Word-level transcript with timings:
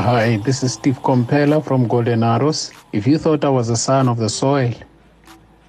Hi, 0.00 0.36
this 0.36 0.62
is 0.62 0.74
Steve 0.74 1.02
Komphela 1.02 1.60
from 1.64 1.88
Golden 1.88 2.22
Arrows. 2.22 2.70
If 2.92 3.04
you 3.04 3.18
thought 3.18 3.44
I 3.44 3.48
was 3.48 3.68
a 3.68 3.76
son 3.76 4.08
of 4.08 4.18
the 4.18 4.28
soil, 4.28 4.72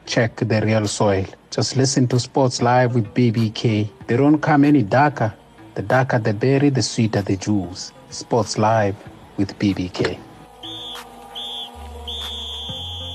check 0.05 0.36
the 0.36 0.61
real 0.61 0.87
soil. 0.87 1.25
Just 1.49 1.75
listen 1.75 2.07
to 2.09 2.19
Sports 2.19 2.61
Live 2.61 2.93
with 2.93 3.11
BBK. 3.15 3.89
They 4.05 4.18
don't 4.18 4.37
come 4.37 4.65
any 4.65 4.83
darker. 4.83 5.33
The 5.73 5.81
darker 5.81 6.19
the 6.19 6.36
berry, 6.36 6.69
the 6.69 6.83
sweeter 6.83 7.23
the 7.23 7.37
juice. 7.37 7.91
Sports 8.11 8.59
Live 8.59 8.95
with 9.37 9.57
BBK. 9.57 10.19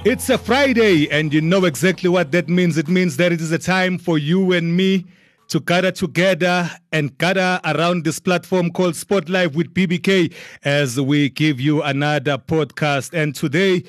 It's 0.05 0.29
a 0.31 0.37
Friday, 0.37 1.09
and 1.13 1.33
you 1.33 1.41
know 1.41 1.65
exactly 1.65 2.11
what 2.11 2.33
that 2.33 2.49
means. 2.49 2.77
It 2.77 2.89
means 2.89 3.19
that 3.19 3.31
it 3.31 3.41
is 3.41 3.53
a 3.53 3.59
time 3.59 3.99
for 3.99 4.19
you 4.19 4.53
and 4.53 4.77
me 4.77 5.07
to 5.49 5.61
gather 5.61 5.91
together 5.91 6.71
and 6.93 7.17
gather 7.19 7.61
around 7.65 8.05
this 8.05 8.19
platform 8.19 8.71
called 8.71 8.97
Spotlight 8.97 9.55
with 9.55 9.73
BBK 9.75 10.33
as 10.65 11.01
we 11.01 11.29
give 11.29 11.61
you 11.61 11.83
another 11.83 12.39
podcast. 12.39 13.13
And 13.13 13.35
today, 13.35 13.85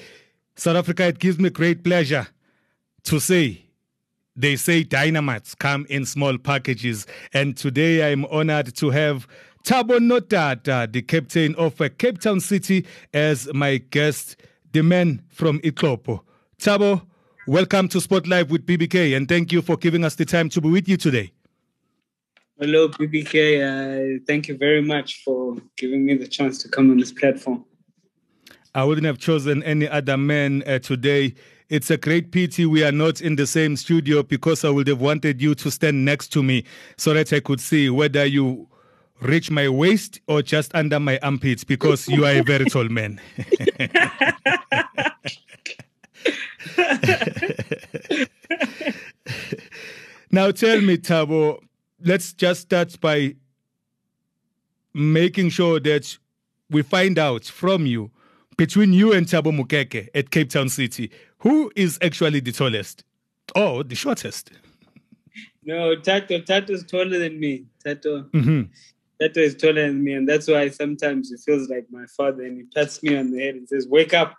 South 0.55 0.75
Africa, 0.75 1.07
it 1.07 1.19
gives 1.19 1.39
me 1.39 1.49
great 1.49 1.83
pleasure 1.83 2.27
to 3.03 3.19
say 3.19 3.65
they 4.35 4.55
say 4.57 4.83
dynamites 4.83 5.55
come 5.55 5.85
in 5.89 6.05
small 6.05 6.37
packages. 6.37 7.07
And 7.33 7.55
today 7.55 8.11
I'm 8.11 8.25
honored 8.25 8.75
to 8.75 8.89
have 8.89 9.27
Thabo 9.63 9.99
Nodada, 9.99 10.91
the 10.91 11.01
captain 11.01 11.55
of 11.55 11.79
uh, 11.79 11.89
Cape 11.97 12.19
Town 12.19 12.39
City, 12.39 12.85
as 13.13 13.51
my 13.53 13.77
guest 13.77 14.35
the 14.73 14.83
man 14.83 15.23
from 15.29 15.59
Ixopo. 15.59 16.19
Thabo, 16.59 17.05
welcome 17.47 17.87
to 17.89 18.01
Spotlight 18.01 18.49
with 18.49 18.65
BBK 18.65 19.15
and 19.15 19.27
thank 19.27 19.51
you 19.51 19.61
for 19.61 19.77
giving 19.77 20.03
us 20.03 20.15
the 20.15 20.25
time 20.25 20.49
to 20.49 20.61
be 20.61 20.69
with 20.69 20.89
you 20.89 20.97
today. 20.97 21.31
Hello, 22.57 22.87
BBK. 22.87 23.59
Uh, 23.59 24.19
thank 24.25 24.47
you 24.47 24.55
very 24.55 24.81
much 24.81 25.23
for 25.25 25.57
giving 25.75 26.05
me 26.05 26.13
the 26.15 26.25
chance 26.25 26.57
to 26.59 26.69
come 26.69 26.89
on 26.89 26.97
this 26.97 27.11
platform. 27.11 27.65
I 28.73 28.85
wouldn't 28.85 29.05
have 29.05 29.17
chosen 29.17 29.61
any 29.63 29.89
other 29.89 30.15
man 30.15 30.63
uh, 30.65 30.79
today. 30.79 31.35
It's 31.67 31.91
a 31.91 31.97
great 31.97 32.31
pity 32.31 32.65
we 32.65 32.81
are 32.85 32.93
not 32.93 33.19
in 33.19 33.35
the 33.35 33.45
same 33.45 33.75
studio 33.75 34.23
because 34.23 34.63
I 34.63 34.69
would 34.69 34.87
have 34.87 35.01
wanted 35.01 35.41
you 35.41 35.53
to 35.55 35.69
stand 35.69 36.05
next 36.05 36.29
to 36.29 36.41
me 36.41 36.63
so 36.95 37.13
that 37.13 37.33
I 37.33 37.41
could 37.41 37.59
see 37.59 37.89
whether 37.89 38.23
you 38.23 38.69
reach 39.19 39.51
my 39.51 39.67
waist 39.67 40.21
or 40.29 40.41
just 40.41 40.73
under 40.73 40.97
my 40.97 41.19
armpits 41.23 41.65
because 41.65 42.07
you 42.07 42.23
are 42.23 42.31
a 42.31 42.41
very 42.41 42.63
tall 42.69 42.87
man. 42.87 43.19
now 50.31 50.51
tell 50.51 50.79
me, 50.79 50.97
Thabo, 50.97 51.59
let's 52.05 52.33
just 52.33 52.61
start 52.61 52.99
by 53.01 53.35
making 54.93 55.49
sure 55.49 55.79
that 55.79 56.17
we 56.69 56.81
find 56.81 57.19
out 57.19 57.43
from 57.45 57.85
you 57.85 58.11
between 58.57 58.93
you 58.93 59.11
and 59.11 59.27
Thato 59.27 59.51
Mokeke 59.51 60.07
at 60.15 60.31
Cape 60.31 60.49
Town 60.49 60.69
City, 60.69 61.11
who 61.39 61.71
is 61.75 61.99
actually 62.01 62.39
the 62.39 62.51
tallest 62.51 63.03
or 63.55 63.83
the 63.83 63.95
shortest? 63.95 64.51
No, 65.65 65.95
Thato. 65.95 66.45
Thato 66.45 66.69
is 66.69 66.83
taller 66.83 67.19
than 67.19 67.39
me. 67.39 67.65
Thato. 67.85 68.29
Mm-hmm. 68.29 68.61
Thato 69.21 69.37
is 69.37 69.55
taller 69.55 69.87
than 69.87 70.03
me, 70.03 70.13
and 70.13 70.29
that's 70.29 70.47
why 70.47 70.69
sometimes 70.69 71.31
it 71.31 71.39
feels 71.45 71.69
like 71.69 71.85
my 71.89 72.05
father, 72.05 72.43
and 72.43 72.57
he 72.57 72.63
pats 72.75 73.01
me 73.01 73.17
on 73.17 73.31
the 73.31 73.41
head 73.41 73.55
and 73.55 73.67
says, 73.67 73.87
"Wake 73.87 74.13
up." 74.13 74.35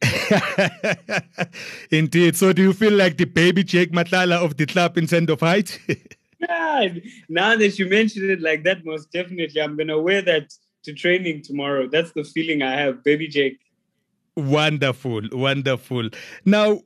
Indeed. 1.90 2.36
So, 2.36 2.52
do 2.52 2.62
you 2.62 2.72
feel 2.72 2.92
like 2.92 3.16
the 3.16 3.24
baby 3.24 3.64
Jake 3.64 3.90
Matlala 3.90 4.42
of 4.44 4.56
the 4.56 4.66
club 4.66 4.96
in 4.96 5.06
terms 5.06 5.30
of 5.30 5.40
height? 5.40 5.80
yeah. 6.40 6.88
Now 7.28 7.56
that 7.56 7.78
you 7.78 7.88
mentioned 7.88 8.30
it 8.30 8.40
like 8.40 8.64
that, 8.64 8.84
most 8.84 9.12
definitely, 9.12 9.60
I'm 9.60 9.76
gonna 9.76 10.00
wear 10.00 10.22
that 10.22 10.52
to 10.84 10.94
training 10.94 11.42
tomorrow. 11.42 11.88
That's 11.88 12.12
the 12.12 12.24
feeling 12.24 12.62
I 12.62 12.72
have, 12.72 13.04
baby 13.04 13.28
Jake. 13.28 13.58
Wonderful, 14.36 15.22
wonderful. 15.32 16.10
Now, 16.44 16.80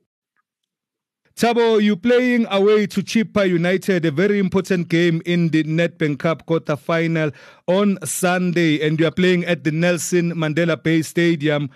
Thabo, 1.34 1.82
you're 1.82 1.96
playing 1.96 2.46
away 2.50 2.86
to 2.88 3.02
Chippa 3.02 3.48
United, 3.48 4.04
a 4.04 4.10
very 4.10 4.38
important 4.38 4.88
game 4.88 5.22
in 5.24 5.48
the 5.48 5.64
Nedbank 5.64 6.18
Cup 6.18 6.46
quarter 6.46 6.76
final 6.76 7.30
on 7.66 7.98
Sunday, 8.04 8.86
and 8.86 9.00
you 9.00 9.06
are 9.06 9.12
playing 9.12 9.44
at 9.44 9.64
the 9.64 9.70
Nelson 9.70 10.32
Mandela 10.32 10.82
Bay 10.82 11.02
Stadium. 11.02 11.70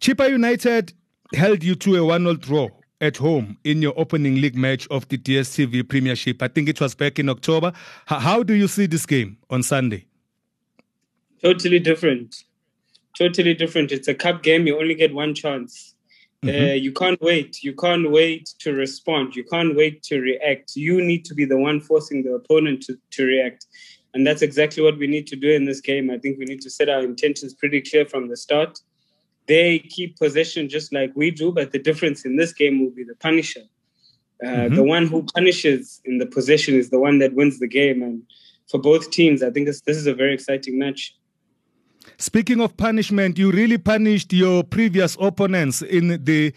Chippa 0.00 0.28
United 0.28 0.92
held 1.34 1.62
you 1.62 1.74
to 1.76 1.96
a 1.96 2.04
1 2.04 2.22
0 2.22 2.34
draw 2.34 2.68
at 3.00 3.16
home 3.16 3.56
in 3.64 3.82
your 3.82 3.94
opening 3.96 4.36
league 4.40 4.56
match 4.56 4.86
of 4.88 5.08
the 5.08 5.18
DSTV 5.18 5.88
Premiership. 5.88 6.42
I 6.42 6.48
think 6.48 6.68
it 6.68 6.80
was 6.80 6.94
back 6.94 7.18
in 7.18 7.28
October. 7.28 7.72
How 8.06 8.42
do 8.42 8.54
you 8.54 8.68
see 8.68 8.86
this 8.86 9.06
game 9.06 9.38
on 9.48 9.62
Sunday? 9.62 10.06
Totally 11.42 11.78
different. 11.78 12.44
Totally 13.16 13.54
different. 13.54 13.92
It's 13.92 14.08
a 14.08 14.14
cup 14.14 14.42
game, 14.42 14.66
you 14.66 14.78
only 14.78 14.94
get 14.94 15.14
one 15.14 15.34
chance 15.34 15.94
Mm-hmm. 16.44 16.70
Uh, 16.70 16.72
you 16.72 16.92
can't 16.92 17.20
wait. 17.20 17.62
You 17.62 17.74
can't 17.74 18.10
wait 18.10 18.54
to 18.60 18.72
respond. 18.72 19.36
You 19.36 19.44
can't 19.44 19.76
wait 19.76 20.02
to 20.04 20.20
react. 20.20 20.74
You 20.74 21.02
need 21.02 21.24
to 21.26 21.34
be 21.34 21.44
the 21.44 21.58
one 21.58 21.80
forcing 21.80 22.22
the 22.22 22.32
opponent 22.32 22.82
to, 22.84 22.96
to 23.10 23.24
react. 23.24 23.66
And 24.14 24.26
that's 24.26 24.42
exactly 24.42 24.82
what 24.82 24.98
we 24.98 25.06
need 25.06 25.26
to 25.28 25.36
do 25.36 25.50
in 25.50 25.66
this 25.66 25.80
game. 25.80 26.10
I 26.10 26.18
think 26.18 26.38
we 26.38 26.46
need 26.46 26.62
to 26.62 26.70
set 26.70 26.88
our 26.88 27.00
intentions 27.00 27.54
pretty 27.54 27.82
clear 27.82 28.06
from 28.06 28.28
the 28.28 28.36
start. 28.36 28.78
They 29.46 29.80
keep 29.80 30.18
possession 30.18 30.68
just 30.68 30.92
like 30.92 31.12
we 31.14 31.30
do, 31.30 31.52
but 31.52 31.72
the 31.72 31.78
difference 31.78 32.24
in 32.24 32.36
this 32.36 32.52
game 32.52 32.82
will 32.82 32.90
be 32.90 33.04
the 33.04 33.16
punisher. 33.16 33.62
Uh, 34.42 34.46
mm-hmm. 34.46 34.74
The 34.74 34.82
one 34.82 35.06
who 35.06 35.24
punishes 35.34 36.00
in 36.04 36.18
the 36.18 36.26
possession 36.26 36.74
is 36.74 36.90
the 36.90 36.98
one 36.98 37.18
that 37.18 37.34
wins 37.34 37.58
the 37.58 37.68
game. 37.68 38.02
And 38.02 38.22
for 38.70 38.78
both 38.78 39.10
teams, 39.10 39.42
I 39.42 39.50
think 39.50 39.66
this, 39.66 39.80
this 39.82 39.96
is 39.96 40.06
a 40.06 40.14
very 40.14 40.32
exciting 40.32 40.78
match. 40.78 41.16
Speaking 42.16 42.60
of 42.60 42.76
punishment, 42.76 43.38
you 43.38 43.50
really 43.50 43.78
punished 43.78 44.32
your 44.32 44.64
previous 44.64 45.16
opponents 45.20 45.82
in 45.82 46.24
the 46.24 46.54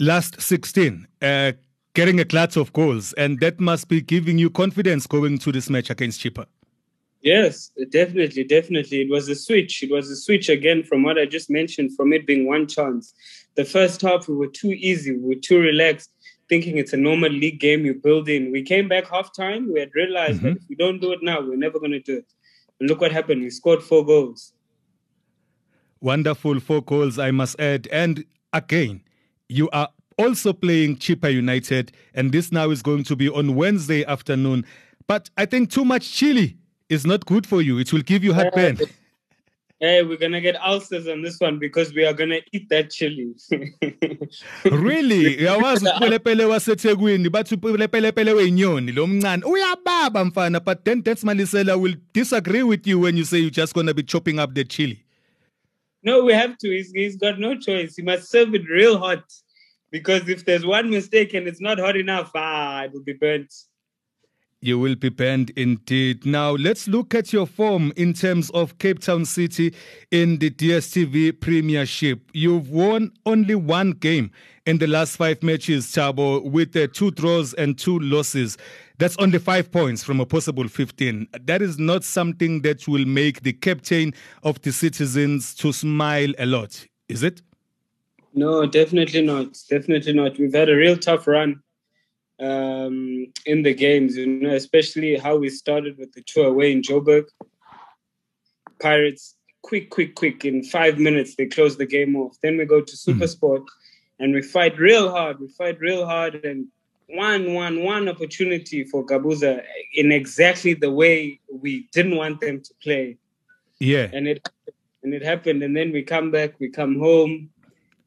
last 0.00 0.40
16, 0.40 1.06
uh, 1.22 1.52
getting 1.94 2.20
a 2.20 2.24
clutch 2.24 2.56
of 2.56 2.72
goals, 2.72 3.12
and 3.14 3.40
that 3.40 3.60
must 3.60 3.88
be 3.88 4.00
giving 4.00 4.38
you 4.38 4.50
confidence 4.50 5.06
going 5.06 5.38
to 5.38 5.52
this 5.52 5.70
match 5.70 5.88
against 5.88 6.20
Chippa. 6.20 6.46
Yes, 7.24 7.70
definitely, 7.88 8.44
definitely. 8.44 9.00
It 9.00 9.10
was 9.10 9.30
a 9.30 9.34
switch. 9.34 9.82
It 9.82 9.90
was 9.90 10.10
a 10.10 10.16
switch 10.16 10.50
again 10.50 10.84
from 10.84 11.02
what 11.02 11.18
I 11.18 11.24
just 11.24 11.48
mentioned, 11.48 11.96
from 11.96 12.12
it 12.12 12.26
being 12.26 12.46
one 12.46 12.66
chance. 12.66 13.14
The 13.56 13.64
first 13.64 14.02
half, 14.02 14.28
we 14.28 14.34
were 14.34 14.48
too 14.48 14.72
easy, 14.72 15.16
we 15.16 15.34
were 15.34 15.40
too 15.40 15.58
relaxed, 15.58 16.10
thinking 16.50 16.76
it's 16.76 16.92
a 16.92 16.98
normal 16.98 17.30
league 17.30 17.60
game 17.60 17.86
you 17.86 17.94
build 17.94 18.28
in. 18.28 18.52
We 18.52 18.62
came 18.62 18.88
back 18.88 19.08
half 19.08 19.34
time, 19.34 19.72
we 19.72 19.80
had 19.80 19.88
realized 19.94 20.40
mm-hmm. 20.40 20.48
that 20.48 20.56
if 20.58 20.68
we 20.68 20.76
don't 20.76 21.00
do 21.00 21.12
it 21.12 21.20
now, 21.22 21.40
we're 21.40 21.56
never 21.56 21.78
going 21.78 21.92
to 21.92 22.00
do 22.00 22.18
it. 22.18 22.26
And 22.78 22.90
look 22.90 23.00
what 23.00 23.10
happened. 23.10 23.40
We 23.40 23.48
scored 23.48 23.82
four 23.82 24.04
goals. 24.04 24.52
Wonderful 26.02 26.60
four 26.60 26.82
goals, 26.82 27.18
I 27.18 27.30
must 27.30 27.58
add. 27.58 27.88
And 27.90 28.26
again, 28.52 29.00
you 29.48 29.70
are 29.70 29.88
also 30.18 30.52
playing 30.52 30.96
Chippa 30.96 31.32
United, 31.32 31.90
and 32.12 32.32
this 32.32 32.52
now 32.52 32.68
is 32.68 32.82
going 32.82 33.04
to 33.04 33.16
be 33.16 33.30
on 33.30 33.54
Wednesday 33.54 34.04
afternoon. 34.04 34.66
But 35.06 35.30
I 35.38 35.46
think 35.46 35.70
too 35.70 35.86
much 35.86 36.12
chili 36.12 36.58
is 36.94 37.06
not 37.06 37.26
good 37.26 37.46
for 37.46 37.60
you. 37.60 37.78
It 37.78 37.92
will 37.92 38.02
give 38.02 38.24
you 38.24 38.32
heartburn. 38.32 38.78
Hey, 39.80 40.02
we're 40.02 40.16
gonna 40.16 40.40
get 40.40 40.56
ulcers 40.62 41.08
on 41.08 41.20
this 41.22 41.38
one 41.40 41.58
because 41.58 41.92
we 41.92 42.06
are 42.06 42.14
gonna 42.14 42.38
eat 42.52 42.68
that 42.70 42.90
chili. 42.90 43.34
really? 44.64 45.36
Yawazi 45.44 45.86
upelepele 45.88 46.44
waseThekwini 46.44 47.28
bathi 47.28 47.54
upelepele 47.54 48.32
wenyoni 48.32 48.92
lo 48.92 49.06
mncane 49.06 49.44
uyababa 49.44 50.24
mfana 50.24 50.60
but 50.60 50.84
then 50.84 51.02
Dance 51.02 51.26
Malesela 51.26 51.76
will 51.80 51.96
disagree 52.12 52.62
with 52.62 52.86
you 52.86 53.00
when 53.00 53.16
you 53.16 53.24
say 53.24 53.38
you're 53.38 53.50
just 53.50 53.74
gonna 53.74 53.92
be 53.92 54.02
chopping 54.02 54.38
up 54.38 54.54
the 54.54 54.64
chili. 54.64 55.04
No, 56.02 56.22
we 56.22 56.34
have 56.34 56.56
to. 56.58 56.70
He's, 56.70 56.92
he's 56.92 57.16
got 57.16 57.38
no 57.38 57.56
choice. 57.58 57.96
He 57.96 58.02
must 58.02 58.30
serve 58.30 58.54
it 58.54 58.68
real 58.68 58.98
hot 58.98 59.24
because 59.90 60.28
if 60.28 60.44
there's 60.44 60.64
one 60.64 60.90
mistake 60.90 61.34
and 61.34 61.48
it's 61.48 61.60
not 61.60 61.78
hot 61.78 61.96
enough, 61.96 62.30
ah, 62.34 62.84
it 62.84 62.92
will 62.92 63.02
be 63.02 63.14
burnt. 63.14 63.52
You 64.64 64.78
will 64.78 64.94
be 64.94 65.10
banned 65.10 65.50
indeed. 65.56 66.24
Now, 66.24 66.52
let's 66.52 66.88
look 66.88 67.14
at 67.14 67.34
your 67.34 67.44
form 67.44 67.92
in 67.96 68.14
terms 68.14 68.48
of 68.52 68.78
Cape 68.78 68.98
Town 68.98 69.26
City 69.26 69.74
in 70.10 70.38
the 70.38 70.48
DSTV 70.48 71.38
Premiership. 71.38 72.20
You've 72.32 72.70
won 72.70 73.12
only 73.26 73.56
one 73.56 73.90
game 73.90 74.30
in 74.64 74.78
the 74.78 74.86
last 74.86 75.18
five 75.18 75.42
matches, 75.42 75.88
Thabo, 75.88 76.50
with 76.50 76.74
uh, 76.74 76.86
two 76.94 77.10
draws 77.10 77.52
and 77.52 77.76
two 77.76 77.98
losses. 77.98 78.56
That's 78.96 79.18
only 79.18 79.38
five 79.38 79.70
points 79.70 80.02
from 80.02 80.18
a 80.18 80.24
possible 80.24 80.66
15. 80.66 81.28
That 81.42 81.60
is 81.60 81.78
not 81.78 82.02
something 82.02 82.62
that 82.62 82.88
will 82.88 83.04
make 83.04 83.42
the 83.42 83.52
captain 83.52 84.14
of 84.44 84.62
the 84.62 84.72
citizens 84.72 85.54
to 85.56 85.74
smile 85.74 86.32
a 86.38 86.46
lot, 86.46 86.86
is 87.10 87.22
it? 87.22 87.42
No, 88.32 88.64
definitely 88.64 89.20
not. 89.20 89.58
Definitely 89.68 90.14
not. 90.14 90.38
We've 90.38 90.54
had 90.54 90.70
a 90.70 90.74
real 90.74 90.96
tough 90.96 91.26
run 91.26 91.60
um, 92.40 93.26
in 93.46 93.62
the 93.62 93.74
games, 93.74 94.16
you 94.16 94.26
know, 94.26 94.54
especially 94.54 95.16
how 95.16 95.36
we 95.36 95.48
started 95.48 95.98
with 95.98 96.12
the 96.12 96.22
tour 96.22 96.48
away 96.48 96.72
in 96.72 96.82
Joburg. 96.82 97.24
Pirates, 98.80 99.36
quick, 99.62 99.90
quick, 99.90 100.14
quick, 100.14 100.44
in 100.44 100.62
five 100.64 100.98
minutes, 100.98 101.36
they 101.36 101.46
close 101.46 101.76
the 101.76 101.86
game 101.86 102.16
off. 102.16 102.36
Then 102.42 102.58
we 102.58 102.64
go 102.64 102.80
to 102.80 102.92
mm-hmm. 102.92 103.22
Supersport 103.22 103.60
mm-hmm. 103.60 104.24
and 104.24 104.34
we 104.34 104.42
fight 104.42 104.78
real 104.78 105.10
hard. 105.10 105.40
We 105.40 105.48
fight 105.48 105.78
real 105.80 106.06
hard 106.06 106.44
and 106.44 106.66
one, 107.08 107.52
one, 107.52 107.82
one 107.82 108.08
opportunity 108.08 108.84
for 108.84 109.04
Gabuza 109.04 109.62
in 109.94 110.10
exactly 110.10 110.74
the 110.74 110.90
way 110.90 111.40
we 111.52 111.88
didn't 111.92 112.16
want 112.16 112.40
them 112.40 112.60
to 112.62 112.74
play. 112.82 113.18
Yeah. 113.78 114.08
And 114.12 114.26
it 114.26 114.48
and 115.02 115.12
it 115.12 115.22
happened. 115.22 115.62
And 115.62 115.76
then 115.76 115.92
we 115.92 116.02
come 116.02 116.30
back, 116.30 116.58
we 116.58 116.70
come 116.70 116.98
home, 116.98 117.50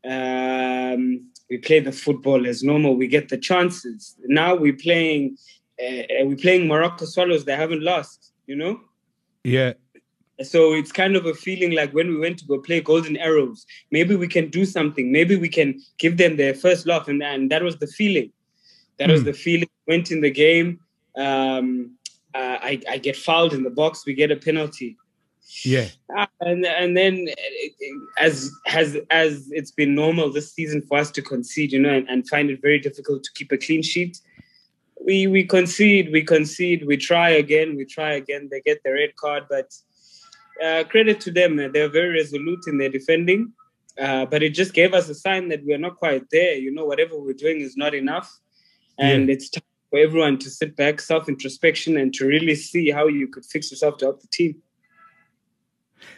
um, 0.03 1.31
we 1.49 1.57
play 1.57 1.79
the 1.79 1.91
football 1.91 2.45
as 2.45 2.63
normal. 2.63 2.95
We 2.95 3.07
get 3.07 3.29
the 3.29 3.38
chances. 3.38 4.15
Now 4.25 4.55
we're 4.55 4.75
playing, 4.75 5.38
uh, 5.81 6.25
we're 6.25 6.35
playing 6.35 6.67
Moroka 6.67 7.05
Swallows. 7.05 7.45
They 7.45 7.55
haven't 7.55 7.83
lost, 7.83 8.33
you 8.47 8.55
know. 8.55 8.81
Yeah. 9.44 9.73
So 10.44 10.73
it's 10.73 10.91
kind 10.91 11.15
of 11.15 11.25
a 11.25 11.33
feeling 11.33 11.71
like 11.71 11.94
when 11.94 12.09
we 12.09 12.19
went 12.19 12.38
to 12.39 12.45
go 12.45 12.59
play 12.59 12.81
Golden 12.81 13.17
Arrows, 13.17 13.65
maybe 13.91 14.15
we 14.15 14.27
can 14.27 14.49
do 14.49 14.65
something. 14.65 15.11
Maybe 15.11 15.35
we 15.35 15.49
can 15.49 15.79
give 15.97 16.17
them 16.17 16.38
their 16.38 16.53
first 16.53 16.85
laugh, 16.85 17.07
and, 17.07 17.23
and 17.23 17.49
that 17.49 17.63
was 17.63 17.77
the 17.77 17.88
feeling. 17.88 18.31
That 18.97 19.09
mm. 19.09 19.13
was 19.13 19.21
hmm. 19.21 19.27
the 19.27 19.33
feeling. 19.33 19.69
Went 19.88 20.11
in 20.11 20.21
the 20.21 20.29
game. 20.29 20.81
Um, 21.15 21.95
uh, 22.35 22.57
I, 22.61 22.81
I 22.89 22.97
get 22.97 23.15
fouled 23.15 23.53
in 23.53 23.63
the 23.63 23.69
box. 23.69 24.05
We 24.05 24.13
get 24.13 24.31
a 24.31 24.35
penalty. 24.35 24.97
Yeah. 25.63 25.88
Uh, 26.15 26.27
and 26.41 26.65
and 26.65 26.97
then 26.97 27.27
as 28.19 28.51
has 28.65 28.97
as 29.09 29.49
it's 29.51 29.71
been 29.71 29.95
normal 29.95 30.31
this 30.31 30.53
season 30.53 30.81
for 30.81 30.97
us 30.97 31.09
to 31.11 31.21
concede, 31.21 31.71
you 31.71 31.79
know, 31.79 31.94
and, 31.94 32.09
and 32.09 32.27
find 32.27 32.49
it 32.49 32.61
very 32.61 32.79
difficult 32.79 33.23
to 33.23 33.31
keep 33.33 33.51
a 33.51 33.57
clean 33.57 33.81
sheet. 33.81 34.19
We 35.05 35.27
we 35.27 35.45
concede, 35.45 36.11
we 36.11 36.23
concede, 36.23 36.85
we 36.85 36.97
try 36.97 37.29
again, 37.29 37.75
we 37.75 37.85
try 37.85 38.13
again. 38.13 38.49
They 38.51 38.61
get 38.61 38.81
the 38.83 38.94
red 38.94 39.15
card, 39.15 39.45
but 39.49 39.73
uh, 40.63 40.83
credit 40.85 41.21
to 41.21 41.31
them. 41.31 41.55
They're 41.57 41.89
very 41.89 42.09
resolute 42.09 42.67
in 42.67 42.77
their 42.77 42.89
defending. 42.89 43.53
Uh, 43.97 44.25
but 44.25 44.44
it 44.44 44.49
just 44.49 44.73
gave 44.73 44.94
us 44.94 45.09
a 45.09 45.15
sign 45.15 45.49
that 45.49 45.63
we're 45.65 45.77
not 45.77 45.95
quite 45.97 46.29
there. 46.31 46.55
You 46.55 46.71
know, 46.71 46.85
whatever 46.85 47.19
we're 47.19 47.33
doing 47.33 47.61
is 47.61 47.75
not 47.75 47.95
enough. 47.95 48.31
And 48.99 49.27
yeah. 49.27 49.33
it's 49.33 49.49
time 49.49 49.63
for 49.89 49.99
everyone 49.99 50.38
to 50.39 50.49
sit 50.49 50.75
back, 50.75 50.99
self 50.99 51.29
introspection, 51.29 51.97
and 51.97 52.13
to 52.15 52.25
really 52.25 52.55
see 52.55 52.91
how 52.91 53.07
you 53.07 53.27
could 53.27 53.45
fix 53.45 53.71
yourself 53.71 53.97
to 53.97 54.05
help 54.05 54.21
the 54.21 54.27
team. 54.27 54.61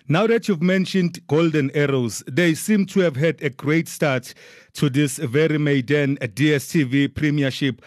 Now 0.08 0.28
that 0.28 0.48
you've 0.48 0.62
mentioned 0.62 1.26
Golden 1.28 1.72
Arrows, 1.76 2.24
they 2.28 2.54
seem 2.54 2.86
to 2.88 3.00
have 3.02 3.16
had 3.16 3.42
a 3.42 3.50
great 3.50 3.88
start 3.88 4.34
to 4.74 4.90
this 4.90 5.18
very 5.18 5.58
maiden 5.58 6.18
DSTV 6.18 7.14
Premiership. 7.14 7.82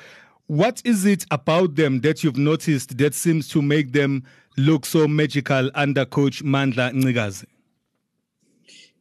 What 0.46 0.82
is 0.84 1.04
it 1.06 1.24
about 1.30 1.76
them 1.76 2.00
that 2.00 2.22
you've 2.22 2.36
noticed 2.36 2.98
that 2.98 3.14
seems 3.14 3.48
to 3.48 3.62
make 3.62 3.92
them 3.92 4.24
look 4.56 4.84
so 4.84 5.08
magical 5.08 5.70
under 5.74 6.04
Coach 6.04 6.44
Mandla 6.44 6.92
Ncikazi? 6.92 7.46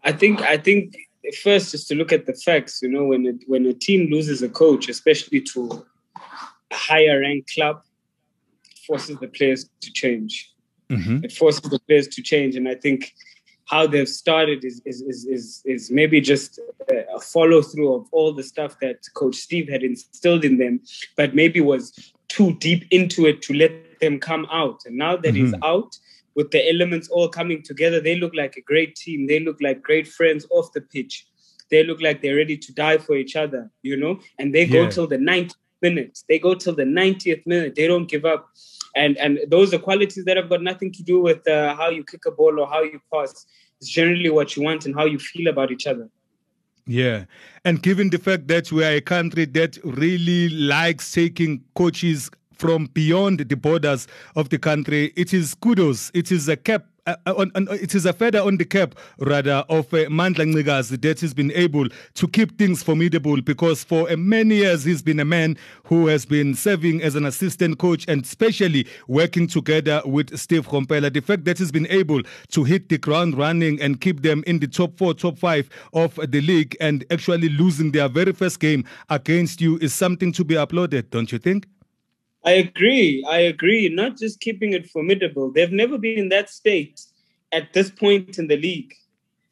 I 0.04 0.12
think 0.12 0.42
I 0.42 0.58
think 0.58 0.96
first 1.44 1.74
is 1.74 1.86
to 1.86 1.96
look 1.96 2.12
at 2.12 2.26
the 2.26 2.34
facts. 2.34 2.82
You 2.82 2.90
know, 2.90 3.06
when 3.06 3.28
a, 3.28 3.34
when 3.48 3.66
a 3.66 3.74
team 3.74 4.10
loses 4.12 4.42
a 4.42 4.50
coach, 4.50 4.90
especially 4.90 5.42
to 5.54 5.86
a 6.72 6.76
higher 6.76 7.20
ranked 7.22 7.54
club, 7.54 7.84
forces 8.88 9.18
the 9.20 9.28
players 9.28 9.70
to 9.82 9.92
change. 9.92 10.52
Mm-hmm. 10.92 11.26
It 11.26 11.32
forces 11.32 11.62
the 11.62 11.80
players 11.80 12.08
to 12.10 12.22
change, 12.22 12.56
and 12.56 12.68
I 12.68 12.76
think 12.76 13.14
how 13.66 13.88
they've 13.88 14.10
started 14.10 14.66
is 14.66 14.82
is 14.86 15.02
is 15.02 15.26
is, 15.26 15.62
is 15.66 15.92
maybe 15.92 16.20
just 16.20 16.60
a 16.90 17.20
follow 17.20 17.62
through 17.62 17.94
of 17.94 18.08
all 18.12 18.34
the 18.34 18.44
stuff 18.44 18.78
that 18.82 18.98
Coach 19.14 19.36
Steve 19.36 19.70
had 19.70 19.84
instilled 19.84 20.44
in 20.44 20.58
them, 20.58 20.82
but 21.16 21.34
maybe 21.34 21.62
was 21.62 22.14
too 22.28 22.54
deep 22.60 22.86
into 22.92 23.26
it 23.26 23.42
to 23.44 23.54
let 23.54 23.72
them 24.02 24.20
come 24.20 24.46
out. 24.52 24.82
And 24.86 24.98
now 24.98 25.16
that 25.16 25.34
mm-hmm. 25.34 25.46
he's 25.46 25.54
out, 25.64 25.98
with 26.36 26.52
the 26.52 26.68
elements 26.70 27.10
all 27.10 27.30
coming 27.30 27.62
together, 27.62 28.00
they 28.00 28.16
look 28.16 28.34
like 28.36 28.56
a 28.56 28.62
great 28.62 28.96
team. 28.96 29.28
They 29.28 29.40
look 29.40 29.58
like 29.62 29.82
great 29.82 30.08
friends 30.08 30.46
off 30.50 30.74
the 30.74 30.82
pitch. 30.82 31.28
They 31.70 31.84
look 31.84 32.02
like 32.02 32.22
they're 32.22 32.36
ready 32.36 32.58
to 32.58 32.74
die 32.74 32.98
for 32.98 33.16
each 33.16 33.36
other, 33.36 33.72
you 33.82 33.96
know. 33.96 34.20
And 34.40 34.54
they 34.54 34.66
go 34.66 34.90
till 34.90 35.08
the 35.08 35.18
90th 35.18 35.56
minute. 35.82 36.20
They 36.28 36.40
go 36.40 36.54
till 36.54 36.76
the 36.76 36.84
90th 36.84 37.46
minute. 37.46 37.76
They 37.76 37.88
don't 37.88 38.08
give 38.08 38.26
up. 38.26 38.50
And 38.96 39.18
and 39.18 39.40
those 39.48 39.74
are 39.74 39.80
qualities 39.80 40.26
that 40.26 40.38
have 40.38 40.50
got 40.50 40.62
nothing 40.62 40.92
to 40.94 41.04
do 41.04 41.22
with 41.22 41.48
uh, 41.48 41.76
how 41.76 41.90
you 41.90 42.04
kick 42.04 42.26
a 42.26 42.32
ball 42.32 42.60
or 42.60 42.68
how 42.68 42.82
you 42.82 43.00
pass. 43.14 43.46
It's 43.80 43.90
generally 43.90 44.30
what 44.30 44.56
you 44.56 44.64
want 44.64 44.86
and 44.86 44.94
how 44.94 45.06
you 45.06 45.18
feel 45.18 45.48
about 45.48 45.72
each 45.72 45.88
other. 45.88 46.10
Yeah. 46.86 47.26
And 47.64 47.82
given 47.82 48.10
the 48.10 48.18
fact 48.18 48.48
that 48.50 48.72
we 48.72 48.84
are 48.84 48.96
a 48.96 49.02
country 49.02 49.46
that 49.46 49.78
really 49.84 50.50
likes 50.50 51.12
taking 51.12 51.64
coaches 51.76 52.30
from 52.54 52.88
beyond 52.88 53.40
the 53.40 53.56
borders 53.56 54.08
of 54.36 54.50
the 54.50 54.60
country, 54.60 55.14
it 55.16 55.34
is 55.34 55.56
kudos. 55.56 56.12
It 56.14 56.32
is 56.32 56.48
a 56.50 56.58
cap 56.58 56.86
on, 57.26 57.52
on, 57.56 57.68
it 57.72 57.96
is 57.96 58.06
a 58.06 58.14
feather 58.14 58.40
on 58.40 58.58
the 58.58 58.66
cap, 58.66 58.96
rather, 59.20 59.64
of 59.70 59.94
uh, 59.94 60.06
Mandla 60.08 60.46
Ncikazi 60.52 61.02
that 61.02 61.20
he's 61.20 61.34
been 61.34 61.52
able 61.54 61.88
to 62.16 62.28
keep 62.28 62.58
things 62.58 62.84
formidable 62.84 63.42
because 63.42 63.84
for 63.84 64.10
uh, 64.12 64.18
many 64.18 64.58
years 64.58 64.84
he's 64.84 65.02
been 65.02 65.20
a 65.20 65.26
man 65.26 65.58
who 65.86 66.08
has 66.08 66.26
been 66.26 66.54
serving 66.54 67.02
as 67.02 67.16
an 67.16 67.26
assistant 67.26 67.80
coach 67.80 68.06
and 68.08 68.24
especially 68.24 68.88
working 69.08 69.48
together 69.48 70.02
with 70.06 70.38
Steve 70.38 70.68
Komphela. 70.68 71.12
The 71.12 71.22
fact 71.22 71.46
that 71.46 71.58
he's 71.58 71.72
been 71.72 71.88
able 71.88 72.22
to 72.50 72.64
hit 72.64 72.90
the 72.90 72.98
ground 72.98 73.38
running 73.38 73.82
and 73.82 74.00
keep 74.00 74.22
them 74.22 74.44
in 74.48 74.60
the 74.60 74.68
top 74.68 74.98
four, 74.98 75.14
top 75.14 75.38
five 75.38 75.70
of 75.94 76.16
the 76.16 76.42
league 76.42 76.76
and 76.80 77.06
actually 77.12 77.50
losing 77.50 77.92
their 77.92 78.08
very 78.08 78.34
first 78.34 78.60
game 78.60 78.86
against 79.10 79.62
you 79.62 79.78
is 79.80 79.94
something 79.94 80.32
to 80.34 80.44
be 80.44 80.56
applauded, 80.56 81.10
don't 81.10 81.32
you 81.32 81.40
think? 81.40 81.68
I 82.44 82.52
agree. 82.52 83.24
I 83.28 83.40
agree. 83.40 83.90
Not 83.90 84.18
just 84.18 84.40
keeping 84.40 84.74
it 84.74 84.90
formidable. 84.90 85.52
They've 85.52 85.72
never 85.72 85.98
been 85.98 86.18
in 86.18 86.30
that 86.30 86.50
state 86.50 87.02
at 87.52 87.74
this 87.74 87.92
point 87.92 88.38
in 88.40 88.48
the 88.48 88.58
league. 88.58 88.94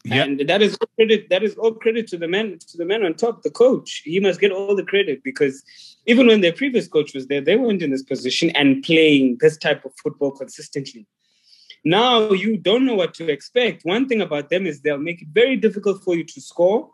Yep. 0.05 0.27
And 0.27 0.49
that 0.49 0.61
is 0.61 0.77
all 0.79 0.87
credit. 0.95 1.29
That 1.29 1.43
is 1.43 1.55
all 1.55 1.73
credit 1.73 2.07
to 2.07 2.17
the 2.17 2.27
man, 2.27 2.57
to 2.57 2.77
the 2.77 2.85
man 2.85 3.03
on 3.03 3.13
top, 3.15 3.43
the 3.43 3.51
coach. 3.51 4.01
He 4.05 4.19
must 4.19 4.39
get 4.39 4.51
all 4.51 4.75
the 4.75 4.85
credit 4.85 5.23
because 5.23 5.63
even 6.05 6.27
when 6.27 6.41
their 6.41 6.53
previous 6.53 6.87
coach 6.87 7.13
was 7.13 7.27
there, 7.27 7.41
they 7.41 7.57
weren't 7.57 7.81
in 7.81 7.91
this 7.91 8.03
position 8.03 8.49
and 8.51 8.81
playing 8.81 9.37
this 9.41 9.57
type 9.57 9.83
of 9.83 9.91
football 10.01 10.31
consistently. 10.31 11.05
Now 11.83 12.31
you 12.31 12.57
don't 12.57 12.85
know 12.85 12.95
what 12.95 13.13
to 13.15 13.29
expect. 13.29 13.83
One 13.83 14.07
thing 14.07 14.21
about 14.21 14.49
them 14.49 14.65
is 14.65 14.81
they'll 14.81 14.97
make 14.97 15.21
it 15.21 15.29
very 15.31 15.57
difficult 15.57 16.03
for 16.03 16.15
you 16.15 16.23
to 16.23 16.41
score, 16.41 16.89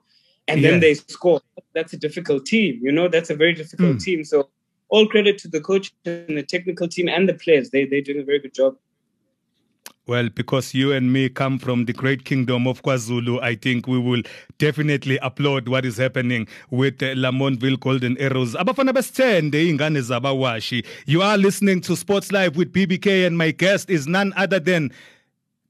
and 0.47 0.62
yeah. 0.62 0.71
then 0.71 0.80
they 0.80 0.94
score. 0.95 1.42
That's 1.74 1.94
a 1.94 1.97
difficult 1.97 2.45
team. 2.45 2.80
You 2.81 2.92
know, 2.92 3.07
that's 3.07 3.30
a 3.30 3.36
very 3.36 3.53
difficult 3.53 3.97
mm. 3.97 4.03
team. 4.03 4.24
So 4.24 4.50
all 4.90 5.08
credit 5.08 5.38
to 5.40 5.48
the 5.48 5.62
coach 5.62 5.94
and 6.06 6.38
the 6.38 6.44
technical 6.44 6.88
team 6.88 7.10
and 7.10 7.28
the 7.28 7.34
players. 7.34 7.70
They 7.70 7.86
they're 7.86 8.02
doing 8.02 8.22
a 8.22 8.24
very 8.24 8.40
good 8.40 8.54
job. 8.54 8.76
Well, 10.08 10.30
because 10.30 10.76
you 10.76 10.92
and 10.92 11.12
me 11.12 11.30
come 11.30 11.58
from 11.58 11.86
the 11.86 11.94
great 11.94 12.26
kingdom 12.26 12.68
of 12.68 12.84
KwaZulu, 12.84 13.42
I 13.42 13.56
think 13.56 13.88
we 13.88 13.98
will 13.98 14.22
definitely 14.60 15.18
applaud 15.24 15.68
what 15.68 15.84
is 15.84 15.98
happening 15.98 16.48
with 16.70 17.02
uh, 17.02 17.16
Lamontville 17.16 17.80
Golden 17.80 18.16
Arrows. 18.20 18.54
Abafana 18.54 18.94
besithende 18.94 19.68
ingane 19.68 20.00
zabawashi. 20.02 20.86
You 21.07 21.24
are 21.24 21.40
listening 21.40 21.81
to 21.81 21.95
Sports 21.95 22.31
Live 22.31 22.56
with 22.56 22.71
BBK 22.71 23.26
and 23.26 23.36
my 23.36 23.50
guest 23.50 23.90
is 23.90 24.06
none 24.06 24.31
other 24.38 24.59
than 24.59 24.92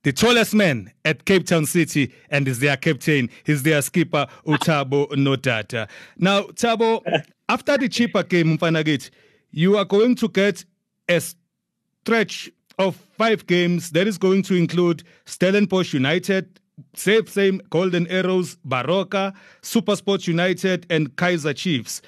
the 0.05 0.13
tallest 0.13 0.53
man 0.53 0.91
at 1.03 1.25
Cape 1.25 1.47
Town 1.47 1.65
City 1.65 2.13
and 2.29 2.47
is 2.47 2.59
their 2.59 2.77
captain. 2.77 3.27
He's 3.43 3.63
their 3.63 3.81
skipper, 3.81 4.27
uThabo 4.45 5.09
Nodada. 5.13 5.89
Now, 6.19 6.43
Thabo, 6.43 7.01
after 7.49 7.75
the 7.75 7.89
Chippa 7.89 8.29
game, 8.29 8.55
Mfanagit, 8.55 9.09
you 9.49 9.77
are 9.77 9.83
going 9.83 10.13
to 10.17 10.29
get 10.29 10.63
a 11.09 11.19
stretch 11.19 12.51
of 12.77 12.95
five 13.17 13.47
games 13.47 13.89
that 13.91 14.05
is 14.05 14.19
going 14.19 14.43
to 14.43 14.53
include 14.53 15.01
Stellenbosch 15.25 15.95
United, 15.95 16.59
Safe 16.93 17.27
Same 17.27 17.59
Golden 17.71 18.05
Arrows, 18.05 18.57
Baroka, 18.57 19.33
Supersports 19.63 20.27
United, 20.27 20.85
and 20.91 21.15
Kaizer 21.15 21.55
Chiefs. 21.55 22.03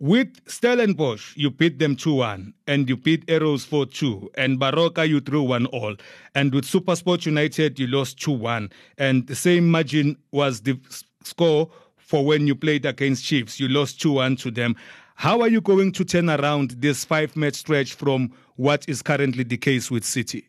With 0.00 0.40
Stellenbosch, 0.46 1.36
you 1.36 1.50
beat 1.50 1.78
them 1.78 1.94
2 1.94 2.14
1, 2.14 2.54
and 2.66 2.88
you 2.88 2.96
beat 2.96 3.22
Arrows 3.28 3.66
4 3.66 3.84
2, 3.84 4.30
and 4.34 4.58
Baroka, 4.58 5.06
you 5.06 5.20
drew 5.20 5.42
1 5.42 5.66
all. 5.66 5.94
And 6.34 6.54
with 6.54 6.64
Supersports 6.64 7.26
United, 7.26 7.78
you 7.78 7.86
lost 7.86 8.18
2 8.18 8.32
1. 8.32 8.70
And 8.96 9.26
the 9.26 9.34
same 9.34 9.70
margin 9.70 10.16
was 10.32 10.62
the 10.62 10.80
score 11.22 11.70
for 11.98 12.24
when 12.24 12.46
you 12.46 12.54
played 12.54 12.86
against 12.86 13.26
Chiefs. 13.26 13.60
You 13.60 13.68
lost 13.68 14.00
2 14.00 14.12
1 14.12 14.36
to 14.36 14.50
them. 14.50 14.74
How 15.16 15.42
are 15.42 15.48
you 15.48 15.60
going 15.60 15.92
to 15.92 16.04
turn 16.06 16.30
around 16.30 16.70
this 16.78 17.04
five 17.04 17.36
match 17.36 17.56
stretch 17.56 17.92
from 17.92 18.32
what 18.56 18.88
is 18.88 19.02
currently 19.02 19.44
the 19.44 19.58
case 19.58 19.90
with 19.90 20.06
City? 20.06 20.48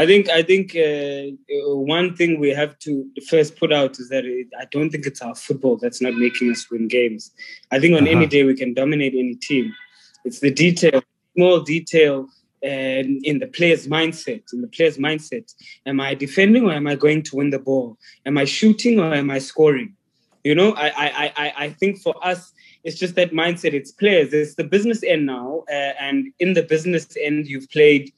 I 0.00 0.06
think 0.06 0.30
I 0.30 0.42
think 0.42 0.74
uh, 0.74 1.36
one 1.76 2.16
thing 2.16 2.40
we 2.40 2.48
have 2.60 2.78
to 2.78 3.06
first 3.28 3.56
put 3.56 3.70
out 3.70 4.00
is 4.00 4.08
that 4.08 4.24
it, 4.24 4.46
I 4.58 4.64
don't 4.70 4.88
think 4.88 5.04
it's 5.04 5.20
our 5.20 5.34
football 5.34 5.76
that's 5.76 6.00
not 6.00 6.14
making 6.14 6.50
us 6.50 6.70
win 6.70 6.88
games. 6.88 7.30
I 7.70 7.78
think 7.80 7.94
on 7.94 8.04
uh-huh. 8.04 8.16
any 8.16 8.26
day 8.26 8.42
we 8.44 8.54
can 8.54 8.72
dominate 8.72 9.12
any 9.12 9.34
team. 9.34 9.74
It's 10.24 10.40
the 10.40 10.50
detail, 10.50 11.02
small 11.36 11.60
detail 11.60 12.28
and 12.62 13.20
in 13.26 13.40
the 13.40 13.46
player's 13.46 13.88
mindset, 13.88 14.42
in 14.54 14.62
the 14.62 14.68
player's 14.68 14.96
mindset. 14.96 15.52
Am 15.84 16.00
I 16.00 16.14
defending 16.14 16.64
or 16.64 16.72
am 16.72 16.86
I 16.86 16.94
going 16.94 17.22
to 17.24 17.36
win 17.36 17.50
the 17.50 17.58
ball? 17.58 17.98
Am 18.24 18.38
I 18.38 18.46
shooting 18.46 19.00
or 19.00 19.12
am 19.12 19.30
I 19.30 19.38
scoring? 19.38 19.94
You 20.44 20.54
know, 20.54 20.72
I 20.78 20.88
I 20.88 21.32
I, 21.36 21.52
I 21.64 21.68
think 21.68 22.00
for 22.00 22.14
us, 22.26 22.52
it's 22.84 22.98
just 22.98 23.16
that 23.16 23.32
mindset. 23.32 23.74
It's 23.74 23.92
players. 23.92 24.32
It's 24.32 24.54
the 24.54 24.64
business 24.64 25.02
end 25.02 25.26
now, 25.26 25.64
uh, 25.68 25.92
and 26.06 26.32
in 26.38 26.54
the 26.54 26.62
business 26.62 27.06
end, 27.20 27.48
you've 27.48 27.68
played 27.68 28.10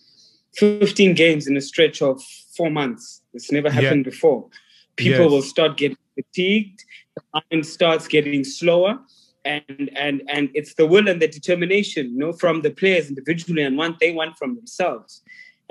15 0.57 1.15
games 1.15 1.47
in 1.47 1.57
a 1.57 1.61
stretch 1.61 2.03
of 2.03 2.23
four 2.57 2.71
months. 2.71 3.23
It's 3.35 3.51
never 3.51 3.71
happened 3.71 4.05
yeah. 4.05 4.11
before. 4.11 4.49
People 4.97 5.23
yes. 5.23 5.31
will 5.31 5.43
start 5.43 5.77
getting 5.77 5.97
fatigued. 6.15 6.85
The 7.17 7.43
mind 7.51 7.67
starts 7.67 8.09
getting 8.09 8.45
slower 8.45 8.99
and 9.45 9.91
and 9.97 10.23
and 10.29 10.51
it's 10.55 10.75
the 10.75 10.87
will 10.87 11.09
and 11.09 11.21
the 11.21 11.27
determination 11.27 12.13
you 12.13 12.19
know 12.19 12.33
from 12.33 12.63
the 12.63 12.71
players 12.71 13.09
individually 13.09 13.61
and 13.61 13.77
one 13.77 13.97
they 13.99 14.13
want 14.13 14.39
from 14.39 14.55
themselves 14.55 15.21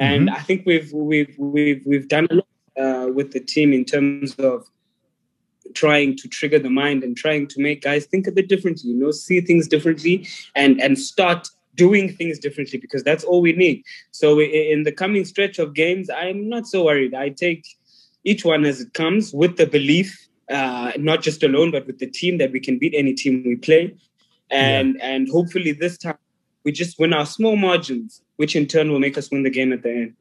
And 0.01 0.27
mm-hmm. 0.27 0.35
I 0.35 0.39
think 0.41 0.65
we've 0.65 0.91
we've 0.91 1.35
we've 1.37 1.83
we've 1.85 2.07
done 2.07 2.27
a 2.31 2.35
lot 2.35 2.47
uh, 2.77 3.07
with 3.13 3.31
the 3.33 3.39
team 3.39 3.71
in 3.71 3.85
terms 3.85 4.33
of 4.35 4.67
trying 5.75 6.17
to 6.17 6.27
trigger 6.27 6.59
the 6.59 6.69
mind 6.69 7.03
and 7.03 7.15
trying 7.15 7.47
to 7.47 7.61
make 7.61 7.83
guys 7.83 8.05
think 8.05 8.27
a 8.27 8.31
bit 8.31 8.49
differently, 8.49 8.89
you 8.89 8.97
know, 8.97 9.11
see 9.11 9.41
things 9.41 9.67
differently 9.67 10.27
and 10.55 10.81
and 10.81 10.97
start 10.97 11.47
doing 11.75 12.09
things 12.09 12.39
differently 12.39 12.79
because 12.79 13.03
that's 13.03 13.23
all 13.23 13.41
we 13.41 13.53
need. 13.53 13.83
So 14.11 14.39
in 14.39 14.83
the 14.83 14.91
coming 14.91 15.25
stretch 15.25 15.59
of 15.59 15.73
games, 15.73 16.09
I'm 16.09 16.49
not 16.49 16.67
so 16.67 16.85
worried. 16.85 17.13
I 17.13 17.29
take 17.29 17.65
each 18.23 18.45
one 18.45 18.65
as 18.65 18.81
it 18.81 18.93
comes 18.93 19.33
with 19.33 19.57
the 19.57 19.65
belief, 19.65 20.27
uh, 20.49 20.91
not 20.97 21.21
just 21.21 21.43
alone, 21.43 21.71
but 21.71 21.87
with 21.87 21.99
the 21.99 22.07
team 22.07 22.37
that 22.37 22.51
we 22.51 22.59
can 22.59 22.77
beat 22.77 22.93
any 22.95 23.13
team 23.13 23.43
we 23.45 23.55
play, 23.55 23.95
and 24.49 24.95
yeah. 24.97 25.05
and 25.05 25.29
hopefully 25.29 25.71
this 25.71 25.97
time 25.97 26.17
we 26.63 26.71
just 26.71 26.99
win 26.99 27.13
our 27.13 27.25
small 27.25 27.55
margins, 27.55 28.21
which 28.35 28.55
in 28.55 28.67
turn 28.67 28.91
will 28.91 28.99
make 28.99 29.17
us 29.17 29.31
win 29.31 29.43
the 29.43 29.49
game 29.49 29.73
at 29.73 29.81
the 29.81 29.89
end. 29.89 30.13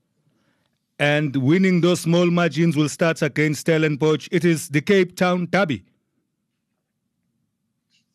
And 0.98 1.34
winning 1.36 1.80
those 1.80 2.00
small 2.00 2.26
margins 2.26 2.76
will 2.76 2.88
start 2.88 3.22
against 3.22 3.62
Stellenbosch. 3.62 4.28
It 4.30 4.44
is 4.44 4.68
the 4.68 4.82
Cape 4.82 5.16
Town 5.16 5.48
Derby. 5.50 5.84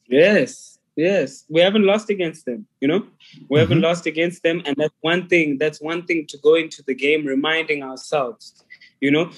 Yes, 0.08 0.75
yes. 0.96 1.46
We 1.50 1.62
haven't 1.62 1.86
lost 1.86 2.10
against 2.10 2.46
them, 2.46 2.68
you 2.82 2.88
know? 2.88 3.00
We 3.00 3.06
mm-hmm. 3.06 3.56
haven't 3.58 3.82
lost 3.82 4.06
against 4.06 4.44
them. 4.44 4.62
And 4.66 4.76
that's 4.78 4.94
one 5.02 5.28
thing, 5.28 5.58
that's 5.58 5.82
one 5.82 6.06
thing 6.06 6.26
to 6.28 6.38
go 6.38 6.56
into 6.56 6.84
the 6.84 6.96
game 6.96 7.26
reminding 7.26 7.84
ourselves. 7.84 8.64
You 9.02 9.12
know, 9.12 9.30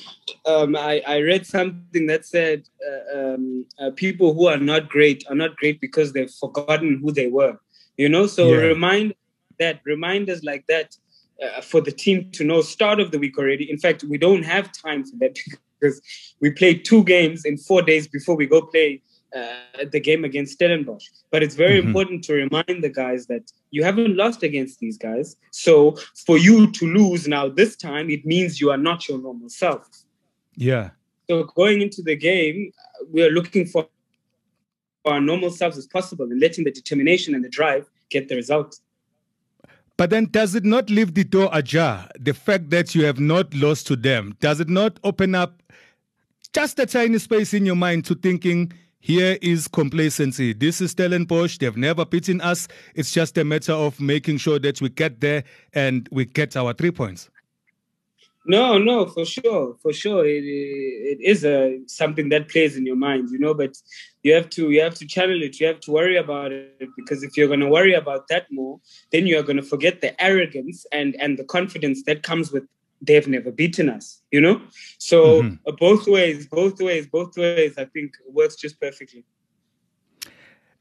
um, 0.46 0.76
I, 0.76 1.02
I 1.08 1.20
read 1.22 1.46
something 1.46 2.08
that 2.08 2.26
said 2.26 2.70
uh, 2.88 3.20
um, 3.20 3.66
uh, 3.80 3.92
people 3.96 4.34
who 4.34 4.48
are 4.48 4.58
not 4.58 4.88
great 4.88 5.26
are 5.30 5.36
not 5.36 5.58
great 5.58 5.82
because 5.82 6.14
they've 6.14 6.30
forgotten 6.30 7.00
who 7.02 7.12
they 7.12 7.28
were. 7.28 7.60
You 7.98 8.08
know, 8.08 8.28
so 8.28 8.50
yeah. 8.50 8.58
remind 8.58 9.16
that 9.60 9.82
reminders 9.84 10.44
like 10.44 10.66
that 10.68 10.96
uh, 11.44 11.62
for 11.62 11.82
the 11.82 11.92
team 11.92 12.30
to 12.32 12.44
know 12.44 12.62
start 12.62 13.00
of 13.00 13.12
the 13.12 13.20
week 13.20 13.38
already. 13.38 13.70
In 13.70 13.78
fact, 13.78 14.04
we 14.04 14.18
don't 14.18 14.44
have 14.44 14.72
time 14.72 15.04
for 15.04 15.18
that 15.18 15.38
because 15.80 16.02
we 16.40 16.52
play 16.52 16.76
two 16.76 17.04
games 17.04 17.46
in 17.46 17.58
four 17.58 17.82
days 17.82 18.08
before 18.08 18.36
we 18.36 18.46
go 18.46 18.62
play 18.62 19.02
uh, 19.36 19.86
the 19.92 20.00
game 20.00 20.24
against 20.24 20.54
Stellenbosch. 20.54 21.08
But 21.32 21.44
it's 21.44 21.56
very 21.56 21.80
mm-hmm. 21.80 21.88
important 21.88 22.24
to 22.26 22.34
remind 22.34 22.84
the 22.84 22.90
guys 22.90 23.28
that 23.28 23.52
you 23.72 23.84
haven't 23.84 24.16
lost 24.16 24.44
against 24.44 24.80
these 24.80 24.98
guys. 24.98 25.36
So 25.52 25.98
for 26.26 26.38
you 26.38 26.72
to 26.72 26.86
lose 26.94 27.28
now 27.28 27.50
this 27.50 27.76
time, 27.76 28.10
it 28.10 28.26
means 28.26 28.62
you 28.62 28.72
are 28.72 28.78
not 28.78 29.08
your 29.08 29.20
normal 29.20 29.50
self. 29.50 29.88
Yeah. 30.56 30.92
So 31.30 31.44
going 31.44 31.82
into 31.82 32.02
the 32.02 32.16
game, 32.16 32.72
we 33.12 33.24
are 33.24 33.30
looking 33.30 33.66
for 33.66 33.88
our 35.06 35.22
normal 35.22 35.52
selves 35.52 35.78
as 35.78 35.88
possible 35.88 36.26
and 36.26 36.40
letting 36.40 36.64
the 36.64 36.72
determination 36.72 37.36
and 37.36 37.44
the 37.44 37.50
drive 37.50 37.90
get 38.10 38.30
the 38.30 38.36
result. 38.36 38.80
But 39.98 40.12
then, 40.12 40.26
does 40.26 40.54
it 40.54 40.64
not 40.64 40.92
leave 40.92 41.16
the 41.16 41.24
door 41.24 41.50
ajar? 41.52 42.08
The 42.20 42.34
fact 42.34 42.70
that 42.70 42.94
you 42.94 43.06
have 43.06 43.20
not 43.20 43.54
lost 43.56 43.88
to 43.88 43.96
them, 43.96 44.36
does 44.40 44.60
it 44.60 44.70
not 44.70 45.00
open 45.04 45.34
up 45.34 45.64
just 46.54 46.80
a 46.80 46.86
tiny 46.86 47.18
space 47.18 47.54
in 47.54 47.66
your 47.66 47.76
mind 47.76 48.06
to 48.06 48.16
thinking, 48.16 48.72
here 49.08 49.38
is 49.42 49.70
complacency. 49.70 50.52
This 50.52 50.82
is 50.82 50.92
Stellenbosch. 50.92 51.60
They've 51.60 51.78
never 51.78 52.04
beaten 52.04 52.42
us. 52.42 52.68
It's 52.94 53.14
just 53.14 53.38
a 53.38 53.46
matter 53.46 53.72
of 53.72 54.02
making 54.02 54.40
sure 54.40 54.60
that 54.60 54.82
we 54.82 54.90
get 54.90 55.22
there 55.22 55.46
and 55.72 56.10
we 56.12 56.26
get 56.26 56.58
our 56.58 56.74
three 56.74 56.92
points. 56.92 57.30
No, 58.46 58.78
no, 58.78 59.06
for 59.06 59.24
sure, 59.24 59.78
for 59.82 59.94
sure, 59.94 60.26
it, 60.26 60.44
it 60.44 61.20
is 61.22 61.46
a 61.46 61.80
something 61.88 62.28
that 62.30 62.50
plays 62.50 62.76
in 62.76 62.86
your 62.86 62.98
mind, 62.98 63.30
you 63.30 63.40
know. 63.40 63.54
But 63.54 63.78
you 64.24 64.34
have 64.34 64.50
to 64.52 64.72
you 64.72 64.82
have 64.82 64.96
to 64.96 65.08
channel 65.08 65.42
it. 65.42 65.58
You 65.60 65.68
have 65.68 65.80
to 65.82 65.92
worry 65.92 66.18
about 66.18 66.52
it 66.52 66.90
because 66.98 67.24
if 67.24 67.38
you're 67.38 67.48
going 67.48 67.62
to 67.62 67.70
worry 67.70 67.94
about 67.94 68.28
that 68.28 68.48
more, 68.52 68.82
then 69.14 69.26
you 69.26 69.40
are 69.40 69.44
going 69.44 69.58
to 69.58 69.64
forget 69.64 70.02
the 70.02 70.22
arrogance 70.22 70.86
and 70.92 71.16
and 71.16 71.40
the 71.40 71.46
confidence 71.46 72.04
that 72.04 72.24
comes 72.24 72.52
with 72.52 72.64
they've 73.02 73.28
never 73.28 73.52
beaten 73.52 73.90
us, 73.90 74.22
you 74.32 74.42
know. 74.42 74.62
So 74.98 75.44
mm-hmm. 75.44 75.56
uh, 75.68 75.72
both 75.74 76.08
ways, 76.08 76.48
both 76.48 76.80
ways, 76.82 77.08
both 77.08 77.38
ways, 77.38 77.78
I 77.78 77.86
think 77.86 78.14
works 78.30 78.56
just 78.56 78.80
perfectly. 78.80 79.24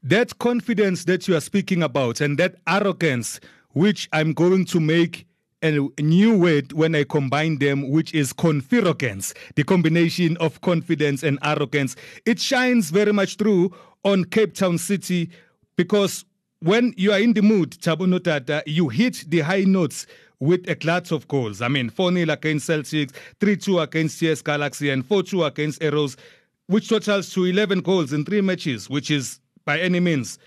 That 0.03 0.37
confidence 0.39 1.05
that 1.05 1.27
you 1.27 1.35
are 1.35 1.41
speaking 1.41 1.83
about 1.83 2.21
and 2.21 2.37
that 2.37 2.55
arrogance, 2.67 3.39
which 3.71 4.07
I'm 4.13 4.33
going 4.33 4.65
to 4.65 4.79
make 4.79 5.27
a 5.63 5.71
new 5.99 6.37
word 6.37 6.71
when 6.73 6.95
I 6.95 7.03
combine 7.03 7.57
them, 7.57 7.89
which 7.89 8.13
is 8.13 8.31
confirogance, 8.31 9.33
the 9.55 9.63
combination 9.63 10.37
of 10.37 10.61
confidence 10.61 11.23
and 11.23 11.39
arrogance. 11.43 11.95
It 12.25 12.39
shines 12.39 12.91
very 12.91 13.11
much 13.11 13.37
through 13.37 13.75
on 14.03 14.25
Cape 14.25 14.53
Town 14.53 14.77
City 14.77 15.31
because 15.75 16.25
when 16.59 16.93
you 16.95 17.11
are 17.11 17.19
in 17.19 17.33
the 17.33 17.41
mood, 17.41 17.71
Thabo 17.71 18.07
Nodada, 18.07 18.63
you 18.65 18.89
hit 18.89 19.25
the 19.27 19.39
high 19.39 19.63
notes 19.63 20.05
with 20.39 20.69
a 20.69 20.75
glut 20.75 21.11
of 21.11 21.27
goals. 21.27 21.61
I 21.61 21.67
mean, 21.67 21.89
4 21.89 22.13
0 22.13 22.31
against 22.31 22.69
Celtics, 22.69 23.13
3 23.39 23.57
2 23.57 23.79
against 23.79 24.19
TS 24.19 24.41
Galaxy, 24.41 24.89
and 24.89 25.05
4 25.05 25.23
2 25.23 25.43
against 25.43 25.83
Arrows, 25.83 26.17
which 26.67 26.89
totals 26.89 27.31
to 27.33 27.45
11 27.45 27.81
goals 27.81 28.13
in 28.13 28.25
three 28.25 28.41
matches, 28.41 28.89
which 28.89 29.09
is 29.09 29.39
by 29.65 29.79
any 29.79 29.99
means, 29.99 30.37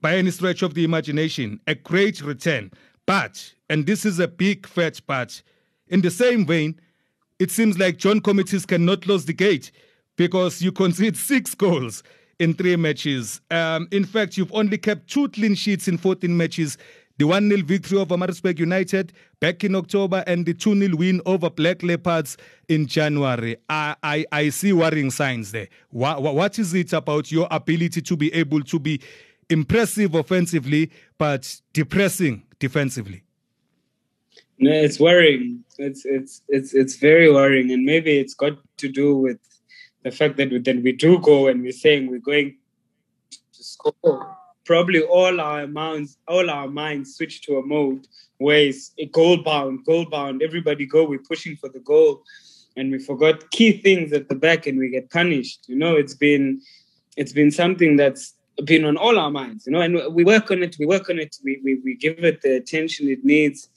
by 0.00 0.16
any 0.16 0.30
stretch 0.30 0.62
of 0.62 0.74
the 0.74 0.84
imagination, 0.84 1.60
a 1.66 1.74
great 1.74 2.22
return. 2.22 2.70
But, 3.06 3.52
and 3.68 3.86
this 3.86 4.04
is 4.04 4.18
a 4.18 4.28
big 4.28 4.66
fat 4.66 5.00
but, 5.06 5.42
in 5.88 6.00
the 6.00 6.10
same 6.10 6.46
vein, 6.46 6.80
it 7.38 7.50
seems 7.50 7.78
like 7.78 7.96
John 7.96 8.20
Committees 8.20 8.66
cannot 8.66 9.02
close 9.02 9.24
the 9.24 9.32
gate 9.32 9.72
because 10.16 10.62
you 10.62 10.70
concede 10.72 11.16
six 11.16 11.54
goals 11.54 12.02
in 12.38 12.54
three 12.54 12.76
matches. 12.76 13.40
Um, 13.50 13.88
in 13.90 14.04
fact, 14.04 14.36
you've 14.36 14.52
only 14.52 14.78
kept 14.78 15.08
two 15.08 15.28
clean 15.28 15.54
sheets 15.54 15.88
in 15.88 15.98
14 15.98 16.36
matches. 16.36 16.78
The 17.20 17.26
1 17.26 17.50
0 17.50 17.62
victory 17.66 17.98
over 17.98 18.16
Maritzburg 18.16 18.58
United 18.58 19.12
back 19.40 19.62
in 19.62 19.74
October 19.74 20.24
and 20.26 20.46
the 20.46 20.54
2 20.54 20.74
0 20.74 20.96
win 20.96 21.20
over 21.26 21.50
Black 21.50 21.82
Leopards 21.82 22.38
in 22.66 22.86
January. 22.86 23.58
I, 23.68 23.94
I, 24.02 24.24
I 24.32 24.48
see 24.48 24.72
worrying 24.72 25.10
signs 25.10 25.52
there. 25.52 25.68
What, 25.90 26.22
what 26.22 26.58
is 26.58 26.72
it 26.72 26.94
about 26.94 27.30
your 27.30 27.46
ability 27.50 28.00
to 28.00 28.16
be 28.16 28.32
able 28.32 28.62
to 28.62 28.78
be 28.78 29.02
impressive 29.50 30.14
offensively 30.14 30.90
but 31.18 31.60
depressing 31.74 32.42
defensively? 32.58 33.22
No, 34.58 34.72
it's 34.72 34.98
worrying. 34.98 35.62
It's 35.76 36.06
it's 36.06 36.40
it's 36.48 36.72
it's 36.72 36.96
very 36.96 37.30
worrying, 37.30 37.70
and 37.70 37.84
maybe 37.84 38.18
it's 38.18 38.32
got 38.32 38.56
to 38.78 38.88
do 38.88 39.14
with 39.18 39.40
the 40.04 40.10
fact 40.10 40.38
that 40.38 40.50
we, 40.50 40.58
we 40.58 40.92
do 40.92 41.18
go 41.18 41.48
and 41.48 41.60
we're 41.60 41.72
saying 41.72 42.10
we're 42.10 42.18
going 42.18 42.56
to 43.30 43.62
score. 43.62 44.39
Probably 44.70 45.02
all 45.02 45.40
our 45.40 45.66
minds, 45.66 46.16
all 46.28 46.48
our 46.48 46.68
minds 46.68 47.16
switch 47.16 47.42
to 47.42 47.56
a 47.56 47.66
mode 47.66 48.06
where 48.38 48.66
it's 48.68 48.92
goal 49.10 49.42
bound, 49.42 49.84
goal 49.84 50.04
bound. 50.04 50.44
Everybody 50.44 50.86
go. 50.86 51.02
We're 51.02 51.18
pushing 51.18 51.56
for 51.56 51.68
the 51.68 51.80
goal, 51.80 52.22
and 52.76 52.92
we 52.92 53.00
forgot 53.00 53.50
key 53.50 53.72
things 53.82 54.12
at 54.12 54.28
the 54.28 54.36
back, 54.36 54.68
and 54.68 54.78
we 54.78 54.88
get 54.88 55.10
punished. 55.10 55.64
You 55.66 55.74
know, 55.74 55.96
it's 55.96 56.14
been 56.14 56.60
it's 57.16 57.32
been 57.32 57.50
something 57.50 57.96
that's 57.96 58.34
been 58.64 58.84
on 58.84 58.96
all 58.96 59.18
our 59.18 59.32
minds, 59.32 59.66
you 59.66 59.72
know, 59.72 59.80
and 59.80 60.14
we 60.14 60.22
work 60.22 60.52
on 60.52 60.62
it, 60.62 60.76
we 60.78 60.86
work 60.86 61.10
on 61.10 61.18
it, 61.18 61.34
we, 61.42 61.60
we, 61.64 61.80
we 61.84 61.96
give 61.96 62.20
it 62.20 62.40
the 62.42 62.54
attention 62.54 63.08
it 63.08 63.24
needs. 63.24 63.68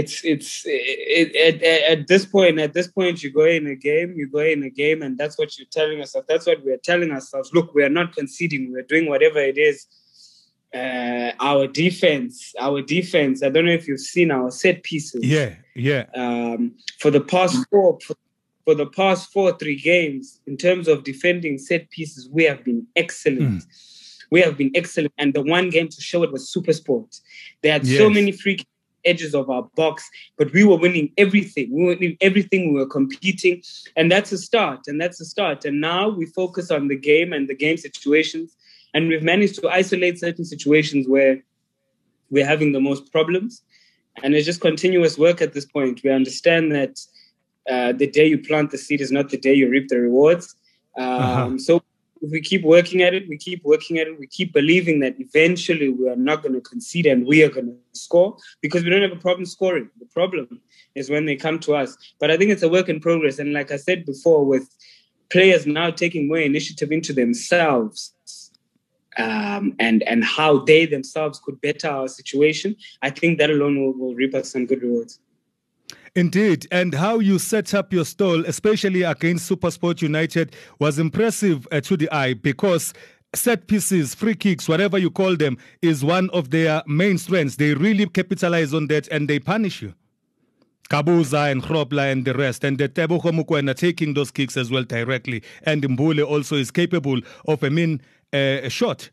It's 0.00 0.16
it's 0.32 0.50
it, 0.66 1.28
it, 1.46 1.62
at, 1.62 1.82
at 1.92 2.06
this 2.10 2.24
point 2.34 2.58
at 2.58 2.74
this 2.76 2.88
point 2.88 3.22
you 3.22 3.30
go 3.40 3.46
in 3.58 3.66
a 3.66 3.78
game 3.88 4.10
you 4.18 4.26
go 4.38 4.44
in 4.54 4.62
a 4.70 4.72
game 4.82 5.00
and 5.04 5.16
that's 5.20 5.36
what 5.38 5.56
you're 5.56 5.74
telling 5.78 5.98
yourself 5.98 6.24
that's 6.30 6.46
what 6.46 6.64
we're 6.64 6.84
telling 6.90 7.10
ourselves 7.16 7.50
look 7.56 7.74
we 7.74 7.82
are 7.82 7.96
not 8.00 8.14
conceding 8.14 8.62
we're 8.72 8.90
doing 8.94 9.06
whatever 9.08 9.40
it 9.52 9.58
is 9.70 9.86
uh, 10.74 11.32
our 11.40 11.66
defense, 11.66 12.54
our 12.60 12.82
defense. 12.82 13.42
I 13.42 13.48
don't 13.48 13.64
know 13.64 13.72
if 13.72 13.88
you've 13.88 14.00
seen 14.00 14.30
our 14.30 14.50
set 14.50 14.82
pieces. 14.82 15.24
Yeah, 15.24 15.54
yeah. 15.74 16.04
Um, 16.14 16.74
for 16.98 17.10
the 17.10 17.20
past 17.20 17.56
four, 17.70 17.98
for 18.64 18.74
the 18.74 18.86
past 18.86 19.32
four, 19.32 19.56
three 19.56 19.80
games, 19.80 20.40
in 20.46 20.56
terms 20.56 20.88
of 20.88 21.04
defending 21.04 21.56
set 21.58 21.88
pieces, 21.90 22.28
we 22.30 22.44
have 22.44 22.64
been 22.64 22.86
excellent. 22.96 23.62
Mm. 23.62 23.66
We 24.30 24.40
have 24.40 24.58
been 24.58 24.72
excellent. 24.74 25.12
And 25.18 25.32
the 25.32 25.42
one 25.42 25.70
game 25.70 25.88
to 25.88 26.00
show 26.00 26.22
it 26.24 26.32
was 26.32 26.48
Super 26.48 26.72
Sport. 26.72 27.20
They 27.62 27.70
had 27.70 27.86
yes. 27.86 27.98
so 27.98 28.10
many 28.10 28.32
free 28.32 28.58
edges 29.06 29.34
of 29.34 29.48
our 29.48 29.62
box, 29.76 30.08
but 30.36 30.52
we 30.52 30.64
were 30.64 30.76
winning 30.76 31.12
everything. 31.16 31.72
We 31.72 31.84
were 31.84 31.94
winning 31.94 32.16
everything. 32.20 32.74
We 32.74 32.80
were 32.80 32.86
competing. 32.86 33.62
And 33.96 34.10
that's 34.10 34.32
a 34.32 34.38
start. 34.38 34.80
And 34.86 35.00
that's 35.00 35.20
a 35.20 35.24
start. 35.24 35.64
And 35.64 35.80
now 35.80 36.08
we 36.08 36.26
focus 36.26 36.70
on 36.70 36.88
the 36.88 36.96
game 36.96 37.32
and 37.32 37.48
the 37.48 37.54
game 37.54 37.76
situations. 37.76 38.56
And 38.92 39.08
we've 39.08 39.22
managed 39.22 39.60
to 39.60 39.68
isolate 39.68 40.18
certain 40.18 40.44
situations 40.44 41.08
where 41.08 41.42
we're 42.30 42.46
having 42.46 42.72
the 42.72 42.80
most 42.80 43.12
problems. 43.12 43.62
And 44.22 44.34
it's 44.34 44.46
just 44.46 44.60
continuous 44.60 45.18
work 45.18 45.40
at 45.40 45.52
this 45.52 45.66
point. 45.66 46.02
We 46.02 46.10
understand 46.10 46.72
that 46.72 46.98
uh, 47.70 47.92
the 47.92 48.06
day 48.06 48.26
you 48.26 48.38
plant 48.38 48.70
the 48.70 48.78
seed 48.78 49.00
is 49.00 49.12
not 49.12 49.30
the 49.30 49.36
day 49.36 49.54
you 49.54 49.68
reap 49.68 49.88
the 49.88 49.98
rewards. 49.98 50.54
Um, 50.96 51.04
uh-huh. 51.04 51.58
So 51.58 51.82
if 52.22 52.30
we 52.30 52.40
keep 52.40 52.62
working 52.62 53.02
at 53.02 53.14
it, 53.14 53.28
we 53.28 53.36
keep 53.36 53.62
working 53.64 53.98
at 53.98 54.06
it, 54.06 54.18
we 54.18 54.26
keep 54.26 54.52
believing 54.52 55.00
that 55.00 55.14
eventually 55.18 55.88
we 55.88 56.08
are 56.08 56.16
not 56.16 56.42
going 56.42 56.54
to 56.54 56.60
concede 56.60 57.06
and 57.06 57.26
we 57.26 57.42
are 57.42 57.50
going 57.50 57.66
to 57.66 57.98
score 57.98 58.36
because 58.62 58.84
we 58.84 58.90
don't 58.90 59.02
have 59.02 59.12
a 59.12 59.16
problem 59.16 59.44
scoring. 59.44 59.90
The 59.98 60.06
problem 60.06 60.60
is 60.94 61.10
when 61.10 61.26
they 61.26 61.36
come 61.36 61.58
to 61.60 61.74
us. 61.74 61.96
But 62.18 62.30
I 62.30 62.36
think 62.36 62.50
it's 62.50 62.62
a 62.62 62.68
work 62.68 62.88
in 62.88 63.00
progress. 63.00 63.38
And 63.38 63.52
like 63.52 63.70
I 63.70 63.76
said 63.76 64.06
before, 64.06 64.44
with 64.44 64.68
players 65.30 65.66
now 65.66 65.90
taking 65.90 66.28
more 66.28 66.38
initiative 66.38 66.90
into 66.90 67.12
themselves, 67.12 68.12
um, 69.18 69.74
and 69.78 70.02
and 70.02 70.22
how 70.24 70.58
they 70.64 70.84
themselves 70.84 71.38
could 71.38 71.60
better 71.60 71.88
our 71.88 72.08
situation, 72.08 72.76
I 73.02 73.10
think 73.10 73.38
that 73.38 73.50
alone 73.50 73.80
will, 73.80 73.94
will 73.94 74.14
reap 74.14 74.34
us 74.34 74.52
some 74.52 74.66
good 74.66 74.82
rewards. 74.82 75.18
Indeed, 76.16 76.66
and 76.72 76.94
how 76.94 77.18
you 77.18 77.38
set 77.38 77.74
up 77.74 77.92
your 77.92 78.06
stall, 78.06 78.42
especially 78.46 79.02
against 79.02 79.50
SuperSport 79.50 80.00
United, 80.00 80.56
was 80.78 80.98
impressive 80.98 81.68
uh, 81.70 81.82
to 81.82 81.94
the 81.94 82.10
eye 82.10 82.32
because 82.32 82.94
set 83.34 83.66
pieces, 83.66 84.14
free 84.14 84.34
kicks, 84.34 84.66
whatever 84.66 84.96
you 84.96 85.10
call 85.10 85.36
them, 85.36 85.58
is 85.82 86.02
one 86.02 86.30
of 86.30 86.48
their 86.48 86.82
main 86.86 87.18
strengths. 87.18 87.56
They 87.56 87.74
really 87.74 88.06
capitalize 88.06 88.72
on 88.72 88.86
that 88.86 89.08
and 89.08 89.28
they 89.28 89.38
punish 89.38 89.82
you. 89.82 89.92
Gabuza 90.88 91.52
and 91.52 91.62
Grobler 91.62 92.10
and 92.10 92.24
the 92.24 92.32
rest, 92.32 92.64
and 92.64 92.78
the 92.78 92.88
Teboho 92.88 93.38
Mokoena 93.38 93.76
taking 93.76 94.14
those 94.14 94.30
kicks 94.30 94.56
as 94.56 94.70
well 94.70 94.84
directly. 94.84 95.42
And 95.64 95.82
Mbule 95.82 96.26
also 96.26 96.56
is 96.56 96.70
capable 96.70 97.20
of 97.46 97.62
a 97.62 97.68
mean 97.68 98.00
uh, 98.32 98.70
shot. 98.70 99.10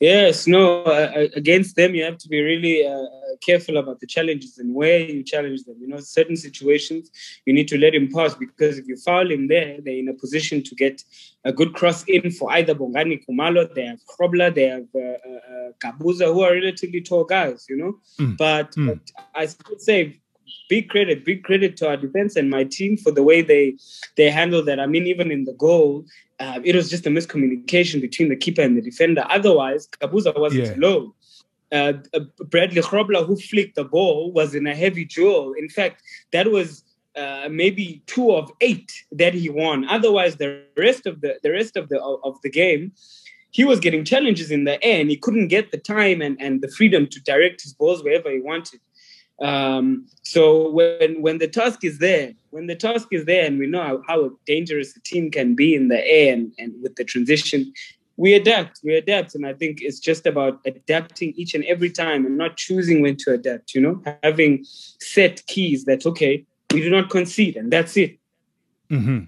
Yes, 0.00 0.46
no, 0.46 0.82
uh, 0.84 1.12
uh, 1.16 1.26
against 1.34 1.76
them, 1.76 1.94
you 1.94 2.04
have 2.04 2.18
to 2.18 2.28
be 2.28 2.40
really 2.40 2.86
uh, 2.86 3.06
careful 3.40 3.76
about 3.76 4.00
the 4.00 4.06
challenges 4.06 4.58
and 4.58 4.74
where 4.74 4.98
you 5.00 5.22
challenge 5.22 5.64
them. 5.64 5.76
You 5.80 5.88
know, 5.88 6.00
certain 6.00 6.36
situations, 6.36 7.10
you 7.46 7.52
need 7.52 7.68
to 7.68 7.78
let 7.78 7.94
him 7.94 8.10
pass 8.12 8.34
because 8.34 8.78
if 8.78 8.86
you 8.86 8.96
foul 8.96 9.30
him 9.30 9.48
there, 9.48 9.78
they're 9.82 9.94
in 9.94 10.08
a 10.08 10.14
position 10.14 10.62
to 10.62 10.74
get 10.74 11.02
a 11.44 11.52
good 11.52 11.74
cross 11.74 12.04
in 12.04 12.30
for 12.30 12.50
either 12.52 12.74
Bongani 12.74 13.22
Khumalo, 13.24 13.72
they 13.74 13.86
have 13.86 14.00
Grobler, 14.06 14.54
they 14.54 14.68
have 14.68 14.86
uh, 14.94 14.98
uh, 14.98 15.72
Gabuza, 15.82 16.32
who 16.32 16.42
are 16.42 16.52
relatively 16.52 17.00
tall 17.00 17.24
guys, 17.24 17.66
you 17.68 17.76
know. 17.76 17.94
Mm. 18.18 18.36
But, 18.36 18.72
mm. 18.72 18.86
but 18.88 19.10
I 19.34 19.48
would 19.68 19.80
say 19.80 20.20
big 20.68 20.88
credit, 20.88 21.24
big 21.24 21.44
credit 21.44 21.76
to 21.78 21.88
our 21.88 21.96
defense 21.96 22.36
and 22.36 22.50
my 22.50 22.64
team 22.64 22.96
for 22.96 23.12
the 23.12 23.22
way 23.22 23.42
they 23.42 23.76
they 24.16 24.30
handled 24.30 24.66
that. 24.66 24.80
I 24.80 24.86
mean, 24.86 25.06
even 25.06 25.30
in 25.30 25.44
the 25.44 25.52
goal, 25.52 26.04
uh, 26.44 26.60
it 26.62 26.74
was 26.74 26.90
just 26.90 27.06
a 27.06 27.10
miscommunication 27.10 28.00
between 28.00 28.28
the 28.28 28.36
keeper 28.36 28.60
and 28.60 28.76
the 28.76 28.82
defender. 28.82 29.24
Otherwise, 29.30 29.88
Gabuza 30.00 30.38
wasn't 30.38 30.66
yeah. 30.66 30.74
low. 30.76 31.14
Uh, 31.72 31.94
uh, 32.12 32.20
Bradley 32.52 32.82
Grobler, 32.82 33.26
who 33.26 33.36
flicked 33.36 33.76
the 33.76 33.84
ball, 33.84 34.30
was 34.32 34.54
in 34.54 34.66
a 34.66 34.74
heavy 34.74 35.04
duel. 35.04 35.54
In 35.54 35.68
fact, 35.68 36.02
that 36.32 36.50
was 36.50 36.84
uh, 37.16 37.48
maybe 37.50 38.02
two 38.06 38.32
of 38.32 38.50
eight 38.60 38.92
that 39.12 39.32
he 39.32 39.48
won. 39.48 39.88
Otherwise, 39.88 40.36
the 40.36 40.62
rest 40.76 41.06
of 41.06 41.20
the 41.22 41.38
the 41.42 41.50
rest 41.50 41.76
of 41.76 41.88
the 41.88 41.98
of 42.00 42.34
the 42.42 42.50
game, 42.50 42.92
he 43.50 43.64
was 43.64 43.80
getting 43.80 44.04
challenges 44.04 44.50
in 44.50 44.64
the 44.64 44.76
air, 44.84 45.00
and 45.00 45.10
he 45.10 45.16
couldn't 45.16 45.48
get 45.48 45.72
the 45.72 45.78
time 45.78 46.20
and, 46.20 46.36
and 46.40 46.60
the 46.60 46.68
freedom 46.68 47.06
to 47.06 47.18
direct 47.22 47.62
his 47.62 47.72
balls 47.72 48.02
wherever 48.04 48.30
he 48.30 48.40
wanted. 48.40 48.80
Um, 49.40 50.06
so 50.22 50.70
when 50.70 51.20
when 51.20 51.38
the 51.38 51.48
task 51.48 51.84
is 51.84 51.98
there, 51.98 52.32
when 52.50 52.66
the 52.66 52.76
task 52.76 53.08
is 53.10 53.24
there, 53.24 53.44
and 53.46 53.58
we 53.58 53.66
know 53.66 53.82
how, 53.82 54.02
how 54.06 54.30
dangerous 54.46 54.96
a 54.96 55.00
team 55.00 55.30
can 55.30 55.54
be 55.54 55.74
in 55.74 55.88
the 55.88 56.06
air 56.06 56.32
and, 56.32 56.52
and 56.58 56.72
with 56.82 56.94
the 56.96 57.04
transition, 57.04 57.72
we 58.16 58.34
adapt. 58.34 58.80
We 58.84 58.94
adapt, 58.94 59.34
and 59.34 59.44
I 59.46 59.54
think 59.54 59.78
it's 59.80 59.98
just 59.98 60.24
about 60.26 60.60
adapting 60.64 61.34
each 61.36 61.54
and 61.54 61.64
every 61.64 61.90
time, 61.90 62.24
and 62.26 62.38
not 62.38 62.56
choosing 62.56 63.02
when 63.02 63.16
to 63.18 63.32
adapt. 63.32 63.74
You 63.74 63.80
know, 63.80 64.02
having 64.22 64.64
set 64.64 65.44
keys 65.46 65.84
that 65.86 66.06
okay, 66.06 66.44
we 66.72 66.80
do 66.80 66.90
not 66.90 67.10
concede, 67.10 67.56
and 67.56 67.72
that's 67.72 67.96
it. 67.96 68.18
Mm-hmm 68.90 69.24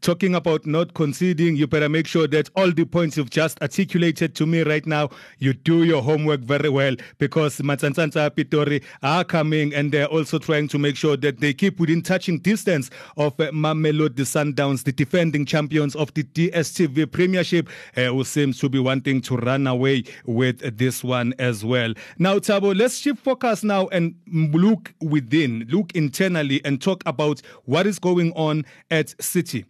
talking 0.00 0.34
about 0.34 0.66
not 0.66 0.94
conceding, 0.94 1.56
you 1.56 1.66
better 1.66 1.88
make 1.88 2.06
sure 2.06 2.26
that 2.28 2.48
all 2.56 2.70
the 2.70 2.84
points 2.84 3.16
you've 3.16 3.30
just 3.30 3.60
articulated 3.62 4.34
to 4.36 4.46
me 4.46 4.62
right 4.62 4.86
now, 4.86 5.10
you 5.38 5.52
do 5.52 5.84
your 5.84 6.02
homework 6.02 6.40
very 6.40 6.68
well 6.68 6.96
because 7.18 7.58
Matsatsantsa 7.58 8.30
Pitori 8.30 8.82
are 9.02 9.24
coming 9.24 9.74
and 9.74 9.92
they're 9.92 10.06
also 10.06 10.38
trying 10.38 10.68
to 10.68 10.78
make 10.78 10.96
sure 10.96 11.16
that 11.16 11.40
they 11.40 11.52
keep 11.52 11.78
within 11.78 12.02
touching 12.02 12.38
distance 12.38 12.90
of 13.16 13.38
uh, 13.40 13.50
Mamelodi 13.50 14.24
Sundowns, 14.24 14.84
the 14.84 14.92
defending 14.92 15.44
champions 15.44 15.94
of 15.96 16.12
the 16.14 16.24
DSTV 16.24 17.10
Premiership, 17.10 17.68
uh, 17.96 18.04
who 18.06 18.24
seems 18.24 18.58
to 18.60 18.68
be 18.68 18.78
wanting 18.78 19.20
to 19.20 19.36
run 19.36 19.66
away 19.66 20.04
with 20.26 20.78
this 20.78 21.04
one 21.04 21.34
as 21.38 21.64
well. 21.64 21.92
Now, 22.18 22.38
Thabo, 22.38 22.76
let's 22.76 22.98
shift 22.98 23.20
focus 23.20 23.62
now 23.62 23.88
and 23.88 24.14
look 24.32 24.94
within, 25.00 25.66
look 25.70 25.92
internally 25.94 26.60
and 26.64 26.80
talk 26.80 27.02
about 27.06 27.40
what 27.64 27.86
is 27.86 27.98
going 27.98 28.32
on 28.32 28.64
at 28.90 29.20
City. 29.22 29.64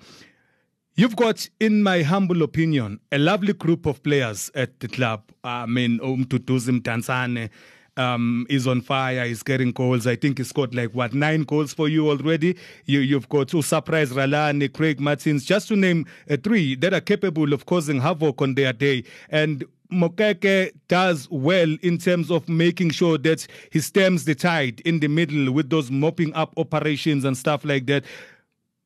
You've 0.96 1.16
got, 1.16 1.48
in 1.60 1.82
my 1.82 2.02
humble 2.02 2.42
opinion, 2.42 3.00
a 3.12 3.18
lovely 3.18 3.52
group 3.52 3.86
of 3.86 4.02
players 4.02 4.50
at 4.54 4.80
the 4.80 4.88
club. 4.88 5.22
I 5.44 5.64
mean, 5.66 5.98
uMduduzi 6.00 6.80
Mdantsane 6.80 7.48
um, 7.96 8.44
is 8.50 8.66
on 8.66 8.80
fire. 8.80 9.24
He's 9.24 9.42
getting 9.42 9.70
goals. 9.70 10.06
I 10.06 10.16
think 10.16 10.38
he's 10.38 10.52
got 10.52 10.74
like 10.74 10.90
what 10.90 11.14
nine 11.14 11.44
goals 11.44 11.72
for 11.72 11.88
you 11.88 12.10
already. 12.10 12.56
You, 12.86 13.00
you've 13.00 13.28
got 13.28 13.48
to 13.48 13.62
Surprise 13.62 14.10
Ralani, 14.10 14.72
Craig 14.72 15.00
Martins, 15.00 15.44
just 15.44 15.68
to 15.68 15.76
name 15.76 16.06
uh, 16.28 16.36
three 16.42 16.74
that 16.76 16.92
are 16.92 17.00
capable 17.00 17.52
of 17.52 17.66
causing 17.66 18.00
havoc 18.00 18.42
on 18.42 18.54
their 18.54 18.72
day. 18.72 19.04
And 19.28 19.64
Mokeke 19.92 20.72
does 20.88 21.28
well 21.30 21.76
in 21.82 21.98
terms 21.98 22.30
of 22.30 22.48
making 22.48 22.90
sure 22.90 23.18
that 23.18 23.46
he 23.70 23.80
stems 23.80 24.24
the 24.24 24.34
tide 24.34 24.80
in 24.80 25.00
the 25.00 25.08
middle 25.08 25.52
with 25.52 25.70
those 25.70 25.90
mopping 25.90 26.32
up 26.34 26.52
operations 26.56 27.24
and 27.24 27.36
stuff 27.36 27.64
like 27.64 27.86
that. 27.86 28.04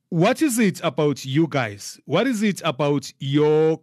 What 0.08 0.42
is 0.42 0.58
it 0.58 0.80
about 0.82 1.24
you 1.24 1.46
guys? 1.48 2.00
What 2.04 2.26
is 2.26 2.42
it 2.42 2.60
about 2.64 3.12
your 3.18 3.80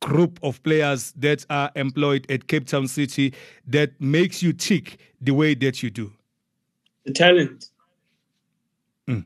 group 0.00 0.38
of 0.42 0.62
players 0.62 1.12
that 1.12 1.44
are 1.50 1.70
employed 1.76 2.30
at 2.30 2.48
Cape 2.48 2.66
Town 2.66 2.88
City 2.88 3.34
that 3.66 4.00
makes 4.00 4.42
you 4.42 4.52
tick 4.52 4.98
the 5.20 5.32
way 5.32 5.54
that 5.54 5.82
you 5.82 5.90
do? 5.90 6.12
The 7.04 7.12
talent. 7.12 7.66
Mm. 9.08 9.24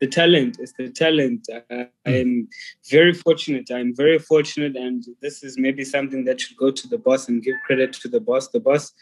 The 0.00 0.06
talent 0.08 0.58
is 0.60 0.74
the 0.76 0.90
talent. 0.90 1.48
Uh, 1.50 1.60
mm. 1.70 1.88
I'm 2.06 2.48
very 2.90 3.14
fortunate. 3.14 3.70
I'm 3.70 3.94
very 3.94 4.18
fortunate, 4.18 4.76
and 4.76 5.04
this 5.22 5.42
is 5.42 5.56
maybe 5.56 5.84
something 5.84 6.24
that 6.24 6.40
should 6.40 6.56
go 6.56 6.70
to 6.70 6.88
the 6.88 6.98
boss 6.98 7.28
and 7.28 7.42
give 7.42 7.54
credit 7.66 7.92
to 7.94 8.08
the 8.08 8.20
boss. 8.20 8.48
The 8.48 8.60
boss 8.60 8.92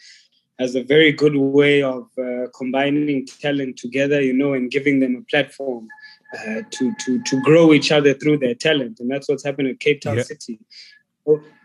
has 0.59 0.75
a 0.75 0.83
very 0.83 1.11
good 1.11 1.35
way 1.35 1.81
of 1.81 2.07
uh, 2.17 2.47
combining 2.55 3.25
talent 3.25 3.77
together, 3.77 4.21
you 4.21 4.33
know, 4.33 4.53
and 4.53 4.71
giving 4.71 4.99
them 4.99 5.15
a 5.15 5.21
platform 5.29 5.87
uh, 6.33 6.61
to 6.71 6.93
to 6.99 7.21
to 7.23 7.41
grow 7.41 7.73
each 7.73 7.91
other 7.91 8.13
through 8.13 8.37
their 8.37 8.55
talent, 8.55 8.99
and 8.99 9.09
that's 9.09 9.29
what's 9.29 9.43
happened 9.43 9.67
at 9.67 9.79
Cape 9.79 10.01
Town. 10.01 10.21
City. 10.23 10.59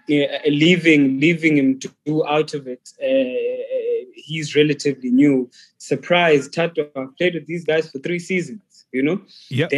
yeah, 0.07 0.38
leaving 0.46 1.20
leaving 1.20 1.57
him 1.57 1.78
to 1.81 1.90
do 2.04 2.26
out 2.26 2.54
of 2.54 2.66
it. 2.66 2.88
Uh, 3.02 4.09
he's 4.14 4.54
relatively 4.54 5.11
new. 5.11 5.50
Surprise, 5.78 6.48
Thato. 6.48 6.90
I've 6.96 7.16
played 7.16 7.35
with 7.35 7.46
these 7.46 7.64
guys 7.64 7.90
for 7.90 7.98
three 7.98 8.18
seasons. 8.18 8.87
You 8.92 9.02
know, 9.02 9.20
yeah. 9.50 9.68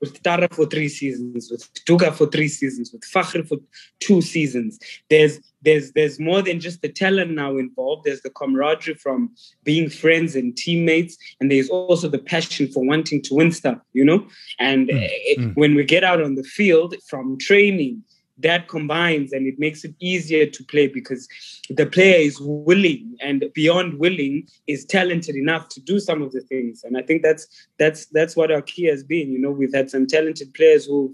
With 0.00 0.22
Tara 0.22 0.48
for 0.50 0.66
three 0.66 0.88
seasons, 0.88 1.50
with 1.50 1.68
Duga 1.86 2.12
for 2.12 2.26
three 2.26 2.48
seasons, 2.48 2.92
with 2.92 3.02
Fagrie 3.02 3.46
for 3.48 3.56
two 4.00 4.20
seasons. 4.20 4.78
There's 5.08 5.40
there's 5.62 5.92
there's 5.92 6.20
more 6.20 6.42
than 6.42 6.60
just 6.60 6.82
the 6.82 6.90
talent 6.90 7.30
now 7.30 7.56
involved. 7.56 8.04
There's 8.04 8.20
the 8.20 8.30
camaraderie 8.30 8.94
from 8.94 9.30
being 9.62 9.88
friends 9.88 10.36
and 10.36 10.56
teammates, 10.56 11.16
and 11.40 11.50
there's 11.50 11.70
also 11.70 12.08
the 12.08 12.18
passion 12.18 12.70
for 12.70 12.84
wanting 12.84 13.22
to 13.22 13.34
win 13.34 13.50
stuff, 13.52 13.78
you 13.92 14.04
know. 14.04 14.26
And 14.58 14.88
mm. 14.88 15.08
it, 15.10 15.38
mm. 15.38 15.56
when 15.56 15.74
we 15.74 15.84
get 15.84 16.04
out 16.04 16.22
on 16.22 16.34
the 16.34 16.44
field 16.44 16.94
from 17.08 17.38
training 17.38 18.02
that 18.38 18.68
combines 18.68 19.32
and 19.32 19.46
it 19.46 19.58
makes 19.58 19.84
it 19.84 19.94
easier 20.00 20.46
to 20.46 20.64
play 20.64 20.88
because 20.88 21.28
the 21.70 21.86
player 21.86 22.16
is 22.16 22.38
willing 22.40 23.16
and 23.20 23.44
beyond 23.54 23.98
willing 23.98 24.46
is 24.66 24.84
talented 24.84 25.36
enough 25.36 25.68
to 25.68 25.80
do 25.80 26.00
some 26.00 26.20
of 26.20 26.32
the 26.32 26.40
things. 26.40 26.82
And 26.82 26.96
i 26.96 27.02
think 27.02 27.22
that's 27.22 27.46
that's 27.78 28.06
that's 28.06 28.36
what 28.36 28.50
our 28.50 28.62
key 28.62 28.84
has 28.84 29.04
been. 29.04 29.30
You 29.30 29.38
know 29.38 29.50
we've 29.50 29.74
had 29.74 29.90
some 29.90 30.06
talented 30.06 30.52
players 30.54 30.86
who've 30.86 31.12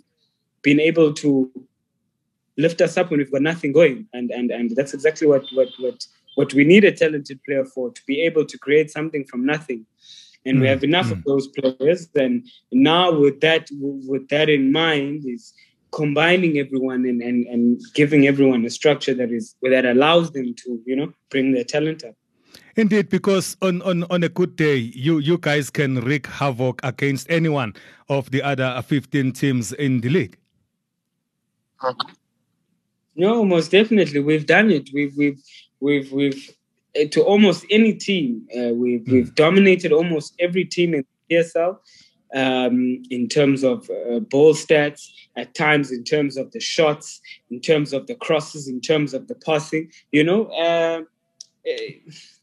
been 0.63 0.81
able 0.81 1.13
to 1.15 1.51
lift 2.57 2.81
us 2.81 2.97
up 2.97 3.11
when 3.11 3.19
we've 3.19 3.33
got 3.33 3.43
nothing 3.43 3.73
going. 3.73 4.07
And 4.13 4.31
and 4.31 4.51
and 4.51 4.71
that's 4.77 4.95
exactly 4.95 5.27
what 5.27 5.45
what 5.53 5.69
what 5.79 6.07
what 6.37 6.55
we 6.55 6.65
need 6.65 6.85
a 6.85 6.93
talented 6.93 7.43
player 7.45 7.65
for 7.65 7.91
to 7.91 8.03
be 8.07 8.21
able 8.23 8.45
to 8.47 8.59
create 8.59 8.91
something 8.91 9.25
from 9.25 9.45
nothing. 9.45 9.85
And 10.47 10.59
mm, 10.59 10.61
we 10.63 10.69
have 10.69 10.85
enough 10.85 11.07
mm. 11.07 11.13
of 11.13 11.25
those 11.25 11.49
players. 11.49 12.09
And 12.15 12.47
now 12.73 13.13
with 13.13 13.41
that 13.41 13.69
with 13.73 14.29
that 14.29 14.49
in 14.49 14.73
mind 14.73 15.25
is 15.27 15.53
combining 15.93 16.59
everyone 16.59 17.05
and, 17.05 17.21
and, 17.23 17.47
and 17.47 17.81
giving 17.95 18.27
everyone 18.27 18.65
a 18.65 18.71
structure 18.71 19.15
that 19.15 19.31
is 19.31 19.55
that 19.63 19.85
allows 19.85 20.31
them 20.33 20.55
to 20.55 20.81
you 20.87 20.97
know 20.97 21.13
bring 21.31 21.53
their 21.53 21.65
talent 21.65 22.05
up 22.05 22.15
Indeed, 22.77 23.09
because 23.09 23.57
on, 23.63 23.83
on, 23.83 24.05
on 24.05 24.23
a 24.23 24.29
good 24.29 24.57
day, 24.57 24.77
you, 24.77 25.19
you 25.19 25.39
guys 25.39 25.71
can 25.71 26.01
wreak 26.01 26.27
havoc 26.27 26.81
against 26.83 27.29
anyone 27.31 27.75
of 28.09 28.31
the 28.31 28.43
other 28.43 28.81
15 28.87 29.33
teams 29.33 29.73
in 29.73 30.01
the 30.01 30.09
league. 30.09 30.39
No, 33.17 33.45
most 33.45 33.71
definitely. 33.71 34.21
We've 34.21 34.47
done 34.47 34.71
it. 34.71 34.89
We've, 34.95 35.15
we've, 35.17 35.43
we've, 35.81 36.13
we've 36.13 36.51
eh, 36.95 37.09
to 37.09 37.23
almost 37.23 37.67
any 37.71 37.95
team. 37.95 38.47
Uh, 38.57 38.73
we've, 38.75 39.01
mm. 39.01 39.13
we've 39.13 39.35
dominated 39.35 39.93
almost 39.93 40.35
every 40.39 40.65
team 40.65 40.95
in 40.95 41.05
PSL 41.31 41.79
um, 42.35 43.03
in 43.11 43.29
terms 43.29 43.65
of 43.65 43.89
uh, 43.91 44.21
ball 44.21 44.55
stats, 44.55 45.09
at 45.37 45.55
times 45.55 45.91
in 45.91 46.05
terms 46.05 46.37
of 46.37 46.53
the 46.53 46.61
shots, 46.61 47.21
in 47.51 47.61
terms 47.61 47.93
of 47.93 48.07
the 48.07 48.15
crosses, 48.15 48.69
in 48.69 48.81
terms 48.81 49.15
of 49.15 49.29
the 49.29 49.35
passing. 49.35 49.91
You 50.13 50.25
know, 50.25 50.45
uh, 50.47 51.03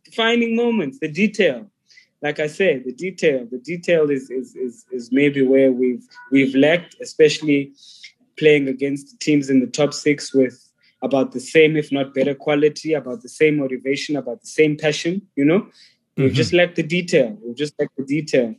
defining 0.06 0.56
moments, 0.56 1.00
the 1.00 1.10
detail. 1.10 1.68
Like 2.22 2.40
I 2.40 2.48
said, 2.48 2.84
the 2.86 2.94
detail. 2.94 3.48
The 3.50 3.60
detail 3.60 4.10
is 4.10 4.30
is 4.30 4.56
is, 4.56 4.86
is 4.92 5.12
maybe 5.12 5.42
where 5.42 5.72
we've 5.72 6.04
we've 6.32 6.56
lacked, 6.56 6.96
especially 7.02 7.74
playing 8.38 8.68
against 8.68 9.20
teams 9.20 9.50
in 9.50 9.60
the 9.60 9.68
top 9.68 9.94
six 9.94 10.34
with 10.34 10.68
about 11.02 11.32
the 11.32 11.40
same, 11.40 11.76
if 11.76 11.92
not 11.92 12.14
better 12.14 12.34
quality, 12.34 12.94
about 12.94 13.22
the 13.22 13.30
same 13.30 13.58
motivation, 13.58 14.16
about 14.16 14.42
the 14.42 14.48
same 14.48 14.78
passion, 14.78 15.22
you 15.36 15.46
know? 15.46 15.60
Mm-hmm. 15.60 16.24
We 16.24 16.30
just 16.32 16.54
lack 16.54 16.76
the 16.76 16.84
detail. 16.84 17.38
We 17.44 17.54
just 17.54 17.74
lack 17.80 17.90
the 17.98 18.04
detail. 18.04 18.56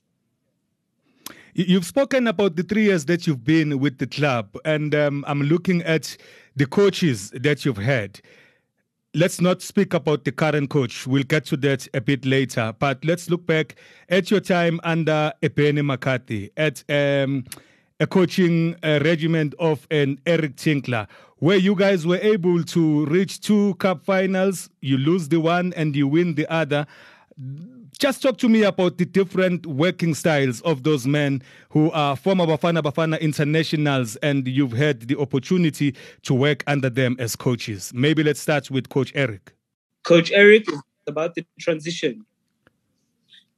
You've 1.61 1.87
spoken 1.87 2.29
about 2.29 2.55
the 2.55 2.63
three 2.63 2.85
years 2.85 3.07
that 3.07 3.27
you've 3.27 3.43
been 3.43 3.81
with 3.81 3.99
the 3.99 4.07
club, 4.07 4.57
and 4.65 4.95
um, 4.95 5.25
I'm 5.27 5.43
looking 5.43 5.83
at 5.83 6.17
the 6.55 6.67
coaches 6.67 7.31
that 7.31 7.65
you've 7.65 7.79
had. 7.79 8.21
Let's 9.13 9.41
not 9.41 9.61
speak 9.61 9.93
about 9.93 10.25
the 10.25 10.31
current 10.31 10.71
coach. 10.71 11.05
We'll 11.05 11.25
get 11.25 11.47
to 11.47 11.57
that 11.57 11.89
a 11.95 12.01
bit 12.01 12.25
later. 12.25 12.73
But 12.79 13.05
let's 13.05 13.29
look 13.29 13.45
back 13.45 13.75
at 14.09 14.31
your 14.31 14.39
time 14.39 14.79
under 14.85 15.33
Benni 15.43 15.85
McCarthy, 15.85 16.53
at 16.57 16.85
um, 16.89 17.45
a 17.99 18.07
coaching 18.07 18.77
uh, 18.85 19.01
regiment 19.03 19.57
of 19.59 19.85
an 19.91 20.21
Eric 20.27 20.55
Tinkler, 20.55 21.09
where 21.39 21.57
you 21.57 21.75
guys 21.75 22.07
were 22.07 22.19
able 22.19 22.63
to 22.63 23.05
reach 23.07 23.41
two 23.41 23.75
cup 23.81 24.05
finals. 24.05 24.71
You 24.81 24.97
lose 24.97 25.29
the 25.29 25.41
one 25.41 25.73
and 25.73 25.97
you 25.97 26.07
win 26.07 26.37
the 26.37 26.47
other 26.53 26.87
just 27.99 28.23
talk 28.23 28.39
to 28.39 28.49
me 28.49 28.63
about 28.63 28.99
the 28.99 29.05
different 29.05 29.67
working 29.67 30.15
styles 30.15 30.61
of 30.61 30.85
those 30.85 31.07
men 31.07 31.43
who 31.71 31.91
are 31.91 32.15
former 32.15 32.47
Bafana 32.47 32.81
Bafana 32.81 33.21
internationals 33.21 34.17
and 34.17 34.47
you've 34.47 34.73
had 34.73 35.03
the 35.03 35.19
opportunity 35.19 35.95
to 36.23 36.35
work 36.35 36.63
under 36.67 36.89
them 36.89 37.17
as 37.19 37.35
coaches. 37.35 37.93
Maybe 37.93 38.23
let's 38.23 38.41
start 38.41 38.71
with 38.71 38.89
Coach 38.89 39.13
Eric. 39.15 39.53
Coach 40.05 40.31
Eric 40.31 40.71
is 40.71 40.81
about 41.09 41.35
the 41.35 41.45
transition. 41.59 42.25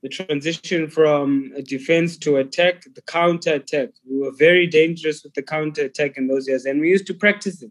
The 0.03 0.09
transition 0.09 0.88
from 0.88 1.53
defense 1.64 2.16
to 2.18 2.38
attack, 2.38 2.85
the 2.94 3.03
counter 3.03 3.55
attack. 3.55 3.90
We 4.11 4.18
were 4.18 4.33
very 4.33 4.66
dangerous 4.66 5.22
with 5.22 5.35
the 5.35 5.42
counter 5.42 5.83
attack 5.83 6.16
in 6.16 6.26
those 6.26 6.48
years, 6.48 6.64
and 6.64 6.81
we 6.81 6.88
used 6.88 7.07
to 7.09 7.14
practice 7.14 7.62
it. 7.62 7.70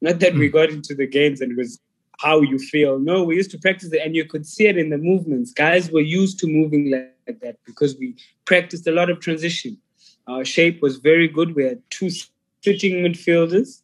Not 0.00 0.20
that 0.20 0.32
mm. 0.32 0.38
we 0.38 0.48
hmm. 0.48 0.54
got 0.54 0.70
into 0.70 0.94
the 0.94 1.06
games 1.06 1.42
and 1.42 1.52
it 1.52 1.58
was 1.58 1.78
how 2.18 2.40
you 2.40 2.58
feel. 2.58 2.98
No, 2.98 3.24
we 3.24 3.36
used 3.36 3.50
to 3.52 3.58
practice 3.58 3.92
it, 3.92 4.00
and 4.04 4.16
you 4.16 4.24
could 4.24 4.46
see 4.46 4.66
it 4.66 4.78
in 4.78 4.90
the 4.90 4.98
movements. 4.98 5.52
Guys 5.52 5.90
were 5.90 6.00
used 6.00 6.38
to 6.40 6.46
moving 6.46 6.90
like, 6.90 7.12
that 7.40 7.56
because 7.64 7.96
we 7.98 8.14
practiced 8.44 8.86
a 8.86 8.92
lot 8.92 9.10
of 9.10 9.20
transition. 9.20 9.76
Our 10.28 10.44
shape 10.44 10.80
was 10.80 10.96
very 10.96 11.28
good. 11.28 11.56
We 11.56 11.64
had 11.64 11.82
two 11.90 12.10
sitting 12.62 12.94
midfielders, 13.04 13.82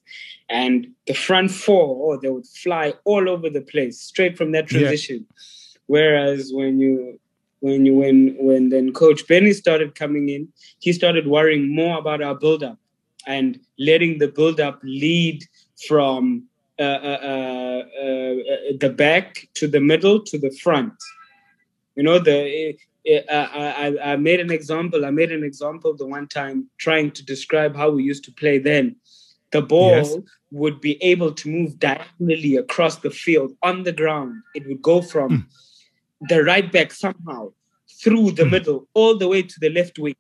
and 0.49 0.89
the 1.07 1.15
front 1.15 1.51
four, 1.51 2.15
oh, 2.15 2.21
they 2.21 2.31
would 2.31 2.47
fly 2.47 2.95
all 3.05 3.29
over 3.29 3.51
the 3.51 3.63
place 3.63 4.01
straight 4.01 4.37
from 4.37 4.53
that 4.53 4.69
transition. 4.69 5.27
Yeah. 5.29 5.43
Whereas 5.87 6.53
when 6.53 6.79
you 6.79 7.19
when 7.61 7.87
you 7.87 7.95
when 7.95 8.37
when 8.39 8.69
then 8.71 8.93
Coach 8.93 9.27
Benni 9.27 9.55
started 9.55 9.95
coming 9.95 10.29
in, 10.29 10.49
he 10.79 10.93
started 10.93 11.27
worrying 11.27 11.75
more 11.75 11.99
about 11.99 12.23
our 12.23 12.35
build 12.35 12.63
up 12.63 12.79
and 13.27 13.59
letting 13.79 14.19
the 14.19 14.29
build 14.29 14.61
up 14.61 14.81
lead 14.83 15.45
from 15.87 16.45
Uh, 16.83 16.85
uh, 16.85 17.83
uh, 18.03 18.73
the 18.81 18.93
back 18.97 19.49
to 19.55 19.69
the 19.69 19.81
middle 19.81 20.21
to 20.21 20.37
the 20.37 20.51
front. 20.63 20.95
You 21.95 22.03
know, 22.03 22.19
the 22.19 22.77
eh, 23.07 23.23
eh, 23.29 23.47
I, 23.85 24.13
I, 24.13 24.17
made 24.17 24.41
an 24.41 24.51
example. 24.51 25.05
I 25.05 25.11
made 25.11 25.31
an 25.31 25.45
example 25.45 25.95
the 25.95 26.07
one 26.07 26.27
time 26.27 26.69
trying 26.79 27.13
to 27.13 27.25
describe 27.25 27.77
how 27.77 27.91
we 27.91 28.03
used 28.03 28.25
to 28.25 28.33
play 28.33 28.59
then. 28.59 28.97
The 29.53 29.63
ball 29.63 29.91
yes. 29.91 30.17
would 30.51 30.81
be 30.81 31.01
able 31.05 31.33
to 31.33 31.49
move 31.49 31.79
diagonally 31.79 32.57
across 32.57 32.97
the 32.97 33.11
field 33.11 33.53
on 33.63 33.85
the 33.85 33.93
ground. 33.93 34.43
It 34.57 34.67
would 34.67 34.83
go 34.83 35.03
from 35.03 35.31
mm. 35.31 36.29
the 36.29 36.43
right 36.43 36.73
back 36.73 36.91
somehow 36.91 37.53
through 38.03 38.33
the 38.33 38.45
mm. 38.45 38.51
middle 38.51 38.89
all 38.95 39.17
the 39.17 39.29
way 39.29 39.43
to 39.43 39.61
the 39.61 39.71
left 39.71 40.01
wing 40.01 40.17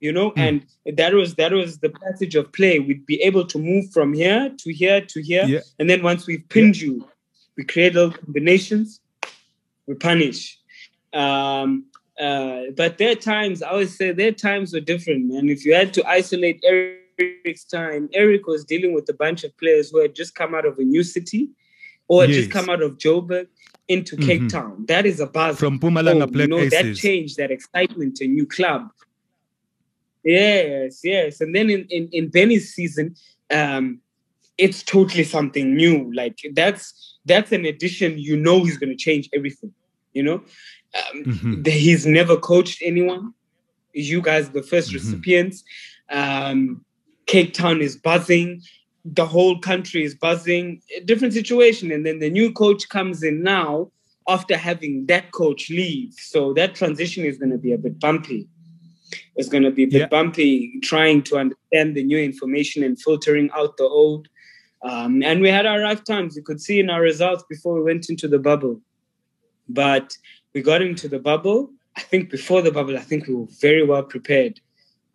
you 0.00 0.12
know 0.12 0.30
mm. 0.32 0.34
and 0.36 0.96
that 0.96 1.12
was 1.14 1.34
that 1.34 1.52
was 1.52 1.78
the 1.78 1.90
passage 1.90 2.34
of 2.34 2.52
play 2.52 2.78
we'd 2.78 3.06
be 3.06 3.20
able 3.22 3.46
to 3.46 3.58
move 3.58 3.90
from 3.92 4.12
here 4.12 4.52
to 4.58 4.72
here 4.72 5.00
to 5.00 5.22
here 5.22 5.44
yeah. 5.44 5.60
and 5.78 5.88
then 5.88 6.02
once 6.02 6.26
we've 6.26 6.48
pinned 6.48 6.80
yeah. 6.80 6.86
you 6.86 7.08
we 7.56 7.64
create 7.64 7.94
little 7.94 8.12
combinations 8.12 9.00
we 9.86 9.94
punish 9.94 10.58
um, 11.12 11.86
uh, 12.20 12.62
but 12.76 12.98
there 12.98 13.12
are 13.12 13.16
times 13.16 13.62
i 13.62 13.68
always 13.68 13.96
say 13.96 14.12
their 14.12 14.32
times 14.32 14.72
were 14.72 14.80
different 14.80 15.32
and 15.32 15.50
if 15.50 15.64
you 15.64 15.74
had 15.74 15.94
to 15.94 16.06
isolate 16.06 16.62
eric's 16.64 17.64
time 17.64 18.08
eric 18.12 18.46
was 18.46 18.64
dealing 18.64 18.94
with 18.94 19.08
a 19.08 19.14
bunch 19.14 19.44
of 19.44 19.56
players 19.56 19.90
who 19.90 20.00
had 20.00 20.14
just 20.14 20.34
come 20.34 20.54
out 20.54 20.66
of 20.66 20.78
a 20.78 20.84
new 20.84 21.02
city 21.02 21.48
or 22.08 22.24
yes. 22.24 22.36
just 22.36 22.50
come 22.50 22.68
out 22.68 22.82
of 22.82 22.98
joburg 22.98 23.46
into 23.88 24.16
mm-hmm. 24.16 24.26
Cape 24.26 24.48
Town. 24.48 24.84
That 24.88 25.06
is 25.06 25.20
a 25.20 25.26
buzz. 25.26 25.58
From 25.58 25.78
Mpumalanga 25.78 26.28
oh, 26.34 26.38
you 26.40 26.46
know, 26.48 26.68
That 26.68 26.96
change, 26.96 27.36
that 27.36 27.50
excitement, 27.50 28.20
a 28.20 28.26
new 28.26 28.46
club. 28.46 28.90
Yes, 30.26 31.02
yes. 31.04 31.40
And 31.40 31.54
then 31.54 31.70
in, 31.70 31.86
in, 31.88 32.08
in 32.10 32.30
Benni's 32.32 32.74
season, 32.74 33.14
um, 33.52 34.00
it's 34.58 34.82
totally 34.82 35.22
something 35.22 35.76
new. 35.76 36.12
Like 36.12 36.40
that's 36.52 37.16
that's 37.26 37.52
an 37.52 37.64
addition. 37.64 38.18
You 38.18 38.36
know, 38.36 38.64
he's 38.64 38.76
going 38.76 38.90
to 38.90 38.96
change 38.96 39.30
everything. 39.32 39.72
You 40.14 40.24
know, 40.24 40.34
um, 40.34 41.24
mm-hmm. 41.24 41.62
the, 41.62 41.70
he's 41.70 42.06
never 42.06 42.36
coached 42.36 42.82
anyone. 42.84 43.34
You 43.92 44.20
guys, 44.20 44.50
the 44.50 44.62
1st 44.62 44.66
mm-hmm. 44.66 44.94
recipients. 44.94 45.64
Um, 46.10 46.84
Cape 47.26 47.54
Town 47.54 47.80
is 47.80 47.96
buzzing. 47.96 48.62
The 49.04 49.26
whole 49.26 49.60
country 49.60 50.02
is 50.02 50.16
buzzing. 50.16 50.82
A 50.96 51.00
different 51.04 51.34
situation, 51.34 51.92
and 51.92 52.04
then 52.04 52.18
the 52.18 52.30
new 52.30 52.52
coach 52.52 52.88
comes 52.88 53.22
in 53.22 53.44
now 53.44 53.92
after 54.28 54.56
having 54.56 55.06
that 55.06 55.30
coach 55.30 55.70
leave. 55.70 56.14
So 56.14 56.52
that 56.54 56.74
transition 56.74 57.24
is 57.24 57.38
going 57.38 57.52
to 57.52 57.58
be 57.58 57.72
a 57.72 57.78
bit 57.78 58.00
bumpy. 58.00 58.48
It's 59.36 59.48
going 59.48 59.62
to 59.62 59.70
be 59.70 59.84
a 59.84 59.86
bit 59.86 60.00
yeah. 60.00 60.06
bumpy 60.06 60.78
trying 60.82 61.22
to 61.24 61.36
understand 61.36 61.94
the 61.94 62.04
new 62.04 62.18
information 62.18 62.82
and 62.82 63.00
filtering 63.00 63.50
out 63.54 63.76
the 63.76 63.84
old. 63.84 64.28
Um, 64.82 65.22
and 65.22 65.40
we 65.40 65.48
had 65.48 65.66
our 65.66 65.80
rough 65.80 66.04
times. 66.04 66.36
You 66.36 66.42
could 66.42 66.60
see 66.60 66.80
in 66.80 66.90
our 66.90 67.00
results 67.00 67.44
before 67.48 67.74
we 67.74 67.82
went 67.82 68.08
into 68.08 68.28
the 68.28 68.38
bubble. 68.38 68.80
But 69.68 70.16
we 70.54 70.62
got 70.62 70.82
into 70.82 71.08
the 71.08 71.18
bubble. 71.18 71.70
I 71.96 72.02
think 72.02 72.30
before 72.30 72.62
the 72.62 72.70
bubble, 72.70 72.96
I 72.96 73.00
think 73.00 73.26
we 73.26 73.34
were 73.34 73.48
very 73.60 73.84
well 73.84 74.02
prepared. 74.02 74.60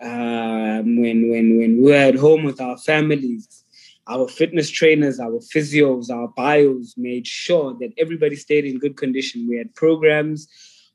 Um, 0.01 0.99
when 0.99 1.29
when 1.29 1.59
when 1.59 1.77
we 1.77 1.91
were 1.91 1.93
at 1.93 2.15
home 2.15 2.43
with 2.43 2.59
our 2.59 2.77
families, 2.77 3.63
our 4.07 4.27
fitness 4.27 4.69
trainers, 4.69 5.19
our 5.19 5.39
physios, 5.53 6.09
our 6.09 6.27
bios 6.29 6.95
made 6.97 7.27
sure 7.27 7.75
that 7.79 7.93
everybody 7.99 8.35
stayed 8.35 8.65
in 8.65 8.79
good 8.79 8.97
condition. 8.97 9.47
We 9.47 9.57
had 9.57 9.73
programs 9.75 10.47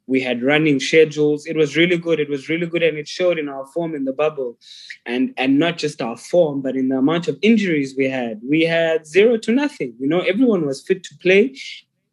we 0.07 0.21
had 0.21 0.43
running 0.43 0.81
schedules. 0.81 1.47
It 1.47 1.57
was 1.57 1.77
really 1.77 1.99
good. 1.99 2.21
It 2.21 2.29
was 2.29 2.49
really 2.49 2.67
good 2.67 2.83
and 2.83 2.97
it 2.97 3.09
showed 3.09 3.39
in 3.39 3.49
our 3.49 3.67
form 3.67 3.95
in 3.95 4.05
the 4.05 4.13
bubble. 4.13 4.59
And 5.05 5.35
and 5.37 5.59
not 5.59 5.79
just 5.79 6.01
our 6.01 6.17
form 6.17 6.63
but 6.63 6.77
in 6.77 6.89
the 6.89 6.99
amount 6.99 7.29
of 7.29 7.39
injuries 7.43 7.95
we 7.97 8.09
had. 8.09 8.41
We 8.49 8.63
had 8.63 9.07
zero 9.07 9.37
to 9.39 9.53
nothing 9.53 9.95
you 9.99 10.09
know. 10.09 10.21
Everyone 10.21 10.67
was 10.67 10.83
fit 10.83 11.03
to 11.05 11.17
play. 11.19 11.57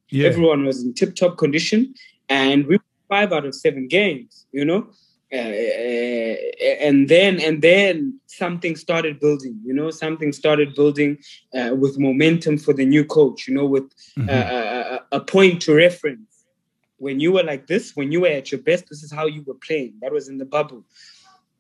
Yeah. 0.10 0.28
everyone 0.28 0.66
was 0.66 0.84
in 0.84 0.94
tip 0.94 1.16
top 1.16 1.38
condition. 1.38 1.94
And 2.30 2.68
we 2.68 2.80
five 3.10 3.32
out 3.32 3.46
of 3.46 3.56
seven 3.56 3.88
games 3.88 4.46
you 4.52 4.66
know. 4.66 4.88
Uh, 5.32 6.36
and 6.80 7.10
then 7.10 7.40
and 7.40 7.64
then 7.64 8.20
something 8.28 8.76
started 8.76 9.20
building 9.20 9.60
you 9.66 9.74
know. 9.74 9.90
Something 9.90 10.32
started 10.32 10.76
building 10.76 11.18
uh, 11.58 11.76
with 11.76 11.98
momentum 12.00 12.58
for 12.58 12.74
the 12.74 12.86
new 12.86 13.04
coach 13.04 13.48
you 13.48 13.54
know 13.54 13.66
with 13.66 13.90
mm-hmm. 14.18 14.30
uh, 14.30 15.00
a 15.12 15.20
point 15.20 15.62
to 15.64 15.74
reference 15.74 16.33
when 17.04 17.20
you 17.20 17.34
were 17.34 17.44
like 17.44 17.68
this, 17.68 17.96
when 17.96 18.12
you 18.14 18.22
were 18.22 18.30
at 18.40 18.52
your 18.52 18.62
best, 18.62 18.88
this 18.90 19.04
is 19.04 19.12
how 19.12 19.26
you 19.26 19.44
were 19.46 19.60
playing. 19.68 19.94
That 20.02 20.14
was 20.14 20.30
in 20.30 20.38
the 20.38 20.46
bubble. 20.46 20.84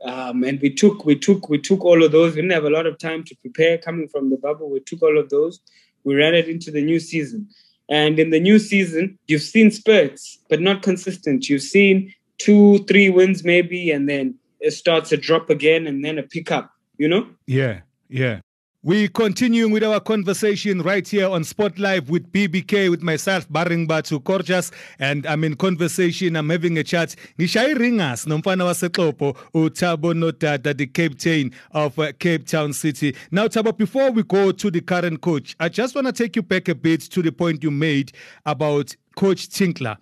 Um, 0.03 0.43
and 0.43 0.59
we 0.61 0.69
took, 0.73 1.05
we 1.05 1.15
took, 1.17 1.49
we 1.49 1.59
took 1.59 1.83
all 1.83 2.03
of 2.03 2.11
those. 2.11 2.33
We 2.33 2.41
didn't 2.41 2.53
have 2.53 2.63
a 2.63 2.69
lot 2.69 2.85
of 2.85 2.97
time 2.97 3.23
to 3.25 3.35
prepare 3.35 3.77
coming 3.77 4.07
from 4.07 4.29
the 4.29 4.37
bubble. 4.37 4.69
We 4.69 4.79
took 4.79 5.01
all 5.01 5.17
of 5.17 5.29
those. 5.29 5.59
We 6.05 6.15
ran 6.15 6.33
it 6.33 6.47
into 6.47 6.71
the 6.71 6.81
new 6.81 6.99
season. 6.99 7.49
And 7.89 8.19
in 8.19 8.29
the 8.29 8.39
new 8.39 8.57
season, 8.57 9.19
you've 9.27 9.41
seen 9.41 9.69
spurts, 9.69 10.39
but 10.49 10.61
not 10.61 10.81
consistent. 10.81 11.49
You've 11.49 11.61
seen 11.61 12.13
two, 12.37 12.79
three 12.85 13.09
wins 13.09 13.43
maybe, 13.43 13.91
and 13.91 14.09
then 14.09 14.35
it 14.61 14.71
starts 14.71 15.11
a 15.11 15.17
drop 15.17 15.49
again 15.49 15.87
and 15.87 16.03
then 16.03 16.17
a 16.17 16.23
pickup, 16.23 16.71
you 16.97 17.07
know? 17.09 17.27
Yeah, 17.47 17.81
yeah. 18.07 18.39
We 18.85 19.07
continuing 19.07 19.71
with 19.71 19.81
our 19.81 20.01
conversation 20.01 20.81
right 20.81 21.07
here 21.07 21.29
on 21.29 21.45
Sport 21.45 21.79
Live 21.79 22.09
with 22.09 22.29
BBK 22.33 22.89
with 22.89 23.01
myself 23.01 23.49
Baring 23.49 23.87
Batu 23.87 24.19
Gorgeous 24.19 24.71
and 24.99 25.25
I'm 25.25 25.45
in 25.45 25.55
conversation 25.55 26.35
I'm 26.35 26.49
having 26.49 26.77
a 26.77 26.83
chat 26.83 27.15
ngishaya 27.39 27.75
ringas 27.75 28.25
nomfana 28.27 28.65
waseXhopo 28.65 29.37
uThabo 29.55 30.13
Nodada 30.13 30.75
the 30.75 30.85
captain 30.87 31.53
of 31.71 31.97
uh, 31.97 32.11
Cape 32.19 32.45
Town 32.45 32.73
City. 32.73 33.15
Now 33.31 33.47
Thabo 33.47 33.77
before 33.77 34.11
we 34.11 34.21
go 34.23 34.51
to 34.51 34.69
the 34.69 34.81
current 34.81 35.21
coach 35.21 35.55
I 35.61 35.69
just 35.69 35.95
want 35.95 36.07
to 36.07 36.11
take 36.11 36.35
you 36.35 36.41
back 36.41 36.67
a 36.67 36.75
bit 36.75 36.99
to 37.03 37.21
the 37.21 37.31
point 37.31 37.63
you 37.63 37.71
made 37.71 38.11
about 38.45 38.93
coach 39.15 39.47
Tinkler 39.47 39.95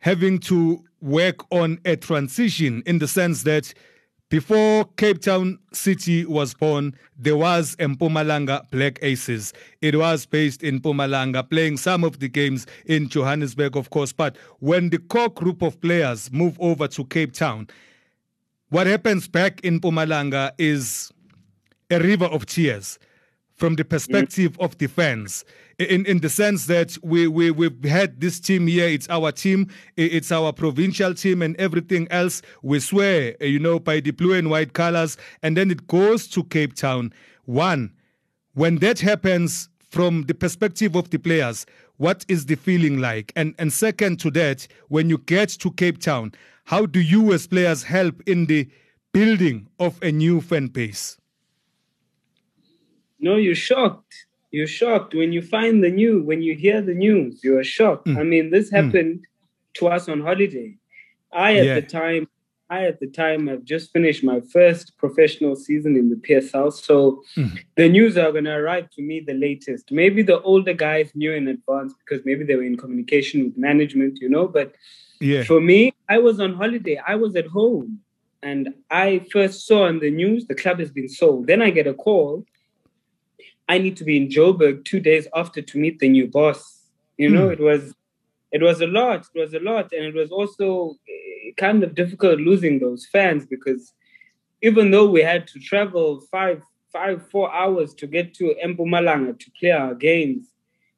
having 0.00 0.40
to 0.40 0.82
work 1.00 1.44
on 1.52 1.78
a 1.84 1.94
transition 1.94 2.82
in 2.84 2.98
the 2.98 3.06
sense 3.06 3.44
that 3.44 3.72
before 4.32 4.86
Cape 4.96 5.20
Town 5.20 5.58
City 5.74 6.24
was 6.24 6.54
born, 6.54 6.96
there 7.18 7.36
was 7.36 7.76
Mpumalanga 7.76 8.62
Black 8.70 8.98
Aces. 9.02 9.52
It 9.82 9.94
was 9.94 10.24
based 10.24 10.62
in 10.62 10.80
Mpumalanga, 10.80 11.50
playing 11.50 11.76
some 11.76 12.02
of 12.02 12.18
the 12.18 12.30
games 12.30 12.66
in 12.86 13.10
Johannesburg, 13.10 13.76
of 13.76 13.90
course. 13.90 14.10
But 14.10 14.38
when 14.60 14.88
the 14.88 14.96
core 14.96 15.28
group 15.28 15.60
of 15.60 15.78
players 15.82 16.32
move 16.32 16.58
over 16.60 16.88
to 16.88 17.04
Cape 17.04 17.34
Town, 17.34 17.68
what 18.70 18.86
happens 18.86 19.28
back 19.28 19.60
in 19.60 19.80
Mpumalanga 19.80 20.52
is 20.56 21.12
a 21.90 21.98
river 21.98 22.24
of 22.24 22.46
tears 22.46 22.98
from 23.62 23.76
the 23.76 23.84
perspective 23.84 24.56
of 24.58 24.76
the 24.78 24.88
fans 24.88 25.44
in, 25.78 26.04
in 26.04 26.18
the 26.18 26.28
sense 26.28 26.66
that 26.66 26.98
we, 27.00 27.28
we, 27.28 27.52
we've 27.52 27.84
had 27.84 28.20
this 28.20 28.40
team 28.40 28.66
here, 28.66 28.88
it's 28.88 29.08
our 29.08 29.30
team, 29.30 29.68
it's 29.96 30.32
our 30.32 30.52
provincial 30.52 31.14
team 31.14 31.42
and 31.42 31.54
everything 31.60 32.08
else. 32.10 32.42
We 32.62 32.80
swear, 32.80 33.36
eh, 33.40 33.46
you 33.46 33.60
know, 33.60 33.78
by 33.78 34.00
the 34.00 34.10
blue 34.10 34.32
and 34.32 34.50
white 34.50 34.72
colors, 34.72 35.16
and 35.44 35.56
then 35.56 35.70
it 35.70 35.86
goes 35.86 36.26
to 36.30 36.42
Cape 36.42 36.74
Town. 36.74 37.12
One, 37.44 37.92
when 38.54 38.78
that 38.78 38.98
happens 38.98 39.68
from 39.90 40.24
the 40.24 40.34
perspective 40.34 40.96
of 40.96 41.10
the 41.10 41.18
players, 41.20 41.64
what 41.98 42.24
is 42.26 42.46
the 42.46 42.56
feeling 42.56 42.98
like? 42.98 43.32
And, 43.36 43.54
and 43.60 43.72
second 43.72 44.18
to 44.22 44.32
that, 44.32 44.66
when 44.88 45.08
you 45.08 45.18
get 45.18 45.50
to 45.50 45.70
Cape 45.70 46.00
Town, 46.00 46.32
how 46.64 46.84
do 46.84 47.00
you 47.00 47.32
as 47.32 47.46
players 47.46 47.84
help 47.84 48.22
in 48.26 48.46
the 48.46 48.68
building 49.12 49.68
of 49.78 50.02
a 50.02 50.10
new 50.10 50.40
fan 50.40 50.66
base? 50.66 51.16
No, 53.22 53.36
you're 53.36 53.54
shocked 53.54 54.26
you're 54.52 54.66
shocked 54.66 55.14
when 55.14 55.32
you 55.32 55.42
find 55.42 55.82
the 55.82 55.90
news, 55.90 56.24
when 56.24 56.42
you 56.42 56.54
hear 56.54 56.82
the 56.82 56.94
news, 56.94 57.42
you 57.42 57.58
are 57.58 57.64
shocked. 57.64 58.06
Mm. 58.06 58.18
I 58.18 58.22
mean, 58.22 58.50
this 58.50 58.70
mm. 58.70 58.76
happened 58.76 59.20
mm. 59.20 59.74
to 59.78 59.88
us 59.88 60.08
on 60.08 60.20
holiday. 60.20 60.76
I 61.32 61.56
at 61.56 61.64
yeah. 61.64 61.74
the 61.76 61.82
time, 61.82 62.28
I 62.68 62.84
at 62.84 63.00
the 63.00 63.06
time 63.06 63.46
have 63.46 63.64
just 63.64 63.90
finished 63.92 64.22
my 64.22 64.40
first 64.52 64.92
professional 64.98 65.56
season 65.56 65.96
in 65.96 66.10
the 66.10 66.16
PSL. 66.16 66.70
So 66.70 67.22
mm. 67.34 67.58
the 67.76 67.88
news 67.88 68.18
are 68.18 68.30
gonna 68.30 68.58
arrive 68.58 68.90
to 68.90 69.02
me 69.02 69.20
the 69.20 69.34
latest. 69.34 69.90
Maybe 69.90 70.22
the 70.22 70.40
older 70.42 70.74
guys 70.74 71.10
knew 71.14 71.32
in 71.32 71.48
advance 71.48 71.94
because 72.04 72.24
maybe 72.26 72.44
they 72.44 72.56
were 72.56 72.62
in 72.62 72.76
communication 72.76 73.44
with 73.44 73.56
management, 73.56 74.18
you 74.20 74.28
know. 74.28 74.46
But 74.46 74.74
yeah. 75.18 75.44
for 75.44 75.62
me, 75.62 75.94
I 76.10 76.18
was 76.18 76.40
on 76.40 76.54
holiday. 76.54 77.00
I 77.06 77.14
was 77.14 77.34
at 77.36 77.46
home. 77.46 78.00
And 78.44 78.74
I 78.90 79.24
first 79.30 79.68
saw 79.68 79.84
on 79.84 80.00
the 80.00 80.10
news 80.10 80.46
the 80.46 80.56
club 80.56 80.80
has 80.80 80.90
been 80.90 81.08
sold. 81.08 81.46
Then 81.46 81.62
I 81.62 81.70
get 81.70 81.86
a 81.86 81.94
call 81.94 82.44
I 83.68 83.78
need 83.78 83.96
to 83.98 84.04
be 84.04 84.16
in 84.16 84.28
Joburg 84.28 84.84
two 84.84 85.00
days 85.00 85.26
after 85.34 85.62
to 85.62 85.78
meet 85.78 85.98
the 85.98 86.08
new 86.08 86.26
boss. 86.26 86.88
You 87.16 87.30
know, 87.30 87.48
mm. 87.48 87.52
it 87.52 87.60
was 87.60 87.94
it 88.50 88.62
was 88.62 88.80
a 88.80 88.86
lot. 88.86 89.26
It 89.34 89.38
was 89.38 89.54
a 89.54 89.60
lot, 89.60 89.92
and 89.92 90.04
it 90.04 90.14
was 90.14 90.30
also 90.30 90.96
eh, 91.08 91.52
kind 91.56 91.82
of 91.82 91.94
difficult 91.94 92.38
losing 92.38 92.78
those 92.78 93.06
fans 93.06 93.46
because 93.46 93.92
even 94.62 94.90
though 94.90 95.08
we 95.10 95.22
had 95.22 95.46
to 95.48 95.58
travel 95.58 96.20
five 96.30 96.62
five 96.92 97.26
four 97.30 97.52
hours 97.52 97.94
to 97.94 98.06
get 98.06 98.34
to 98.34 98.54
Mpumalanga 98.64 99.38
to 99.38 99.50
play 99.58 99.70
our 99.70 99.94
games, 99.94 100.46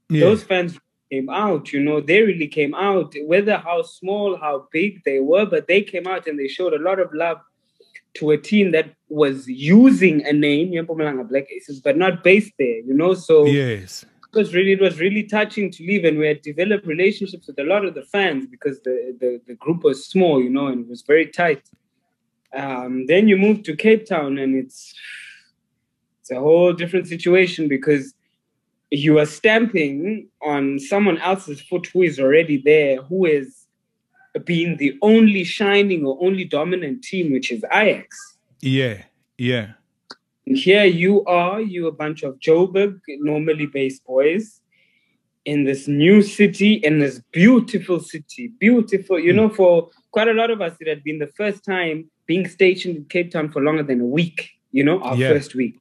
yeah. 0.09 0.21
those 0.21 0.43
fans 0.43 0.79
came 1.11 1.29
out. 1.29 1.73
You 1.73 1.81
know, 1.81 2.01
they 2.01 2.23
really 2.23 2.49
came 2.49 2.75
out. 2.75 3.15
Whether 3.25 3.57
how 3.57 3.83
small, 3.83 4.37
how 4.37 4.69
big 4.73 5.03
they 5.05 5.21
were, 5.21 5.47
but 5.47 5.69
they 5.69 5.83
came 5.83 6.07
out 6.07 6.27
and 6.27 6.39
they 6.39 6.49
showed 6.49 6.75
a 6.75 6.83
lot 6.83 6.99
of 6.99 7.13
love 7.13 7.39
to 8.15 8.31
a 8.31 8.39
team 8.39 8.71
that 8.73 8.95
was 9.09 9.47
using 9.49 10.25
a 10.27 10.33
name, 10.33 10.73
Mpumalanga 10.73 11.29
Black 11.29 11.47
Aces, 11.51 11.81
but 11.81 11.97
not 11.97 12.23
based 12.23 12.53
there, 12.59 12.79
you 12.79 12.95
know. 12.95 13.15
So 13.15 13.45
yes, 13.45 14.05
it 14.33 14.37
was 14.37 14.55
really 14.55 14.73
it 14.73 14.81
was 14.81 15.01
really 15.01 15.25
touching 15.25 15.71
to 15.73 15.83
leave, 15.85 16.05
and 16.05 16.19
we 16.19 16.27
had 16.27 16.43
developed 16.43 16.87
relationships 16.87 17.47
with 17.47 17.59
a 17.59 17.65
lot 17.65 17.85
of 17.85 17.95
the 17.95 18.03
fans 18.03 18.47
because 18.47 18.81
the 18.83 19.17
the, 19.21 19.41
the 19.47 19.55
group 19.55 19.85
was 19.85 20.07
small, 20.07 20.43
you 20.43 20.51
know, 20.51 20.69
and 20.69 20.85
it 20.85 20.89
was 20.89 21.03
very 21.03 21.27
tight. 21.27 21.63
Um, 22.55 23.07
then 23.07 23.27
you 23.27 23.37
move 23.37 23.65
to 23.65 23.75
Cape 23.75 24.07
Town, 24.07 24.39
and 24.39 24.55
it's 24.55 24.95
it's 26.21 26.31
a 26.31 26.41
whole 26.41 26.73
different 26.73 27.07
situation 27.07 27.69
because 27.69 28.15
you 28.91 29.19
are 29.19 29.27
stamping 29.27 30.29
on 30.41 30.79
someone 30.79 31.19
else's 31.19 31.61
foot 31.61 31.87
who 31.93 32.03
is 32.03 32.21
already 32.21 32.59
there, 32.59 33.03
who 33.03 33.27
is 33.27 33.64
being 34.41 34.77
the 34.77 34.99
only 35.03 35.45
shining 35.45 36.05
or 36.05 36.19
only 36.21 36.45
dominant 36.45 37.03
team, 37.03 37.33
which 37.33 37.53
is 37.53 37.65
Ajax. 37.73 38.37
Yeah, 38.61 39.03
yeah. 39.39 39.73
here 40.45 40.85
you 40.85 41.25
are, 41.25 41.61
you 41.61 41.87
a 41.87 41.93
bunch 41.93 42.23
of 42.23 42.39
Joburg, 42.39 42.99
normally 43.09 43.67
based 43.67 44.05
boys, 44.05 44.61
in 45.45 45.65
this 45.65 45.87
new 45.87 46.23
city, 46.23 46.75
in 46.75 46.99
this 46.99 47.21
beautiful 47.33 48.01
city. 48.01 48.49
Beautiful. 48.59 49.19
You 49.19 49.33
mm. 49.33 49.37
know, 49.37 49.49
for 49.51 49.91
quite 50.11 50.29
a 50.29 50.33
lot 50.33 50.51
of 50.51 50.61
us, 50.61 50.75
it 50.81 50.89
had 50.89 51.05
been 51.05 51.19
the 51.19 51.31
first 51.37 51.65
time 51.65 52.11
being 52.27 52.49
stationed 52.49 52.97
in 52.97 53.05
Cape 53.05 53.31
Town 53.31 53.51
for 53.51 53.63
longer 53.63 53.83
than 53.83 54.01
a 54.01 54.07
week, 54.07 54.51
you 54.73 54.83
know, 54.83 55.01
our 55.03 55.17
yeah. 55.17 55.29
first 55.29 55.55
week. 55.55 55.79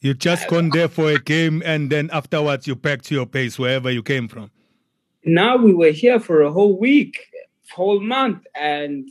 You 0.00 0.12
just 0.12 0.48
gone 0.48 0.68
there 0.68 0.88
for 0.88 1.10
a 1.10 1.18
game 1.18 1.62
and 1.64 1.90
then 1.90 2.10
afterwards 2.12 2.66
you 2.66 2.76
packed 2.76 3.06
to 3.06 3.14
your 3.14 3.26
base 3.26 3.58
wherever 3.58 3.90
you 3.90 4.02
came 4.02 4.28
from. 4.28 4.50
Now 5.24 5.56
we 5.56 5.72
were 5.72 5.92
here 5.92 6.20
for 6.20 6.42
a 6.42 6.52
whole 6.52 6.78
week 6.78 7.18
whole 7.70 8.00
month 8.00 8.46
and 8.54 9.10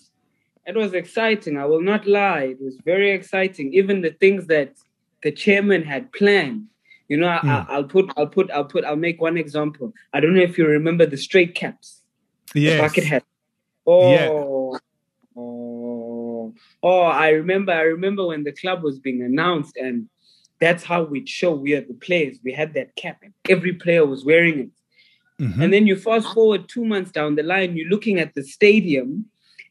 it 0.65 0.75
was 0.75 0.93
exciting. 0.93 1.57
I 1.57 1.65
will 1.65 1.81
not 1.81 2.07
lie. 2.07 2.43
It 2.43 2.61
was 2.61 2.77
very 2.85 3.11
exciting. 3.11 3.73
Even 3.73 4.01
the 4.01 4.11
things 4.11 4.47
that 4.47 4.75
the 5.21 5.31
chairman 5.31 5.83
had 5.83 6.11
planned. 6.13 6.67
You 7.09 7.17
know, 7.17 7.27
mm. 7.27 7.69
I, 7.69 7.77
will 7.77 7.87
put, 7.87 8.11
I'll 8.15 8.27
put, 8.27 8.49
I'll 8.51 8.65
put, 8.65 8.85
I'll 8.85 8.95
make 8.95 9.21
one 9.21 9.37
example. 9.37 9.93
I 10.13 10.19
don't 10.19 10.33
know 10.33 10.41
if 10.41 10.57
you 10.57 10.65
remember 10.65 11.05
the 11.05 11.17
straight 11.17 11.53
caps. 11.53 12.01
Yes. 12.55 12.77
The 12.77 12.87
bucket 12.87 13.03
hat. 13.03 13.23
Oh, 13.85 14.11
yeah. 14.13 14.29
oh, 15.35 16.53
oh! 16.81 17.01
I 17.01 17.29
remember. 17.29 17.73
I 17.73 17.81
remember 17.81 18.27
when 18.27 18.43
the 18.45 18.53
club 18.53 18.81
was 18.81 18.99
being 18.99 19.21
announced, 19.21 19.75
and 19.75 20.07
that's 20.61 20.83
how 20.83 21.03
we'd 21.03 21.27
show 21.27 21.53
we 21.53 21.73
are 21.73 21.81
the 21.81 21.93
players. 21.93 22.37
We 22.43 22.53
had 22.53 22.73
that 22.75 22.95
cap, 22.95 23.19
and 23.23 23.33
every 23.49 23.73
player 23.73 24.05
was 24.05 24.23
wearing 24.23 24.59
it. 24.59 24.69
Mm-hmm. 25.39 25.61
And 25.61 25.73
then 25.73 25.87
you 25.87 25.95
fast 25.95 26.33
forward 26.33 26.69
two 26.69 26.85
months 26.85 27.11
down 27.11 27.35
the 27.35 27.43
line, 27.43 27.75
you're 27.75 27.89
looking 27.89 28.19
at 28.19 28.33
the 28.33 28.43
stadium, 28.43 29.25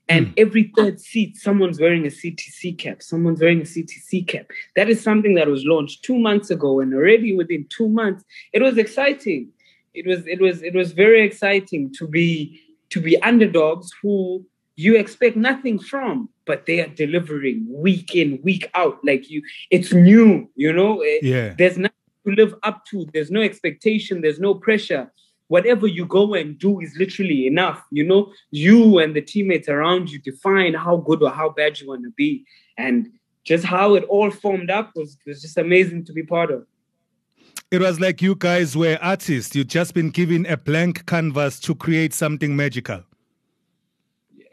and 0.09 0.29
mm. 0.29 0.35
every 0.37 0.73
third 0.77 1.01
seat, 1.01 1.37
someone's 1.37 1.81
wearing 1.81 2.05
a 2.05 2.11
CTC 2.11 2.77
cap. 2.77 3.03
Someone's 3.03 3.41
wearing 3.41 3.61
a 3.61 3.65
CTC 3.65 4.27
cap. 4.27 4.47
That 4.75 4.89
is 4.89 5.01
something 5.01 5.35
that 5.37 5.49
was 5.49 5.65
launched 5.65 6.03
two 6.03 6.19
months 6.19 6.51
ago, 6.51 6.81
and 6.81 6.93
already 6.93 7.35
within 7.35 7.67
two 7.69 7.89
months, 7.89 8.25
it 8.53 8.61
was 8.61 8.79
exciting. 8.79 9.49
It 9.95 10.07
was 10.07 10.27
it 10.27 10.41
was 10.41 10.63
it 10.63 10.75
was 10.75 10.93
very 10.93 11.23
exciting 11.23 11.93
to 11.99 12.07
be 12.07 12.61
to 12.91 13.01
be 13.01 13.21
underdogs 13.23 13.91
who 14.03 14.45
you 14.77 14.97
expect 14.97 15.37
nothing 15.37 15.79
from, 15.79 16.29
but 16.47 16.67
they 16.67 16.81
are 16.81 16.89
delivering 16.89 17.67
week 17.69 18.17
in, 18.17 18.41
week 18.43 18.71
out. 18.75 18.99
Like 19.05 19.31
you, 19.31 19.43
it's 19.71 19.93
new, 19.93 20.51
you 20.57 20.73
know. 20.73 21.03
Yeah. 21.23 21.55
There's 21.57 21.79
nothing 21.79 21.97
to 22.27 22.33
live 22.33 22.55
up 22.63 22.85
to. 22.87 23.07
There's 23.13 23.31
no 23.31 23.41
expectation. 23.41 24.21
There's 24.21 24.41
no 24.41 24.55
pressure 24.55 25.13
whatever 25.53 25.87
you 25.87 26.07
go 26.07 26.33
and 26.33 26.59
do 26.59 26.81
is 26.81 26.97
literally 26.97 27.47
enough. 27.47 27.85
You 27.91 28.05
know, 28.05 28.33
you 28.51 28.99
and 29.01 29.15
the 29.15 29.21
teammates 29.21 29.69
around 29.69 30.11
you 30.11 30.19
define 30.19 30.73
how 30.73 30.97
good 30.97 31.23
or 31.23 31.29
how 31.31 31.51
bad 31.51 31.79
you 31.79 31.89
want 31.89 32.05
to 32.05 32.11
be. 32.17 32.47
And 32.79 33.11
just 33.45 33.63
how 33.63 33.95
it 33.95 34.05
all 34.05 34.31
formed 34.31 34.71
up 34.71 34.93
was, 34.97 35.19
was 35.27 35.43
just 35.43 35.59
amazing 35.59 36.07
to 36.07 36.13
be 36.15 36.23
part 36.23 36.51
of. 36.51 36.67
It 37.71 37.83
was 37.83 38.01
like 38.01 38.23
you 38.23 38.35
guys 38.35 38.75
were 38.79 38.99
artists. 39.03 39.55
You'd 39.55 39.69
just 39.69 39.93
been 39.93 40.09
given 40.09 40.47
a 40.47 40.57
blank 40.57 41.05
canvas 41.05 41.61
to 41.61 41.75
create 41.75 42.15
something 42.15 42.57
magical. 42.57 43.03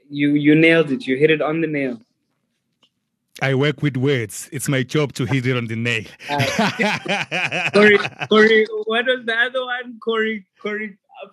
You 0.09 0.31
you 0.31 0.53
nailed 0.53 0.91
it. 0.91 1.07
You 1.07 1.15
hit 1.15 1.31
it 1.31 1.41
on 1.41 1.61
the 1.61 1.67
nail. 1.67 2.01
I 3.41 3.55
work 3.55 3.81
with 3.81 3.97
words. 3.97 4.49
It's 4.51 4.67
my 4.67 4.83
job 4.83 5.13
to 5.13 5.25
hit 5.25 5.45
it 5.45 5.55
on 5.55 5.65
the 5.65 5.75
nail. 5.75 6.03
Uh, 6.29 7.71
Corey, 7.73 7.97
Corey, 8.29 8.65
what 8.85 9.05
was 9.05 9.25
the 9.25 9.35
other 9.35 9.65
one? 9.65 9.99
Corey, 10.03 10.45
Corey, 10.61 10.97
uh, 11.23 11.29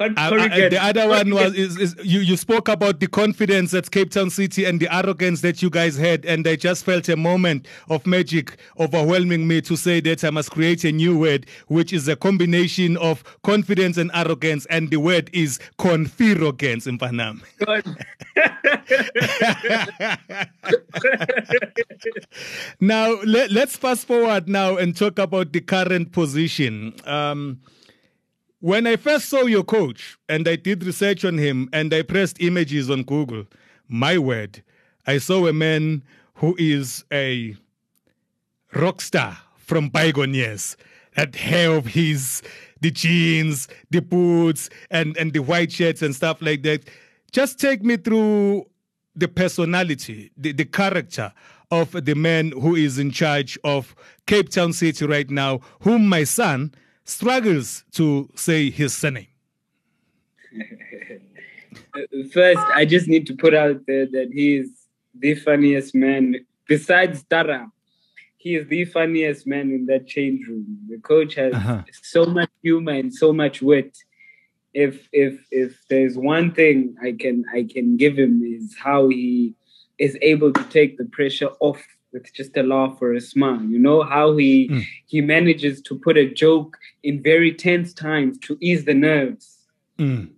uh, 0.00 0.08
uh, 0.16 0.68
the 0.68 0.78
other 0.80 1.08
one 1.08 1.34
was 1.34 1.54
is, 1.54 1.76
is, 1.76 1.96
you, 2.02 2.20
you 2.20 2.36
spoke 2.36 2.68
about 2.68 3.00
the 3.00 3.06
confidence 3.06 3.74
at 3.74 3.90
Cape 3.90 4.10
Town 4.10 4.30
City 4.30 4.64
and 4.64 4.80
the 4.80 4.92
arrogance 4.94 5.42
that 5.42 5.60
you 5.60 5.68
guys 5.68 5.96
had, 5.96 6.24
and 6.24 6.46
I 6.48 6.56
just 6.56 6.84
felt 6.84 7.08
a 7.08 7.16
moment 7.16 7.66
of 7.88 8.06
magic 8.06 8.56
overwhelming 8.78 9.46
me 9.46 9.60
to 9.62 9.76
say 9.76 10.00
that 10.00 10.24
I 10.24 10.30
must 10.30 10.50
create 10.50 10.84
a 10.84 10.92
new 10.92 11.18
word, 11.18 11.46
which 11.68 11.92
is 11.92 12.08
a 12.08 12.16
combination 12.16 12.96
of 12.96 13.22
confidence 13.42 13.98
and 13.98 14.10
arrogance, 14.14 14.66
and 14.66 14.90
the 14.90 14.96
word 14.96 15.28
is 15.32 15.58
confirogance 15.78 16.86
in 16.86 16.98
Panam. 16.98 17.42
now 22.80 23.20
let, 23.26 23.54
us 23.54 23.76
fast 23.76 24.06
forward 24.06 24.48
now 24.48 24.76
and 24.76 24.96
talk 24.96 25.18
about 25.18 25.52
the 25.52 25.60
current 25.60 26.12
position. 26.12 26.94
Um, 27.04 27.60
when 28.60 28.86
I 28.86 28.96
first 28.96 29.28
saw 29.28 29.44
your 29.44 29.64
coach 29.64 30.18
and 30.28 30.46
I 30.46 30.56
did 30.56 30.84
research 30.84 31.24
on 31.24 31.38
him 31.38 31.68
and 31.72 31.92
I 31.92 32.02
pressed 32.02 32.40
images 32.40 32.90
on 32.90 33.02
Google, 33.02 33.46
my 33.88 34.18
word, 34.18 34.62
I 35.06 35.18
saw 35.18 35.46
a 35.46 35.52
man 35.52 36.02
who 36.34 36.54
is 36.58 37.04
a 37.10 37.56
rock 38.74 39.00
star 39.00 39.36
from 39.56 39.88
bygone 39.88 40.34
years. 40.34 40.76
That 41.16 41.34
hair 41.34 41.72
of 41.72 41.86
his, 41.86 42.42
the 42.80 42.90
jeans, 42.90 43.66
the 43.90 44.00
boots, 44.00 44.70
and, 44.90 45.16
and 45.16 45.32
the 45.32 45.40
white 45.40 45.72
shirts 45.72 46.02
and 46.02 46.14
stuff 46.14 46.40
like 46.40 46.62
that. 46.62 46.84
Just 47.32 47.58
take 47.58 47.82
me 47.82 47.96
through 47.96 48.66
the 49.16 49.26
personality, 49.26 50.30
the, 50.36 50.52
the 50.52 50.64
character 50.64 51.32
of 51.70 51.92
the 52.04 52.14
man 52.14 52.52
who 52.52 52.74
is 52.74 52.98
in 52.98 53.10
charge 53.10 53.58
of 53.64 53.94
Cape 54.26 54.50
Town 54.50 54.72
City 54.72 55.06
right 55.06 55.28
now, 55.30 55.60
whom 55.80 56.06
my 56.06 56.24
son 56.24 56.72
struggles 57.10 57.84
to 57.92 58.28
say 58.34 58.70
his 58.70 58.94
surname? 58.96 59.26
First, 62.32 62.58
I 62.74 62.84
just 62.84 63.08
need 63.08 63.26
to 63.26 63.34
put 63.36 63.54
out 63.54 63.86
there 63.86 64.06
that 64.06 64.30
he 64.32 64.56
is 64.56 64.70
the 65.18 65.34
funniest 65.34 65.94
man 65.94 66.36
besides 66.68 67.24
Tara. 67.24 67.70
he 68.38 68.54
is 68.56 68.66
the 68.68 68.84
funniest 68.86 69.46
man 69.46 69.70
in 69.70 69.86
that 69.86 70.06
change 70.06 70.46
room. 70.48 70.66
The 70.88 70.98
coach 70.98 71.34
has 71.34 71.52
Uh-huh. 71.54 71.82
so 72.02 72.24
much 72.24 72.50
humor 72.62 72.92
and 72.92 73.12
so 73.22 73.32
much 73.32 73.60
wit. 73.60 73.92
If 74.72 75.08
if 75.12 75.34
if 75.50 75.72
there's 75.90 76.16
one 76.16 76.52
thing 76.54 76.94
I 77.02 77.12
can 77.22 77.44
I 77.52 77.64
can 77.74 77.96
give 77.96 78.16
him 78.16 78.34
is 78.56 78.76
how 78.86 79.08
he 79.08 79.54
is 79.98 80.16
able 80.22 80.52
to 80.52 80.64
take 80.78 80.96
the 80.96 81.04
pressure 81.18 81.50
off 81.68 81.82
with 82.12 82.32
just 82.32 82.56
a 82.56 82.62
laugh 82.62 82.98
or 83.00 83.14
a 83.14 83.20
smile. 83.20 83.62
You 83.62 83.78
know 83.78 84.02
how 84.02 84.36
he 84.36 84.68
Mm. 84.68 84.82
he 85.06 85.20
manages 85.20 85.80
to 85.82 85.98
put 85.98 86.16
a 86.16 86.26
joke 86.28 86.76
in 87.02 87.22
very 87.22 87.52
tense 87.52 87.92
times 87.92 88.38
to 88.46 88.56
ease 88.60 88.84
the 88.84 88.94
nerves. 88.94 89.46
Mm. 89.98 90.30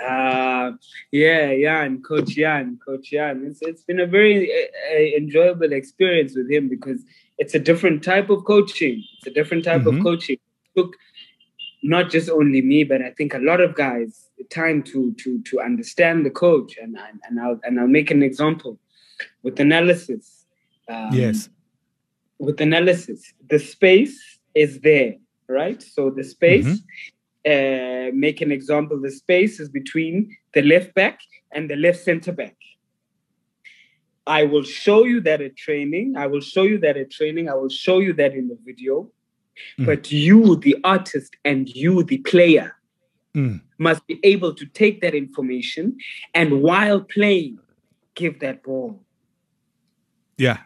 Uh, 0.00 0.72
yeah, 1.10 1.52
Jan, 1.60 2.02
Coach 2.02 2.28
Jan, 2.36 2.78
Coach 2.84 3.10
Jan. 3.10 3.44
It's, 3.46 3.60
it's 3.62 3.82
been 3.82 3.98
a 3.98 4.06
very 4.06 4.48
uh, 4.52 5.16
enjoyable 5.16 5.72
experience 5.72 6.36
with 6.36 6.48
him 6.50 6.68
because 6.68 7.02
it's 7.36 7.54
a 7.54 7.58
different 7.58 8.04
type 8.04 8.30
of 8.30 8.44
coaching. 8.44 9.02
It's 9.18 9.26
a 9.26 9.30
different 9.30 9.64
type 9.64 9.82
Mhm. 9.82 9.98
of 9.98 10.02
coaching. 10.04 10.36
It 10.36 10.80
took 10.80 10.94
not 11.82 12.10
just 12.10 12.28
only 12.30 12.62
me, 12.62 12.84
but 12.84 13.02
I 13.02 13.10
think 13.10 13.34
a 13.34 13.38
lot 13.38 13.60
of 13.60 13.74
guys 13.74 14.28
the 14.38 14.44
time 14.44 14.82
to 14.84 15.12
to 15.14 15.40
to 15.42 15.60
understand 15.60 16.24
the 16.26 16.30
coach. 16.30 16.76
And 16.80 16.96
and, 16.96 17.20
and 17.28 17.40
I'll 17.40 17.60
and 17.64 17.80
I'll 17.80 17.88
make 17.98 18.10
an 18.12 18.22
example 18.22 18.78
with 19.42 19.58
analysis. 19.58 20.37
Um, 20.88 21.10
Yes. 21.12 21.48
with 22.38 22.60
analysis, 22.60 23.32
the 23.48 23.58
space 23.58 24.38
is 24.54 24.80
there, 24.80 25.14
right? 25.48 25.82
So 25.82 26.10
the 26.10 26.24
space, 26.24 26.82
uh, 27.46 28.10
make 28.14 28.40
an 28.40 28.52
example, 28.52 29.00
the 29.00 29.10
space 29.10 29.60
is 29.60 29.68
between 29.68 30.36
the 30.54 30.62
left 30.62 30.94
back 30.94 31.20
and 31.52 31.68
the 31.68 31.76
left 31.76 32.00
center 32.00 32.32
back. 32.32 32.56
I 34.26 34.44
will 34.44 34.62
show 34.62 35.04
you 35.04 35.20
that 35.22 35.40
at 35.40 35.56
training. 35.56 36.16
I 36.16 36.26
will 36.26 36.40
show 36.42 36.64
you 36.64 36.78
that 36.78 36.96
at 36.96 37.10
training. 37.10 37.48
I 37.48 37.54
will 37.54 37.70
show 37.70 37.98
you 37.98 38.12
that 38.14 38.34
in 38.34 38.48
the 38.48 38.58
video. 38.64 39.10
Mm. 39.78 39.86
But 39.86 40.12
you, 40.12 40.56
the 40.56 40.76
artist, 40.84 41.36
and 41.44 41.68
you, 41.68 42.02
the 42.04 42.18
player, 42.18 42.74
Mm. 43.34 43.60
must 43.78 44.06
be 44.06 44.18
able 44.22 44.54
to 44.54 44.64
take 44.66 45.00
that 45.02 45.14
information 45.14 45.96
and 46.34 46.62
while 46.62 47.00
playing, 47.02 47.58
give 48.14 48.40
that 48.40 48.62
ball 48.62 49.04
Yeah. 50.38 50.58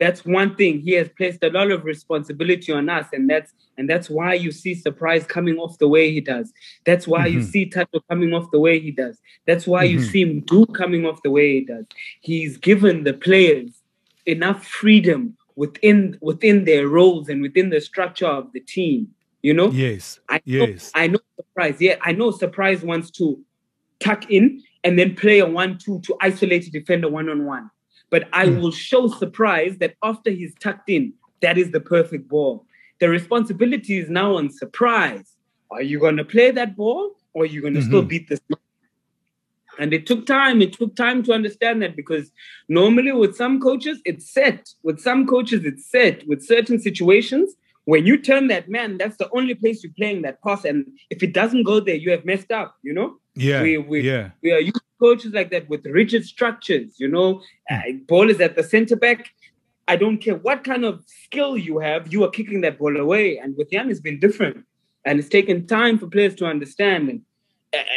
That's 0.00 0.24
one 0.24 0.56
thing 0.56 0.80
he 0.80 0.92
has 0.92 1.08
placed 1.10 1.44
a 1.44 1.50
lot 1.50 1.70
of 1.70 1.84
responsibility 1.84 2.72
on 2.72 2.88
us 2.88 3.06
and 3.12 3.28
that's 3.28 3.52
and 3.76 3.88
that's 3.88 4.08
why 4.10 4.32
you 4.34 4.50
see 4.50 4.74
surprise 4.74 5.24
coming 5.26 5.56
off 5.58 5.78
the 5.78 5.88
way 5.88 6.10
he 6.10 6.20
does 6.20 6.52
that's 6.86 7.06
why 7.06 7.26
you 7.26 7.38
Mhm. 7.40 7.44
see 7.52 7.66
Thato 7.66 8.00
coming 8.08 8.32
off 8.32 8.50
the 8.50 8.60
way 8.60 8.80
he 8.80 8.90
does 8.90 9.20
that's 9.46 9.66
why 9.66 9.84
you 9.84 9.98
Mhm. 9.98 10.10
see 10.10 10.24
Mdu 10.24 10.72
coming 10.74 11.04
off 11.06 11.22
the 11.22 11.30
way 11.30 11.46
he 11.58 11.64
does 11.64 11.84
he's 12.20 12.56
given 12.56 13.04
the 13.04 13.12
players 13.12 13.82
enough 14.26 14.66
freedom 14.66 15.36
within 15.56 16.16
within 16.22 16.64
their 16.64 16.88
roles 16.88 17.28
and 17.28 17.42
within 17.42 17.68
the 17.70 17.80
structure 17.80 18.26
of 18.40 18.50
the 18.54 18.60
team 18.60 19.08
you 19.42 19.52
know 19.54 19.70
Yes. 19.70 20.18
I 20.30 20.36
know, 20.46 20.66
Yes. 20.66 20.90
I 20.94 21.06
know 21.08 21.20
surprise. 21.36 21.76
Yeah, 21.80 21.96
I 22.02 22.12
know 22.12 22.30
surprise 22.30 22.82
wants 22.82 23.10
to 23.12 23.38
tuck 23.98 24.30
in 24.30 24.62
and 24.84 24.98
then 24.98 25.14
play 25.14 25.40
a 25.40 25.46
one-two 25.46 26.00
to 26.06 26.16
isolate 26.20 26.66
a 26.66 26.70
defender 26.70 27.08
one-on-one. 27.08 27.70
But 28.10 28.28
I 28.32 28.46
Mm. 28.46 28.60
will 28.60 28.72
show 28.72 29.06
surprise 29.08 29.78
that 29.78 29.94
after 30.02 30.30
he's 30.30 30.54
tucked 30.56 30.90
in, 30.90 31.14
that 31.42 31.56
is 31.56 31.70
the 31.70 31.80
perfect 31.80 32.28
ball. 32.28 32.66
The 32.98 33.08
responsibility 33.08 33.98
is 33.98 34.10
now 34.10 34.36
on 34.36 34.50
surprise. 34.50 35.36
Are 35.70 35.82
you 35.82 35.98
going 36.00 36.16
to 36.16 36.24
play 36.24 36.50
that 36.50 36.76
ball 36.76 37.16
or 37.32 37.44
are 37.44 37.46
you 37.46 37.62
going 37.62 37.74
to 37.74 37.82
still 37.82 38.02
Mhm. 38.02 38.08
beat 38.08 38.28
this? 38.28 38.40
And 39.78 39.94
it 39.94 40.04
took 40.04 40.26
time. 40.26 40.60
It 40.60 40.72
took 40.74 40.94
time 40.96 41.22
to 41.22 41.32
understand 41.32 41.80
that 41.82 41.96
because 41.96 42.32
normally 42.68 43.12
with 43.12 43.36
some 43.36 43.60
coaches, 43.60 44.02
it's 44.04 44.30
set. 44.30 44.68
With 44.82 44.98
some 44.98 45.26
coaches, 45.26 45.64
it's 45.64 45.88
set. 45.88 46.26
With 46.26 46.42
certain 46.44 46.78
situations, 46.80 47.54
when 47.84 48.04
you 48.04 48.18
turn 48.18 48.48
that 48.48 48.68
man, 48.68 48.98
that's 48.98 49.16
the 49.16 49.30
only 49.32 49.54
place 49.54 49.82
you're 49.82 49.92
playing 49.96 50.22
that 50.22 50.42
pass. 50.42 50.64
And 50.64 50.86
if 51.08 51.22
it 51.22 51.32
doesn't 51.32 51.62
go 51.62 51.80
there, 51.80 51.94
you 51.94 52.10
have 52.10 52.24
messed 52.26 52.50
up, 52.50 52.76
you 52.82 52.92
know? 52.92 53.19
Yeah. 53.34 53.62
we- 53.62 53.78
we- 53.78 54.00
yeah. 54.02 54.30
We 54.42 54.52
are 54.52 54.60
used 54.60 54.80
coaches 54.98 55.32
like 55.32 55.50
that 55.50 55.68
with 55.68 55.86
rigid 55.86 56.24
structures, 56.24 56.96
you 56.98 57.08
know? 57.08 57.42
Uh, 57.70 57.80
ball 58.06 58.28
is 58.30 58.40
at 58.40 58.56
the 58.56 58.62
center 58.62 58.96
back. 58.96 59.30
I 59.88 59.96
don't 59.96 60.18
care 60.18 60.36
what 60.36 60.62
kind 60.62 60.84
of 60.84 61.02
skill 61.06 61.56
you 61.56 61.78
have, 61.78 62.12
you 62.12 62.22
are 62.24 62.30
kicking 62.30 62.60
that 62.60 62.78
ball 62.78 62.96
away. 62.96 63.38
And 63.38 63.56
with 63.56 63.70
Jan, 63.70 63.90
it's 63.90 64.00
been 64.00 64.20
different. 64.20 64.64
And 65.04 65.18
it's 65.18 65.28
taken 65.28 65.66
time 65.66 65.98
for 65.98 66.06
players 66.06 66.34
to 66.36 66.46
understand. 66.46 67.08
And, 67.08 67.22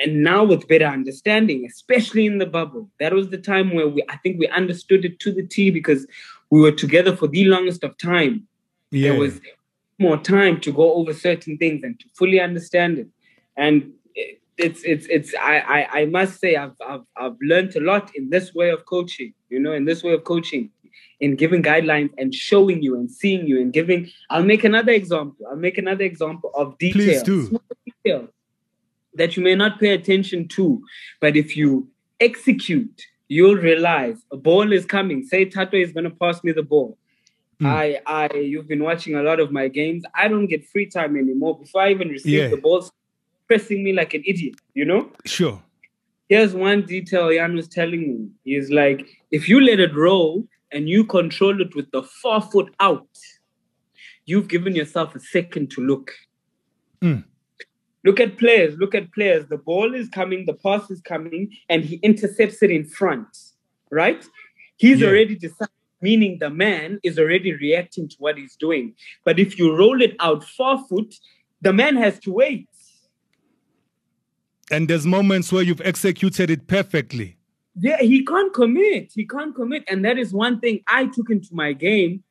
and 0.03 0.23
now 0.23 0.43
with 0.43 0.67
better 0.67 0.85
understanding, 0.85 1.65
especially 1.69 2.25
in 2.25 2.37
the 2.37 2.45
bubble, 2.45 2.89
that 2.99 3.13
was 3.13 3.29
the 3.29 3.37
time 3.37 3.73
where 3.75 3.87
we, 3.89 4.03
I 4.09 4.15
think 4.17 4.39
we 4.39 4.47
understood 4.47 5.03
it 5.03 5.19
to 5.19 5.31
the 5.31 5.43
T 5.45 5.69
because 5.71 6.07
we 6.49 6.61
were 6.61 6.71
together 6.71 7.15
for 7.15 7.27
the 7.27 7.45
longest 7.45 7.83
of 7.83 7.97
time 7.97 8.47
Yeah. 8.91 9.09
there 9.11 9.19
was 9.19 9.41
more 9.99 10.17
time 10.17 10.59
to 10.61 10.71
go 10.71 10.93
over 10.93 11.13
certain 11.13 11.57
things 11.57 11.83
and 11.83 11.99
to 11.99 12.05
fully 12.15 12.39
understand 12.39 12.97
it. 12.99 13.07
And 13.57 13.91
it's 14.57 14.83
it's 14.83 15.07
it's 15.07 15.33
I 15.35 15.59
I, 15.59 15.99
I 16.01 16.05
must 16.05 16.39
say 16.39 16.55
I've, 16.55 16.75
I've 16.87 17.01
I've 17.17 17.37
learned 17.41 17.75
a 17.75 17.79
lot 17.79 18.11
in 18.15 18.29
this 18.29 18.53
way 18.53 18.69
of 18.69 18.85
coaching. 18.85 19.33
You 19.49 19.59
know, 19.59 19.73
in 19.73 19.85
this 19.85 20.03
way 20.03 20.13
of 20.13 20.23
coaching, 20.23 20.69
in 21.19 21.35
giving 21.35 21.63
guidelines 21.63 22.11
and 22.17 22.33
showing 22.33 22.81
you 22.81 22.95
and 22.95 23.09
seeing 23.09 23.47
you 23.47 23.61
and 23.61 23.71
giving. 23.73 24.09
I'll 24.29 24.43
make 24.43 24.63
another 24.63 24.91
example. 24.91 25.45
I'll 25.49 25.55
make 25.55 25.77
another 25.77 26.03
example 26.03 26.51
of 26.55 26.77
details. 26.77 27.23
Details 27.23 28.29
that 29.15 29.37
you 29.37 29.43
may 29.43 29.55
not 29.55 29.79
pay 29.79 29.89
attention 29.89 30.47
to, 30.47 30.81
but 31.21 31.35
if 31.35 31.55
you 31.55 31.87
execute, 32.19 33.01
you'll 33.27 33.55
realize 33.57 34.17
a 34.31 34.37
ball 34.37 34.71
is 34.71 34.85
coming. 34.85 35.23
Say 35.23 35.45
Thato 35.45 35.75
is 35.75 35.91
going 35.91 36.05
to 36.05 36.09
pass 36.09 36.43
me 36.43 36.51
the 36.51 36.63
ball. 36.63 36.97
Mm. 37.61 37.67
I, 37.67 38.01
I, 38.07 38.33
you've 38.35 38.67
been 38.67 38.83
watching 38.83 39.15
a 39.15 39.21
lot 39.21 39.39
of 39.39 39.51
my 39.51 39.67
games. 39.67 40.03
I 40.15 40.27
don't 40.27 40.47
get 40.47 40.67
free 40.67 40.87
time 40.87 41.15
anymore. 41.15 41.59
Before 41.59 41.81
I 41.81 41.91
even 41.91 42.09
receive 42.09 42.33
Yeah. 42.33 42.47
the 42.47 42.57
balls, 42.57 42.91
pressing 43.53 43.83
me 43.83 43.93
like 43.93 44.13
an 44.13 44.23
idiot. 44.25 44.55
You 44.73 44.85
know. 44.85 45.11
Sure. 45.25 45.61
Here's 46.29 46.53
one 46.55 46.85
detail 46.85 47.31
Jan 47.31 47.55
was 47.55 47.67
telling 47.67 48.01
me. 48.01 48.29
He's 48.43 48.71
like, 48.71 49.07
if 49.31 49.47
you 49.47 49.61
let 49.61 49.79
it 49.79 49.95
roll 49.95 50.47
and 50.71 50.89
you 50.89 51.03
control 51.05 51.61
it 51.61 51.75
with 51.75 51.91
the 51.91 52.01
far 52.01 52.41
foot 52.41 52.73
out, 52.79 53.07
you've 54.25 54.47
given 54.47 54.75
yourself 54.75 55.15
a 55.15 55.19
second 55.19 55.69
to 55.71 55.81
look. 55.81 56.11
Mm. 57.01 57.23
Look 58.05 58.19
at 58.19 58.37
players. 58.37 58.75
Look 58.77 58.95
at 58.95 59.13
players. 59.13 59.45
The 59.47 59.57
ball 59.57 59.93
is 59.93 60.09
coming. 60.09 60.45
The 60.45 60.55
pass 60.55 60.89
is 60.89 61.01
coming, 61.01 61.51
and 61.69 61.85
he 61.85 61.97
intercepts 61.97 62.63
it 62.63 62.71
in 62.71 62.85
front. 62.85 63.27
Right? 63.91 64.25
He's 64.77 65.01
Yeah. 65.01 65.09
already 65.09 65.35
decided. 65.35 65.69
Meaning 66.01 66.39
the 66.39 66.49
man 66.49 66.99
is 67.01 67.17
already 67.17 67.53
reacting 67.53 68.09
to 68.09 68.15
what 68.19 68.37
he's 68.37 68.57
doing. 68.57 68.93
But 69.23 69.39
if 69.39 69.57
you 69.57 69.73
roll 69.73 70.01
it 70.01 70.17
out 70.19 70.43
far 70.43 70.77
foot, 70.89 71.15
the 71.61 71.71
man 71.71 71.95
has 71.95 72.19
to 72.25 72.31
wait. 72.33 72.67
And 74.73 74.87
there's 74.87 75.05
moments 75.05 75.51
where 75.51 75.61
you've 75.61 75.81
executed 75.81 76.49
it 76.49 76.65
perfectly. 76.65 77.37
Yeah, 77.79 78.01
he 78.01 78.25
can't 78.25 78.51
commit. 78.51 79.11
He 79.13 79.27
can't 79.27 79.53
commit, 79.53 79.83
and 79.87 80.03
that 80.03 80.17
is 80.17 80.33
one 80.33 80.59
thing 80.59 80.81
I 80.87 81.05
took 81.05 81.29
into 81.29 81.49
my 81.53 81.73
game, 81.73 82.23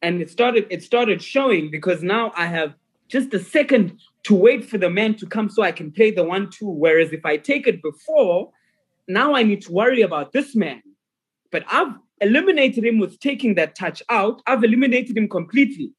and 0.00 0.22
it 0.22 0.30
started. 0.30 0.68
It 0.70 0.84
started 0.84 1.20
showing 1.20 1.72
because 1.72 2.00
now 2.04 2.30
I 2.36 2.46
have 2.46 2.74
just 3.08 3.34
a 3.34 3.40
second 3.40 3.98
to 4.24 4.34
wait 4.34 4.64
for 4.64 4.78
the 4.78 4.90
man 4.90 5.16
to 5.16 5.26
come 5.26 5.50
so 5.50 5.64
I 5.64 5.72
can 5.72 5.90
play 5.90 6.12
the 6.12 6.22
one-two. 6.22 6.68
Whereas 6.68 7.12
if 7.12 7.26
I 7.26 7.36
take 7.36 7.66
it 7.66 7.82
before, 7.82 8.52
now 9.08 9.34
I 9.34 9.42
need 9.42 9.62
to 9.62 9.72
worry 9.72 10.02
about 10.02 10.30
this 10.30 10.54
man. 10.54 10.82
But 11.50 11.64
I've 11.68 11.94
eliminated 12.20 12.84
him 12.84 13.00
with 13.00 13.18
taking 13.18 13.56
that 13.56 13.74
touch 13.74 14.04
out. 14.08 14.40
I've 14.46 14.62
eliminated 14.62 15.16
him 15.16 15.28
completely. 15.28 15.90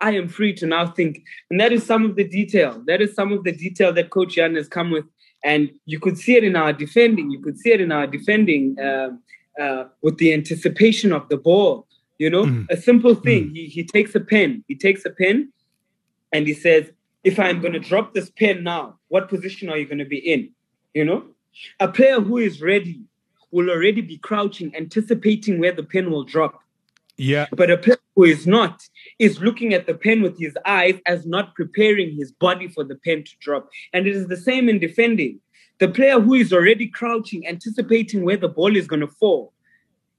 I 0.00 0.10
am 0.10 0.28
free 0.28 0.52
to 0.54 0.66
now 0.66 0.88
think, 0.88 1.22
and 1.50 1.58
that 1.60 1.72
is 1.72 1.86
some 1.86 2.04
of 2.04 2.16
the 2.16 2.24
detail. 2.24 2.82
That 2.86 3.00
is 3.00 3.14
some 3.14 3.32
of 3.32 3.42
the 3.44 3.52
detail 3.52 3.90
that 3.94 4.10
Coach 4.10 4.34
Jan 4.34 4.54
has 4.54 4.68
come 4.68 4.90
with 4.90 5.06
and 5.44 5.70
you 5.84 6.00
could 6.00 6.18
see 6.18 6.34
it 6.36 6.44
in 6.44 6.56
our 6.56 6.72
defending. 6.72 7.30
You 7.30 7.40
could 7.40 7.58
see 7.58 7.72
it 7.72 7.80
in 7.80 7.92
our 7.92 8.06
defending 8.06 8.76
um, 8.80 9.20
uh, 9.60 9.84
with 10.02 10.16
the 10.18 10.32
anticipation 10.32 11.12
of 11.12 11.28
the 11.28 11.36
ball. 11.36 11.86
You 12.18 12.30
know, 12.30 12.44
Mm. 12.46 12.66
a 12.70 12.76
simple 12.76 13.14
thing. 13.14 13.42
He 13.54 13.66
he 13.66 13.82
takes 13.84 14.14
a 14.14 14.20
pen. 14.20 14.64
He 14.68 14.74
takes 14.86 15.04
a 15.04 15.10
pen, 15.10 15.52
and 16.32 16.46
he 16.46 16.54
says, 16.54 16.82
"If 17.24 17.38
I'm 17.38 17.60
going 17.60 17.74
to 17.74 17.84
drop 17.90 18.14
this 18.14 18.30
pen 18.30 18.62
now, 18.64 18.84
what 19.08 19.28
position 19.28 19.68
are 19.70 19.76
you 19.80 19.86
going 19.92 20.04
to 20.06 20.12
be 20.16 20.22
in?" 20.34 20.50
You 20.94 21.04
know, 21.04 21.20
a 21.80 21.88
player 21.88 22.20
who 22.20 22.38
is 22.38 22.62
ready 22.62 23.00
will 23.50 23.68
already 23.70 24.00
be 24.00 24.18
crouching, 24.18 24.74
anticipating 24.76 25.58
where 25.58 25.72
the 25.72 25.82
pen 25.82 26.10
will 26.10 26.24
drop. 26.24 26.54
Yeah. 27.16 27.46
But 27.60 27.70
a 27.70 27.78
player 27.78 27.98
who 28.16 28.24
is 28.24 28.46
not 28.46 28.74
is 29.18 29.40
looking 29.40 29.74
at 29.74 29.86
the 29.86 29.94
pen 29.94 30.22
with 30.22 30.38
his 30.38 30.56
eyes 30.66 31.00
as 31.06 31.26
not 31.26 31.54
preparing 31.54 32.14
his 32.16 32.32
body 32.32 32.68
for 32.68 32.84
the 32.84 32.96
pen 32.96 33.24
to 33.24 33.32
drop. 33.40 33.68
And 33.92 34.06
it 34.06 34.16
is 34.16 34.26
the 34.26 34.36
same 34.36 34.68
in 34.68 34.78
defending. 34.78 35.40
The 35.78 35.88
player 35.88 36.20
who 36.20 36.34
is 36.34 36.52
already 36.52 36.88
crouching, 36.88 37.46
anticipating 37.46 38.24
where 38.24 38.36
the 38.36 38.48
ball 38.48 38.76
is 38.76 38.86
going 38.86 39.00
to 39.00 39.08
fall, 39.08 39.52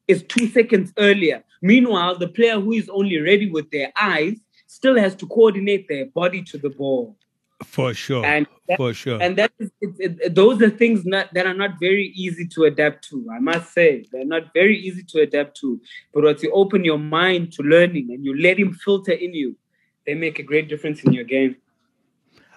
is 0.08 0.24
two 0.24 0.48
seconds 0.48 0.94
earlier. 0.98 1.44
Meanwhile, 1.62 2.18
the 2.20 2.28
player 2.28 2.60
who 2.60 2.74
is 2.74 2.90
only 2.90 3.20
ready 3.20 3.50
with 3.50 3.72
their 3.72 3.92
eyes 4.00 4.38
still 4.68 4.98
has 4.98 5.16
to 5.16 5.28
coordinate 5.28 5.88
their 5.88 6.08
body 6.08 6.42
to 6.44 6.58
the 6.58 6.70
ball. 6.70 7.18
For 7.66 7.94
sure. 7.94 8.26
And 8.26 8.48
that, 8.70 8.78
for 8.78 8.94
sure. 8.94 9.22
And 9.22 9.38
that 9.38 9.52
is, 9.60 9.70
it, 9.82 9.96
it, 10.00 10.36
those 10.36 10.62
are 10.62 10.70
things 10.70 11.06
not, 11.06 11.34
that 11.34 11.46
are 11.46 11.54
not 11.54 11.72
very 11.80 12.14
easy 12.16 12.48
to 12.48 12.64
adapt 12.64 13.08
to. 13.10 13.28
I 13.36 13.40
must 13.40 13.74
say 13.74 14.06
they're 14.12 14.26
not 14.26 14.54
very 14.54 14.78
easy 14.78 15.04
to 15.04 15.22
adapt 15.22 15.58
to. 15.62 15.82
But 16.14 16.24
once 16.24 16.42
you 16.42 16.52
open 16.52 16.86
your 16.86 16.98
mind 16.98 17.52
to 17.54 17.64
learning 17.64 18.08
and 18.12 18.24
you 18.24 18.40
let 18.40 18.58
him 18.58 18.74
filter 18.74 19.12
in 19.12 19.34
you, 19.34 19.58
they 20.06 20.14
make 20.14 20.40
a 20.40 20.44
great 20.44 20.70
difference 20.70 21.04
in 21.04 21.12
your 21.12 21.26
game. 21.26 21.58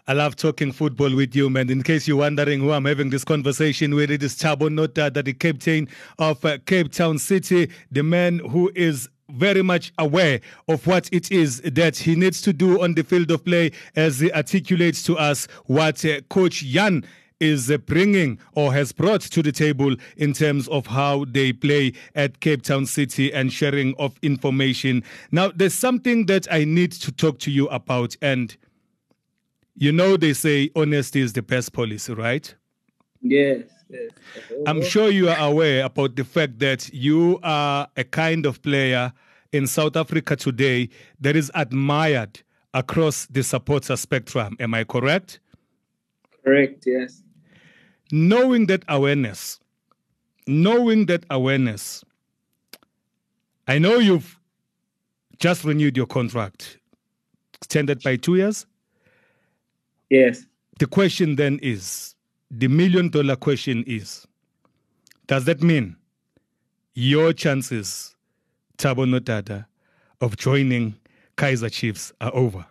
I 0.06 0.14
love 0.14 0.36
talking 0.36 0.72
football 0.72 1.14
with 1.14 1.36
you, 1.36 1.50
man. 1.50 1.68
In 1.68 1.82
case 1.82 2.08
you're 2.08 2.16
wondering 2.16 2.60
who 2.60 2.72
I'm 2.72 2.86
having 2.86 3.10
this 3.10 3.24
conversation 3.24 3.94
with, 3.94 4.10
it 4.10 4.22
is 4.22 4.36
Thabo 4.36 4.70
Nodada, 4.70 5.22
the 5.22 5.34
captain 5.34 5.88
of 6.18 6.42
uh, 6.44 6.56
Cape 6.64 6.92
Town 6.92 7.18
City, 7.18 7.70
the 7.90 8.02
man 8.02 8.38
who 8.38 8.70
is 8.74 9.08
very 9.30 9.62
much 9.62 9.92
aware 9.98 10.40
of 10.68 10.86
what 10.86 11.08
it 11.12 11.30
is 11.30 11.60
that 11.62 11.96
he 11.96 12.14
needs 12.14 12.40
to 12.42 12.52
do 12.52 12.82
on 12.82 12.94
the 12.94 13.04
field 13.04 13.30
of 13.30 13.44
play 13.44 13.72
as 13.96 14.20
he 14.20 14.32
articulates 14.32 15.02
to 15.02 15.16
us 15.16 15.46
what 15.66 16.04
uh, 16.04 16.20
Coach 16.30 16.64
Jan 16.64 17.04
is 17.40 17.70
uh, 17.70 17.78
bringing 17.78 18.38
or 18.54 18.72
has 18.72 18.92
brought 18.92 19.20
to 19.20 19.42
the 19.42 19.52
table 19.52 19.94
in 20.16 20.32
terms 20.32 20.66
of 20.68 20.86
how 20.86 21.24
they 21.28 21.52
play 21.52 21.92
at 22.14 22.40
Cape 22.40 22.62
Town 22.62 22.86
City 22.86 23.32
and 23.32 23.52
sharing 23.52 23.94
of 23.98 24.18
information. 24.22 25.04
Now, 25.30 25.52
there's 25.54 25.74
something 25.74 26.26
that 26.26 26.46
I 26.50 26.64
need 26.64 26.92
to 26.92 27.12
talk 27.12 27.38
to 27.40 27.50
you 27.50 27.68
about, 27.68 28.16
and 28.20 28.56
you 29.76 29.92
know, 29.92 30.16
they 30.16 30.32
say 30.32 30.70
honesty 30.74 31.20
is 31.20 31.34
the 31.34 31.42
best 31.42 31.72
policy, 31.72 32.12
right? 32.12 32.52
Yes. 33.20 33.64
yes. 33.88 34.10
I'm 34.66 34.82
sure 34.82 35.10
you 35.10 35.28
are 35.28 35.38
aware 35.38 35.84
about 35.84 36.16
the 36.16 36.24
fact 36.24 36.58
that 36.60 36.92
you 36.92 37.38
are 37.42 37.88
a 37.96 38.04
kind 38.04 38.46
of 38.46 38.62
player 38.62 39.12
in 39.52 39.66
South 39.66 39.96
Africa 39.96 40.36
today 40.36 40.88
that 41.20 41.36
is 41.36 41.50
admired 41.54 42.40
across 42.74 43.26
the 43.26 43.42
supporter 43.42 43.96
spectrum. 43.96 44.56
Am 44.60 44.74
I 44.74 44.84
correct? 44.84 45.40
Correct, 46.44 46.84
yes. 46.86 47.22
Knowing 48.12 48.66
that 48.66 48.84
awareness, 48.88 49.58
knowing 50.46 51.06
that 51.06 51.24
awareness, 51.30 52.04
I 53.66 53.78
know 53.78 53.96
you've 53.96 54.38
just 55.38 55.64
renewed 55.64 55.96
your 55.96 56.06
contract, 56.06 56.78
extended 57.54 58.02
by 58.02 58.16
two 58.16 58.36
years. 58.36 58.66
Yes. 60.10 60.46
The 60.78 60.86
question 60.86 61.36
then 61.36 61.58
is 61.62 62.14
the 62.50 62.68
million 62.68 63.08
dollar 63.08 63.36
question 63.36 63.84
is 63.86 64.26
does 65.26 65.44
that 65.44 65.62
mean 65.62 65.96
your 66.94 67.32
chances, 67.32 68.16
Thabo 68.78 69.06
Nodada, 69.06 69.66
of 70.20 70.36
joining 70.36 70.96
Kaizer 71.36 71.70
Chiefs 71.70 72.12
are 72.20 72.34
over? 72.34 72.64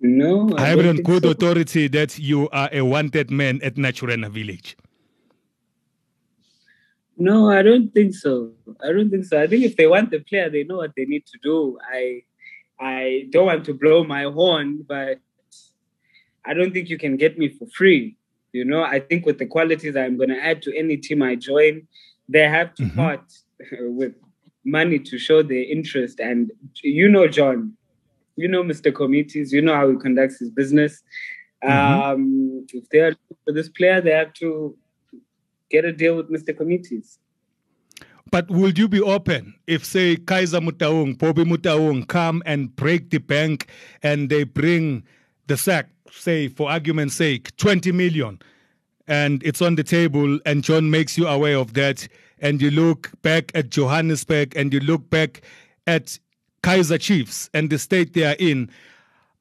No. 0.00 0.50
I, 0.56 0.62
I 0.62 0.66
have 0.68 0.86
on 0.86 0.96
good 0.98 1.24
so. 1.24 1.30
authority 1.30 1.88
that 1.88 2.18
you 2.18 2.48
are 2.50 2.68
a 2.72 2.82
wanted 2.82 3.30
man 3.30 3.60
at 3.62 3.74
Naturena 3.74 4.30
Village. 4.30 4.76
No, 7.16 7.50
I 7.50 7.62
don't 7.62 7.92
think 7.92 8.14
so. 8.14 8.52
I 8.82 8.92
don't 8.92 9.10
think 9.10 9.24
so. 9.24 9.40
I 9.40 9.46
think 9.46 9.64
if 9.64 9.76
they 9.76 9.86
want 9.86 10.10
the 10.10 10.20
player, 10.20 10.50
they 10.50 10.64
know 10.64 10.76
what 10.76 10.92
they 10.96 11.04
need 11.04 11.26
to 11.26 11.38
do. 11.42 11.78
I 11.92 12.22
I 12.78 13.28
don't 13.30 13.46
want 13.46 13.64
to 13.66 13.74
blow 13.74 14.04
my 14.04 14.24
horn, 14.24 14.84
but 14.86 15.18
I 16.46 16.54
don't 16.54 16.72
think 16.72 16.88
you 16.88 16.98
can 16.98 17.16
get 17.16 17.38
me 17.38 17.48
for 17.48 17.66
free. 17.74 18.16
You 18.52 18.64
know, 18.64 18.82
I 18.82 19.00
think 19.00 19.26
with 19.26 19.38
the 19.38 19.46
qualities 19.46 19.96
I'm 19.96 20.16
going 20.16 20.28
to 20.28 20.40
add 20.40 20.62
to 20.62 20.76
any 20.76 20.96
team 20.96 21.22
I 21.22 21.34
join, 21.34 21.86
they 22.28 22.48
have 22.48 22.74
to 22.76 22.84
mm-hmm. 22.84 22.96
part 22.96 23.32
with 23.80 24.14
money 24.64 24.98
to 24.98 25.18
show 25.18 25.42
their 25.42 25.64
interest. 25.64 26.20
And 26.20 26.50
you 26.82 27.08
know, 27.08 27.26
John, 27.26 27.76
you 28.36 28.48
know, 28.48 28.62
Mr. 28.62 28.94
Committees, 28.94 29.52
you 29.52 29.60
know 29.60 29.74
how 29.74 29.90
he 29.90 29.96
conducts 29.96 30.38
his 30.38 30.50
business. 30.50 31.02
Mm-hmm. 31.64 32.02
Um, 32.02 32.66
if 32.72 32.88
they 32.90 33.00
are 33.00 33.14
for 33.44 33.52
this 33.52 33.68
player, 33.68 34.00
they 34.00 34.12
have 34.12 34.32
to 34.34 34.76
get 35.70 35.84
a 35.84 35.92
deal 35.92 36.16
with 36.16 36.30
Mr. 36.30 36.56
Committees. 36.56 37.18
But 38.30 38.50
would 38.50 38.78
you 38.78 38.88
be 38.88 39.00
open 39.00 39.54
if, 39.66 39.84
say, 39.84 40.16
Kaizer 40.16 40.66
Motaung, 40.66 41.16
Bobby 41.16 41.44
Motaung 41.44 42.06
come 42.08 42.42
and 42.46 42.74
break 42.74 43.10
the 43.10 43.18
bank 43.18 43.68
and 44.02 44.28
they 44.28 44.44
bring 44.44 45.04
the 45.46 45.56
sack 45.56 45.90
say, 46.20 46.48
for 46.48 46.70
argument's 46.70 47.14
sake, 47.14 47.56
20 47.56 47.92
million, 47.92 48.38
and 49.06 49.42
it's 49.42 49.60
on 49.60 49.74
the 49.74 49.84
table, 49.84 50.38
and 50.46 50.62
John 50.62 50.90
makes 50.90 51.18
you 51.18 51.26
aware 51.26 51.56
of 51.56 51.74
that, 51.74 52.08
and 52.40 52.60
you 52.60 52.70
look 52.70 53.10
back 53.22 53.52
at 53.54 53.70
Johannesburg 53.70 54.56
and 54.56 54.72
you 54.72 54.80
look 54.80 55.08
back 55.10 55.42
at 55.86 56.18
Kaizer 56.62 57.00
Chiefs 57.00 57.50
and 57.54 57.70
the 57.70 57.78
state 57.78 58.14
they 58.14 58.24
are 58.24 58.36
in, 58.38 58.70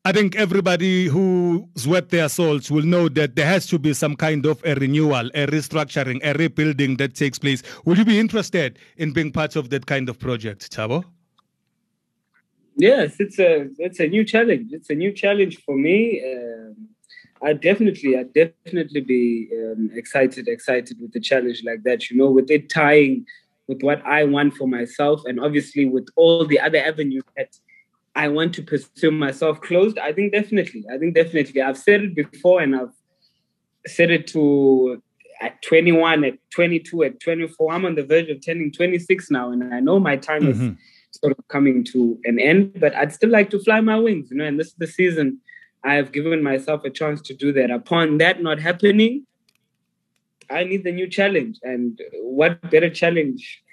I 0.06 0.12
think 0.12 0.36
everybody 0.36 1.06
who's 1.06 1.88
wet 1.88 2.10
their 2.10 2.28
souls 2.28 2.70
will 2.70 2.84
know 2.84 3.08
that 3.10 3.38
there 3.38 3.46
has 3.46 3.66
to 3.68 3.80
be 3.80 3.94
some 3.94 4.18
kind 4.18 4.46
of 4.46 4.62
a 4.66 4.76
renewal, 4.76 5.28
a 5.34 5.48
restructuring, 5.48 6.20
a 6.24 6.34
rebuilding 6.34 6.98
that 6.98 7.16
takes 7.16 7.40
place. 7.40 7.64
Would 7.86 7.98
you 7.98 8.04
be 8.06 8.20
interested 8.20 8.78
in 8.98 9.14
being 9.14 9.32
part 9.32 9.56
of 9.56 9.70
that 9.70 9.86
kind 9.86 10.10
of 10.10 10.20
project, 10.20 10.70
Thabo? 10.76 11.06
Yes, 12.76 13.20
it's 13.20 13.40
a 13.40 13.70
it's 13.78 14.00
a 14.00 14.08
new 14.08 14.24
challenge. 14.24 14.72
It's 14.72 14.90
a 14.90 14.96
new 14.96 15.12
challenge 15.12 15.64
for 15.64 15.76
me. 15.76 16.22
Um, 16.26 16.90
I 17.44 17.54
definitely, 17.54 18.18
I 18.18 18.24
definitely 18.24 19.02
be 19.02 19.50
um, 19.54 19.90
excited, 19.94 20.48
excited 20.48 20.98
with 21.02 21.12
the 21.12 21.20
challenge 21.20 21.62
like 21.66 21.84
that. 21.84 22.10
You 22.10 22.18
know, 22.18 22.32
with 22.32 22.50
it 22.50 22.70
tying 22.70 23.26
with 23.68 23.82
what 23.82 24.06
I 24.06 24.24
want 24.24 24.56
for 24.56 24.68
myself, 24.68 25.22
and 25.26 25.40
obviously 25.40 25.86
with 25.86 26.08
all 26.16 26.46
the 26.46 26.60
other 26.60 26.78
avenues 26.78 27.24
that 27.38 27.58
I 28.16 28.30
want 28.30 28.54
to 28.56 28.64
pursue 28.64 29.12
myself 29.12 29.60
closed. 29.62 30.00
I 30.00 30.14
think 30.14 30.32
definitely, 30.32 30.86
I 30.92 30.98
think 30.98 31.16
definitely. 31.16 31.62
I've 31.62 31.78
said 31.78 32.02
it 32.02 32.16
before, 32.16 32.62
and 32.62 32.76
I've 32.76 32.94
said 33.86 34.10
it 34.10 34.28
to 34.28 35.02
at 35.42 35.62
21, 35.62 36.24
at 36.24 36.38
22, 36.52 37.04
at 37.04 37.20
24. 37.20 37.74
I'm 37.74 37.86
on 37.86 37.96
the 37.96 38.06
verge 38.06 38.30
of 38.30 38.44
turning 38.44 38.72
26 38.72 39.30
now, 39.32 39.52
and 39.52 39.74
I 39.74 39.82
know 39.82 40.00
my 40.00 40.16
time 40.16 40.44
mm-hmm. 40.44 40.70
is 40.70 40.78
sort 41.14 41.38
of 41.38 41.48
coming 41.48 41.84
to 41.86 42.20
an 42.26 42.40
end, 42.40 42.80
but 42.80 42.96
I'd 42.96 43.14
still 43.14 43.30
like 43.30 43.50
to 43.52 43.60
fly 43.60 43.80
my 43.82 43.98
wings, 43.98 44.30
you 44.32 44.38
know, 44.38 44.46
and 44.46 44.60
this 44.60 44.68
is 44.68 44.76
the 44.78 44.88
season 44.88 45.40
I 45.84 45.94
have 45.96 46.12
given 46.12 46.42
myself 46.42 46.84
a 46.86 46.90
chance 46.90 47.22
to 47.24 47.34
do 47.34 47.52
that. 47.54 47.70
Upon 47.70 48.18
that 48.18 48.42
not 48.42 48.60
happening, 48.60 49.26
I 50.50 50.64
need 50.64 50.84
the 50.84 50.92
new 50.92 51.08
challenge. 51.08 51.60
And 51.64 52.00
what 52.14 52.70
better 52.72 52.90
challenge 52.90 53.64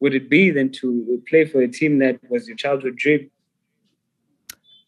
would 0.00 0.14
it 0.14 0.30
be 0.30 0.50
than 0.50 0.72
to 0.72 1.22
play 1.28 1.44
for 1.44 1.60
a 1.60 1.68
team 1.68 1.98
that 1.98 2.18
was 2.30 2.46
your 2.48 2.56
childhood 2.56 2.96
dream? 2.96 3.30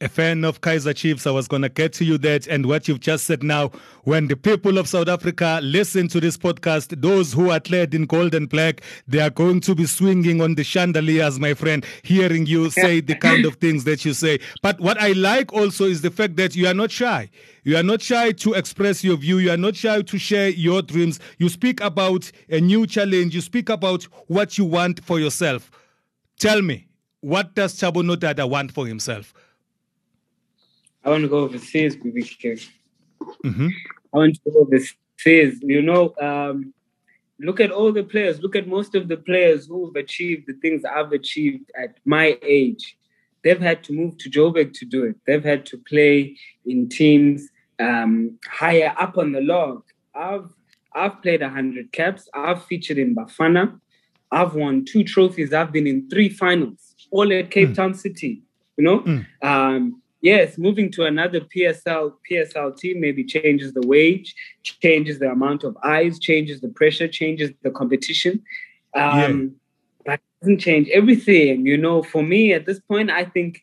A 0.01 0.09
fan 0.09 0.45
of 0.45 0.61
Kaizer 0.61 0.95
Chiefs. 0.95 1.27
I 1.27 1.33
was 1.33 1.49
going 1.49 1.63
to 1.63 1.69
get 1.69 1.93
to 1.95 2.05
you 2.05 2.19
that 2.19 2.47
and 2.47 2.67
what 2.67 2.87
you've 2.87 3.01
just 3.01 3.25
said 3.25 3.43
now. 3.43 3.73
When 4.05 4.29
the 4.29 4.37
people 4.37 4.79
of 4.79 4.87
South 4.87 5.09
Africa 5.09 5.59
listen 5.61 6.07
to 6.09 6.21
this 6.21 6.37
podcast, 6.37 7.03
those 7.03 7.33
who 7.33 7.51
are 7.51 7.59
clad 7.59 7.93
in 7.95 8.07
gold 8.07 8.33
and 8.33 8.49
black, 8.49 8.83
they 9.09 9.19
are 9.19 9.31
going 9.31 9.61
to 9.63 9.75
be 9.75 9.87
swinging 9.87 10.41
on 10.41 10.55
the 10.55 10.63
chandeliers, 10.63 11.41
my 11.41 11.53
friend, 11.53 11.85
hearing 12.05 12.47
you 12.47 12.71
say 12.71 13.01
the 13.01 13.17
kind 13.17 13.45
of 13.45 13.57
things 13.57 13.83
that 13.85 14.05
you 14.05 14.13
say. 14.13 14.39
But 14.63 14.79
what 14.79 15.01
I 15.03 15.13
like 15.15 15.53
also 15.53 15.87
is 15.87 16.01
the 16.03 16.13
fact 16.13 16.37
that 16.37 16.55
you 16.55 16.69
are 16.69 16.75
not 16.75 16.93
shy. 16.93 17.29
You 17.65 17.77
are 17.77 17.83
not 17.83 18.01
shy 18.01 18.31
to 18.31 18.53
express 18.53 19.03
your 19.03 19.17
view. 19.17 19.39
You 19.39 19.51
are 19.51 19.57
not 19.57 19.75
shy 19.75 20.03
to 20.03 20.17
share 20.17 20.51
your 20.51 20.81
dreams. 20.81 21.19
You 21.39 21.49
speak 21.49 21.81
about 21.81 22.31
a 22.49 22.61
new 22.61 22.87
challenge. 22.87 23.35
You 23.35 23.41
speak 23.41 23.69
about 23.69 24.05
what 24.29 24.59
you 24.59 24.65
want 24.65 25.05
for 25.05 25.19
yourself. 25.19 25.73
Tell 26.39 26.63
me, 26.63 26.87
what 27.21 27.57
does 27.57 27.75
Thabo 27.75 28.05
Nodada 28.05 28.49
want 28.49 28.71
for 28.71 28.87
himself? 28.87 29.35
I 31.05 31.11
want 31.11 31.23
to 31.23 31.29
go 31.29 31.39
overseas, 31.39 31.97
BBK. 31.97 32.69
Mm-hmm. 33.45 33.69
I 34.15 34.17
want 34.17 34.35
to 34.35 34.51
go 34.51 34.61
overseas. 34.61 35.61
You 35.63 35.83
know, 35.83 36.15
um, 36.21 36.73
look 37.41 37.61
at 37.61 37.71
all 37.71 37.93
the 37.93 38.03
players. 38.03 38.41
Look 38.41 38.57
at 38.57 38.69
most 38.69 38.95
of 38.95 39.09
the 39.09 39.17
players 39.17 39.67
who've 39.67 39.95
achieved 39.97 40.47
the 40.47 40.55
things 40.55 40.85
I've 40.85 41.13
achieved 41.13 41.71
at 41.81 41.97
my 42.05 42.39
age. 42.43 42.97
They've 43.45 43.61
had 43.61 43.85
to 43.85 43.93
move 43.93 44.19
to 44.19 44.31
Joburg 44.31 44.75
to 44.75 44.85
do 44.85 45.05
it. 45.05 45.17
They've 45.27 45.45
had 45.45 45.65
to 45.67 45.79
play 45.79 46.37
in 46.67 46.89
teams 46.89 47.49
um, 47.79 48.39
higher 48.47 48.95
up 48.99 49.17
on 49.17 49.33
the 49.33 49.41
log. 49.41 49.85
I've 50.15 50.51
I've 50.95 51.23
played 51.23 51.43
hundred 51.43 51.93
caps. 51.93 52.29
I've 52.35 52.65
featured 52.65 52.99
in 52.99 53.15
Bafana. 53.15 53.79
I've 54.31 54.55
won 54.55 54.85
two 54.85 55.05
trophies. 55.05 55.53
I've 55.53 55.73
been 55.73 55.87
in 55.87 56.09
three 56.11 56.29
finals, 56.29 56.95
all 57.11 57.33
at 57.33 57.51
Cape 57.51 57.71
mm. 57.71 57.75
Town 57.75 57.95
City. 57.95 58.43
You 58.77 58.85
know, 58.85 59.01
mm. 59.01 59.27
um, 59.43 60.03
yes, 60.21 60.59
moving 60.59 60.91
to 60.93 61.05
another 61.05 61.41
PSL 61.41 62.15
PSL 62.31 62.77
team 62.77 63.01
maybe 63.01 63.25
changes 63.25 63.73
the 63.73 63.87
wage, 63.87 64.35
changes 64.63 65.19
the 65.19 65.31
amount 65.31 65.65
of 65.65 65.77
eyes, 65.85 66.19
changes 66.19 66.61
the 66.61 66.69
pressure, 66.69 67.09
changes 67.09 67.51
the 67.63 67.71
competition. 67.71 68.43
Um, 68.95 69.03
yeah. 69.05 69.37
But 70.07 70.21
doesn't 70.41 70.59
change 70.59 70.89
everything. 70.89 71.67
You 71.67 71.77
know, 71.77 72.03
for 72.03 72.23
me 72.23 72.53
at 72.53 72.67
this 72.67 72.81
point, 72.81 73.11
I 73.11 73.25
think 73.25 73.63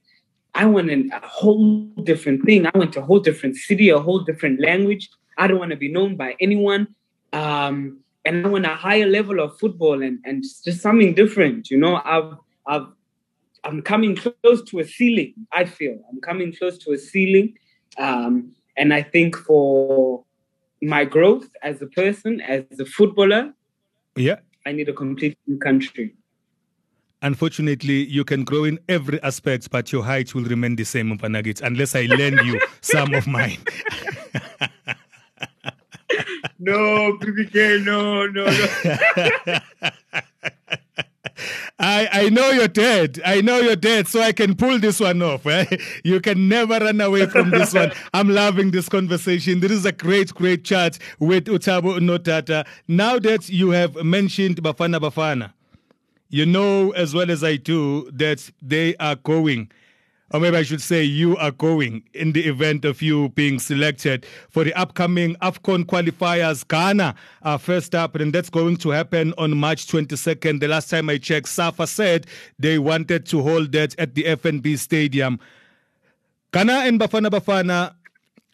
I 0.54 0.66
want 0.66 0.90
a 0.90 1.22
whole 1.22 1.86
different 2.04 2.46
thing. 2.46 2.66
I 2.66 2.78
want 2.78 2.96
a 2.96 3.02
whole 3.02 3.20
different 3.20 3.58
city, 3.58 3.90
a 3.90 4.00
whole 4.00 4.20
different 4.20 4.62
language. 4.62 5.10
I 5.38 5.48
don't 5.48 5.60
want 5.60 5.72
to 5.72 5.78
be 5.78 5.92
known 5.92 6.16
by 6.16 6.36
anyone. 6.40 6.88
Um, 7.34 8.00
and 8.24 8.46
I 8.46 8.50
want 8.50 8.66
a 8.66 8.70
higher 8.70 9.06
level 9.06 9.40
of 9.40 9.60
football 9.60 10.02
and, 10.02 10.20
and 10.24 10.44
just 10.64 10.82
something 10.82 11.14
different. 11.14 11.70
You 11.70 11.78
know, 11.78 12.02
I've 12.04 12.34
I've 12.66 12.88
I'm 13.66 13.82
coming 13.82 14.16
close 14.16 14.62
to 14.70 14.80
a 14.80 14.86
ceiling. 14.86 15.34
I 15.52 15.66
feel 15.66 16.00
I'm 16.10 16.22
coming 16.22 16.54
close 16.54 16.78
to 16.80 16.92
a 16.92 16.98
ceiling. 16.98 17.58
Um, 17.98 18.52
and 18.78 18.94
I 18.94 19.02
think 19.02 19.36
for 19.36 20.24
my 20.82 21.04
growth 21.04 21.50
as 21.64 21.82
a 21.82 21.88
person, 21.88 22.42
as 22.42 22.64
a 22.80 22.86
footballer, 22.86 23.54
yeah, 24.16 24.36
I 24.66 24.72
need 24.72 24.88
a 24.88 24.94
completely 24.94 25.40
new 25.48 25.58
country. 25.58 26.14
Unfortunately, 27.22 28.06
you 28.06 28.24
can 28.24 28.44
grow 28.44 28.66
in 28.66 28.78
every 28.88 29.22
aspect, 29.24 29.72
but 29.72 29.92
your 29.92 30.04
height 30.04 30.36
will 30.36 30.44
remain 30.44 30.76
the 30.76 30.84
same, 30.84 31.18
Mpanagit, 31.18 31.62
unless 31.62 31.96
I 31.96 32.04
lend 32.04 32.40
you 32.46 32.60
some 32.82 33.16
of 33.16 33.26
mine. 33.26 33.58
no, 36.60 37.18
BBK, 37.18 37.84
no, 37.84 38.28
no, 38.28 38.46
no. 38.46 39.90
I, 41.80 42.08
I 42.12 42.30
know 42.30 42.50
you're 42.52 42.68
dead. 42.68 43.22
I 43.26 43.42
know 43.42 43.60
you're 43.60 43.76
dead, 43.76 44.08
so 44.08 44.22
I 44.22 44.32
can 44.32 44.56
pull 44.56 44.80
this 44.80 45.00
one 45.00 45.22
off. 45.22 45.46
Eh? 45.46 45.66
You 46.04 46.20
can 46.22 46.48
never 46.48 46.78
run 46.80 47.02
away 47.02 47.26
from 47.26 47.50
this 47.50 47.74
one. 47.74 47.92
I'm 48.14 48.30
loving 48.30 48.72
this 48.72 48.88
conversation. 48.90 49.60
This 49.60 49.72
is 49.72 49.86
a 49.86 49.92
great, 49.92 50.34
great 50.34 50.64
chat 50.64 51.00
with 51.20 51.46
uThabo 51.46 52.00
Nodada. 52.00 52.66
Now 52.88 53.20
that 53.20 53.50
you 53.50 53.72
have 53.72 53.96
mentioned 53.96 54.62
Bafana 54.62 55.00
Bafana, 55.00 55.54
you 56.30 56.46
know 56.46 56.92
as 56.92 57.14
well 57.14 57.32
as 57.32 57.44
I 57.44 57.56
do 57.56 58.10
that 58.12 58.50
they 58.62 58.96
are 58.98 59.16
going 59.16 59.72
or 60.32 60.40
maybe 60.40 60.58
I 60.58 60.64
should 60.64 60.82
say 60.82 61.04
you 61.04 61.38
are 61.38 61.52
going 61.52 62.04
in 62.14 62.32
the 62.32 62.46
event 62.46 62.84
of 62.84 63.02
you 63.02 63.30
being 63.30 63.60
selected 63.60 64.26
for 64.50 64.64
the 64.64 64.74
upcoming 64.74 65.36
AFCON 65.36 65.86
qualifiers. 65.86 66.68
Ghana 66.68 67.14
are 67.44 67.60
first 67.60 67.94
up, 67.94 68.16
and 68.16 68.34
that's 68.34 68.50
going 68.50 68.78
to 68.78 68.90
happen 68.90 69.34
on 69.38 69.56
March 69.56 69.86
22nd. 69.88 70.60
The 70.60 70.68
last 70.68 70.90
time 70.90 71.10
I 71.10 71.18
checked, 71.18 71.48
SAFA 71.48 71.86
said 71.86 72.28
they 72.58 72.80
wanted 72.80 73.26
to 73.28 73.42
hold 73.44 73.72
that 73.74 73.98
at 74.00 74.16
the 74.16 74.24
FNB 74.24 74.80
Stadium. 74.80 75.40
Ghana 76.52 76.74
and 76.86 77.00
Bafana 77.00 77.30
Bafana 77.30 77.94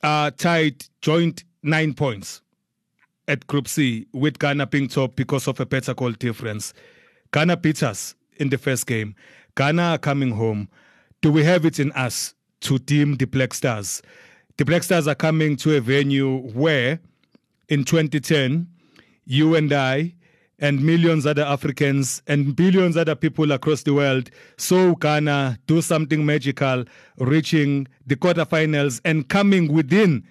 are 0.03 0.31
tied 0.31 0.85
joint 1.01 1.43
nine 1.63 1.93
points 1.93 2.41
at 3.27 3.47
Group 3.47 3.67
C, 3.67 4.07
with 4.11 4.39
Ghana 4.39 4.67
being 4.67 4.87
top 4.87 5.15
because 5.15 5.47
of 5.47 5.59
a 5.59 5.65
better 5.65 5.93
goal 5.93 6.11
difference. 6.11 6.73
Ghana 7.31 7.57
beat 7.57 7.81
us 7.81 8.13
in 8.37 8.49
the 8.49 8.57
first 8.57 8.87
game. 8.87 9.15
Ghana 9.55 9.83
are 9.83 9.97
coming 9.97 10.31
home. 10.31 10.67
Do 11.21 11.31
we 11.31 11.43
have 11.43 11.65
it 11.65 11.79
in 11.79 11.91
us 11.91 12.33
to 12.61 12.79
team 12.79 13.17
the 13.17 13.25
Black 13.25 13.53
Stars? 13.53 14.01
The 14.57 14.65
Black 14.65 14.81
Stars 14.81 15.07
are 15.07 15.15
coming 15.15 15.55
to 15.57 15.77
a 15.77 15.81
venue 15.81 16.39
where 16.39 16.99
in 17.69 17.83
2010, 17.83 18.67
you 19.25 19.55
and 19.55 19.71
I 19.71 20.15
and 20.57 20.83
millions 20.83 21.27
other 21.27 21.43
Africans 21.43 22.23
and 22.27 22.55
billions 22.55 22.97
other 22.97 23.15
people 23.15 23.51
across 23.51 23.83
the 23.83 23.93
world 23.93 24.31
saw 24.57 24.95
Ghana 24.95 25.59
do 25.67 25.81
something 25.81 26.25
magical, 26.25 26.85
reaching 27.17 27.87
the 28.05 28.15
quarterfinals 28.15 28.99
and 29.05 29.29
coming 29.29 29.71
within 29.71 30.23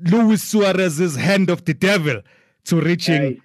Luis 0.00 0.42
Suarez's 0.42 1.16
hand 1.16 1.50
of 1.50 1.64
the 1.66 1.74
devil 1.74 2.22
to 2.64 2.80
reaching 2.80 3.22
hey. 3.22 3.40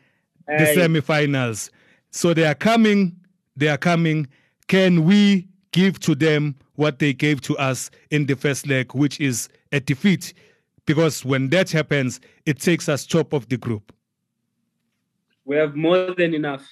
the 0.47 0.65
hey. 0.65 0.75
semifinals. 0.77 1.69
So 2.11 2.33
they 2.33 2.45
are 2.45 2.55
coming, 2.55 3.17
they 3.57 3.67
are 3.67 3.77
coming. 3.77 4.27
Can 4.67 5.03
we 5.03 5.47
give 5.71 5.99
to 6.01 6.15
them 6.15 6.55
what 6.75 6.99
they 6.99 7.13
gave 7.13 7.41
to 7.41 7.57
us 7.57 7.89
in 8.09 8.25
the 8.25 8.35
first 8.35 8.67
leg, 8.67 8.93
which 8.93 9.19
is 9.19 9.49
a 9.71 9.79
defeat. 9.79 10.33
Because 10.85 11.23
when 11.23 11.49
that 11.49 11.71
happens, 11.71 12.19
it 12.45 12.59
takes 12.59 12.89
us 12.89 13.05
top 13.05 13.33
of 13.33 13.47
the 13.49 13.57
group. 13.57 13.93
We 15.45 15.55
have 15.57 15.75
more 15.75 16.13
than 16.15 16.33
enough. 16.33 16.67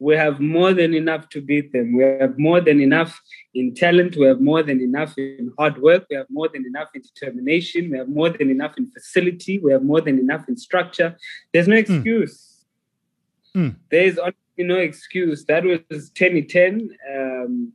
We 0.00 0.14
have 0.14 0.38
more 0.38 0.72
than 0.72 0.94
enough 0.94 1.28
to 1.30 1.40
beat 1.40 1.72
them. 1.72 1.96
We 1.96 2.04
have 2.04 2.38
more 2.38 2.60
than 2.60 2.80
enough 2.80 3.20
in 3.54 3.74
talent. 3.74 4.16
We 4.16 4.26
have 4.26 4.40
more 4.40 4.62
than 4.62 4.80
enough 4.80 5.18
in 5.18 5.52
hard 5.58 5.78
work. 5.82 6.06
We 6.08 6.16
have 6.16 6.26
more 6.30 6.48
than 6.48 6.64
enough 6.64 6.90
in 6.94 7.02
determination. 7.02 7.90
We 7.90 7.98
have 7.98 8.08
more 8.08 8.30
than 8.30 8.48
enough 8.50 8.78
in 8.78 8.90
facility. 8.90 9.58
We 9.58 9.72
have 9.72 9.82
more 9.82 10.00
than 10.00 10.18
enough 10.18 10.48
in 10.48 10.56
structure. 10.56 11.16
There's 11.52 11.66
no 11.66 11.74
hmm. 11.74 11.80
excuse. 11.80 12.64
Mm. 13.56 13.76
There 13.90 14.04
is 14.04 14.20
no 14.66 14.76
excuse. 14.76 15.44
That 15.44 15.64
was 15.64 16.10
2010. 16.10 16.90
Um, 17.14 17.72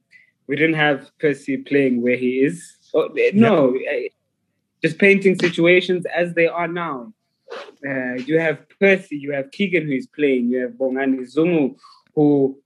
we 0.47 0.55
didn't 0.55 0.75
have 0.75 1.11
Percy 1.19 1.57
playing 1.57 2.01
where 2.01 2.17
he 2.17 2.43
is. 2.43 2.77
Oh, 2.93 3.09
no, 3.33 3.73
yeah. 3.75 4.07
just 4.83 4.99
painting 4.99 5.37
situations 5.39 6.05
as 6.15 6.33
they 6.33 6.47
are 6.47 6.67
now. 6.67 7.13
Uh, 7.87 8.15
you 8.15 8.39
have 8.39 8.65
Percy, 8.79 9.17
you 9.17 9.31
have 9.31 9.51
Keegan 9.51 9.85
who 9.85 9.93
is 9.93 10.07
playing, 10.07 10.49
you 10.49 10.59
have 10.59 10.71
Bongani 10.71 11.21
Zungu 11.21 11.75
who 12.15 12.59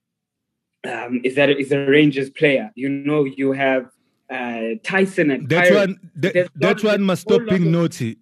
um, 0.86 1.22
is 1.24 1.36
that 1.36 1.50
is 1.50 1.72
a 1.72 1.80
Rangers 1.80 2.30
player. 2.30 2.72
You 2.76 2.90
know, 2.90 3.26
you 3.26 3.52
have 3.54 3.90
uh, 4.30 4.76
Tyson 4.84 5.32
and 5.32 5.50
that 5.50 5.74
one. 5.74 6.00
That, 6.16 6.50
that 6.56 6.84
one 6.84 7.04
must 7.04 7.24
stop 7.24 7.42
being 7.48 7.72
naughty. 7.72 8.18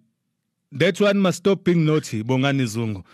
That 0.72 1.00
one 1.00 1.18
must 1.18 1.38
stop 1.38 1.64
being 1.64 1.84
naughty, 1.84 2.22
Bongani 2.22 2.64
Zungu. 2.64 3.04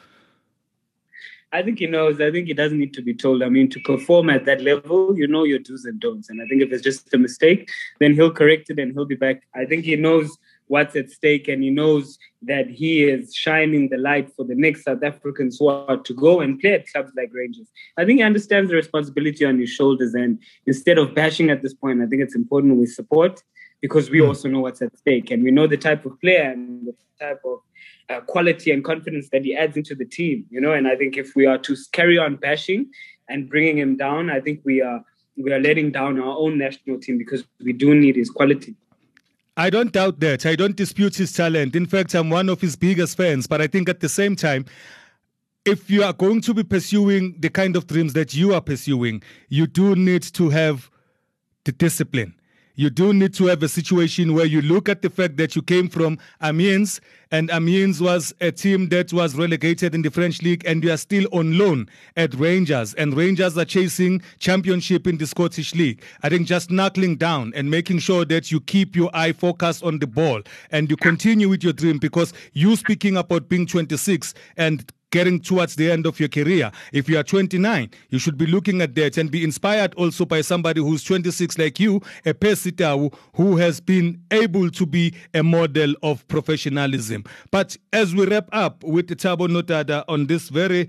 I 1.53 1.63
think 1.63 1.79
he 1.79 1.87
knows. 1.87 2.21
I 2.21 2.31
think 2.31 2.47
he 2.47 2.55
doesn't 2.55 2.79
need 2.79 2.95
to 2.95 3.03
be 3.03 3.15
told. 3.15 3.43
I 3.43 3.49
mean, 3.51 3.69
to 3.71 3.81
perform 3.81 4.31
at 4.31 4.47
that 4.47 4.63
level, 4.63 5.17
you 5.17 5.27
know 5.27 5.45
your 5.45 5.59
do's 5.59 5.85
and 5.85 6.01
don'ts. 6.01 6.31
And 6.31 6.41
I 6.41 6.47
think 6.47 6.63
if 6.63 6.73
it's 6.73 6.83
just 6.83 7.13
a 7.13 7.19
mistake, 7.19 7.69
then 8.01 8.15
he'll 8.15 8.33
correct 8.33 8.71
it 8.71 8.79
and 8.79 8.93
he'll 8.93 9.05
be 9.05 9.17
back. 9.17 9.43
I 9.55 9.67
think 9.67 9.85
he 9.85 9.97
knows 9.97 10.37
what's 10.69 10.97
at 10.97 11.11
stake 11.11 11.49
and 11.49 11.63
he 11.63 11.69
knows 11.69 12.19
that 12.41 12.71
he 12.71 13.05
is 13.05 13.35
shining 13.35 13.91
the 13.91 13.99
light 13.99 14.33
for 14.35 14.47
the 14.47 14.55
next 14.55 14.85
South 14.85 15.03
African 15.03 15.53
squad 15.53 16.07
to 16.07 16.15
go 16.15 16.41
and 16.41 16.59
play 16.59 16.73
at 16.73 16.89
clubs 16.89 17.13
like 17.15 17.31
Rangers. 17.35 17.67
I 17.99 18.07
think 18.07 18.21
he 18.21 18.25
understands 18.25 18.71
the 18.71 18.77
responsibility 18.77 19.45
on 19.45 19.59
his 19.59 19.69
shoulders. 19.69 20.15
And 20.15 20.39
instead 20.67 20.97
of 20.97 21.15
bashing 21.15 21.51
at 21.51 21.63
this 21.63 21.75
point, 21.75 22.01
I 22.01 22.07
think 22.07 22.23
it's 22.23 22.35
important 22.35 22.79
we 22.79 22.87
support 22.87 23.43
because 23.83 24.09
we 24.09 24.21
hmm. 24.21 24.29
also 24.29 24.49
know 24.49 24.61
what's 24.61 24.81
at 24.81 24.97
stake 24.97 25.31
and 25.31 25.43
we 25.43 25.51
know 25.51 25.67
the 25.67 25.77
type 25.77 26.07
of 26.07 26.19
player 26.21 26.51
and 26.51 26.87
the 26.87 26.95
type 27.21 27.43
of 27.45 27.59
uh, 28.09 28.21
quality 28.21 28.71
and 28.71 28.85
confidence 28.85 29.29
that 29.31 29.45
he 29.45 29.57
adds 29.57 29.77
into 29.77 29.95
the 29.95 30.05
team, 30.05 30.47
you 30.51 30.61
know. 30.61 30.73
And 30.73 30.87
I 30.89 30.97
think 30.97 31.17
if 31.17 31.35
we 31.35 31.47
are 31.47 31.59
to 31.59 31.77
carry 31.93 32.19
on 32.19 32.37
bashing 32.37 32.91
and 33.29 33.49
bringing 33.49 33.79
him 33.79 33.97
down, 33.97 34.31
I 34.31 34.41
think 34.41 34.61
we 34.65 34.83
are 34.83 35.05
we 35.37 35.53
are 35.53 35.61
letting 35.61 35.91
down 35.91 36.21
our 36.21 36.37
own 36.37 36.59
national 36.59 36.99
team 37.01 37.19
because 37.19 37.45
we 37.65 37.73
do 37.73 37.95
need 37.95 38.17
his 38.17 38.31
quality. 38.31 38.75
I 39.57 39.71
don't 39.71 39.93
doubt 39.93 40.21
that. 40.21 40.47
I 40.47 40.57
don't 40.57 40.77
dispute 40.77 41.17
his 41.17 41.33
talent. 41.33 41.77
In 41.77 41.87
fact, 41.87 42.15
I'm 42.15 42.31
one 42.31 42.49
of 42.49 42.61
his 42.61 42.77
biggest 42.77 43.17
fans. 43.17 43.47
But 43.47 43.61
I 43.61 43.67
think 43.67 43.89
at 43.89 44.01
the 44.01 44.09
same 44.09 44.35
time, 44.35 44.65
if 45.65 45.91
you 45.91 46.03
are 46.03 46.13
going 46.13 46.41
to 46.43 46.55
be 46.55 46.65
pursuing 46.65 47.37
the 47.39 47.51
kind 47.51 47.77
of 47.77 47.87
dreams 47.87 48.15
that 48.15 48.35
you 48.35 48.55
are 48.55 48.61
pursuing, 48.61 49.23
you 49.49 49.67
do 49.67 49.95
need 49.95 50.23
to 50.23 50.49
have 50.49 50.91
the 51.65 51.73
discipline 51.73 52.35
you 52.75 52.91
do 52.91 53.13
need 53.13 53.35
to 53.35 53.47
have 53.47 53.63
a 53.63 53.69
situation 53.69 54.35
where 54.35 54.47
you 54.47 54.63
look 54.63 54.89
at 54.89 55.03
the 55.03 55.11
fact 55.11 55.37
that 55.37 55.55
you 55.55 55.63
came 55.63 55.89
from 55.89 56.19
Amiens 56.43 57.01
and 57.31 57.51
Amiens 57.51 58.01
was 58.01 58.35
a 58.41 58.51
team 58.51 58.89
that 58.89 59.13
was 59.13 59.35
relegated 59.35 59.95
in 59.95 60.03
the 60.03 60.11
French 60.11 60.43
league 60.43 60.63
and 60.67 60.83
you 60.83 60.91
are 60.91 60.97
still 60.97 61.27
on 61.33 61.59
loan 61.59 61.89
at 62.17 62.35
Rangers 62.35 62.95
and 62.95 63.15
Rangers 63.15 63.57
are 63.59 63.65
chasing 63.65 64.23
championship 64.39 65.07
in 65.07 65.19
the 65.19 65.27
Scottish 65.27 65.75
league. 65.75 66.03
I 66.23 66.29
think 66.29 66.47
just 66.47 66.71
knuckling 66.71 67.17
down 67.17 67.53
and 67.55 67.71
making 67.71 67.99
sure 67.99 68.25
that 68.27 68.51
you 68.51 68.61
keep 68.61 68.97
your 68.97 69.11
eye 69.15 69.33
focused 69.33 69.83
on 69.83 69.99
the 69.99 70.07
ball 70.07 70.43
and 70.71 70.91
you 70.91 70.97
continue 70.97 71.49
with 71.49 71.63
your 71.63 71.73
dream 71.73 71.99
because 71.99 72.33
you 72.53 72.77
speaking 72.77 73.17
about 73.17 73.49
being 73.49 73.67
26 73.67 74.35
and 74.57 74.91
getting 75.13 75.39
towards 75.39 75.77
the 75.77 75.93
end 75.93 76.07
of 76.07 76.19
your 76.19 76.29
career. 76.29 76.73
If 76.93 77.09
you 77.09 77.19
are 77.19 77.23
29, 77.23 77.91
you 78.09 78.19
should 78.19 78.37
be 78.37 78.47
looking 78.47 78.81
at 78.81 78.97
that 78.97 79.17
and 79.19 79.31
be 79.31 79.45
inspired 79.45 79.95
also 79.95 80.25
by 80.25 80.41
somebody 80.41 80.81
who's 80.81 81.05
26 81.05 81.59
like 81.59 81.79
you, 81.79 82.01
a 82.27 82.35
Percy 82.35 82.73
Tau, 82.73 83.11
who 83.37 83.57
has 83.59 83.79
been 83.79 84.21
able 84.33 84.71
to 84.71 84.87
be 84.87 85.15
a 85.35 85.43
model 85.45 85.95
of 86.03 86.27
professionalism. 86.27 87.23
But 87.53 87.77
as 87.93 88.15
we 88.15 88.27
wrap 88.27 88.49
up 88.53 88.83
with 88.83 89.07
the 89.07 89.15
Thabo 89.15 89.47
Nodada 89.49 90.03
on 90.09 90.27
this 90.27 90.49
very 90.49 90.89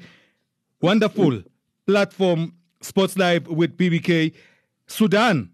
wonderful 0.82 1.44
platform, 1.86 2.54
Sports 2.82 3.18
Live 3.18 3.48
with 3.48 3.78
BBK, 3.78 4.34
Sudan, 4.88 5.52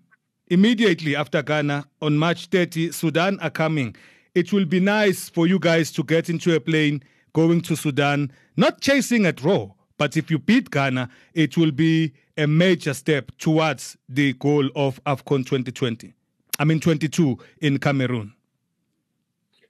immediately 0.47 1.15
after 1.15 1.41
Ghana 1.41 1.85
on 2.01 2.17
March 2.17 2.47
30, 2.47 2.91
Sudan 2.91 3.39
are 3.39 3.49
coming. 3.49 3.95
It 4.35 4.53
will 4.53 4.65
be 4.65 4.79
nice 4.79 5.27
for 5.27 5.47
you 5.47 5.57
guys 5.57 5.91
to 5.93 6.03
get 6.03 6.29
into 6.29 6.55
a 6.55 6.59
plane 6.59 7.03
going 7.33 7.61
to 7.61 7.75
Sudan, 7.75 8.31
not 8.59 8.81
chasing 8.81 9.25
at 9.25 9.41
raw, 9.41 9.67
but 9.97 10.17
if 10.17 10.29
you 10.29 10.37
beat 10.37 10.69
Ghana, 10.69 11.09
it 11.33 11.57
will 11.57 11.71
be 11.71 12.13
a 12.37 12.45
major 12.45 12.93
step 12.93 13.31
towards 13.37 13.97
the 14.07 14.33
goal 14.33 14.69
of 14.75 15.03
AFCON 15.05 15.45
2020. 15.45 16.13
I 16.59 16.65
mean, 16.65 16.79
22 16.79 17.37
in 17.61 17.79
Cameroon. 17.79 18.33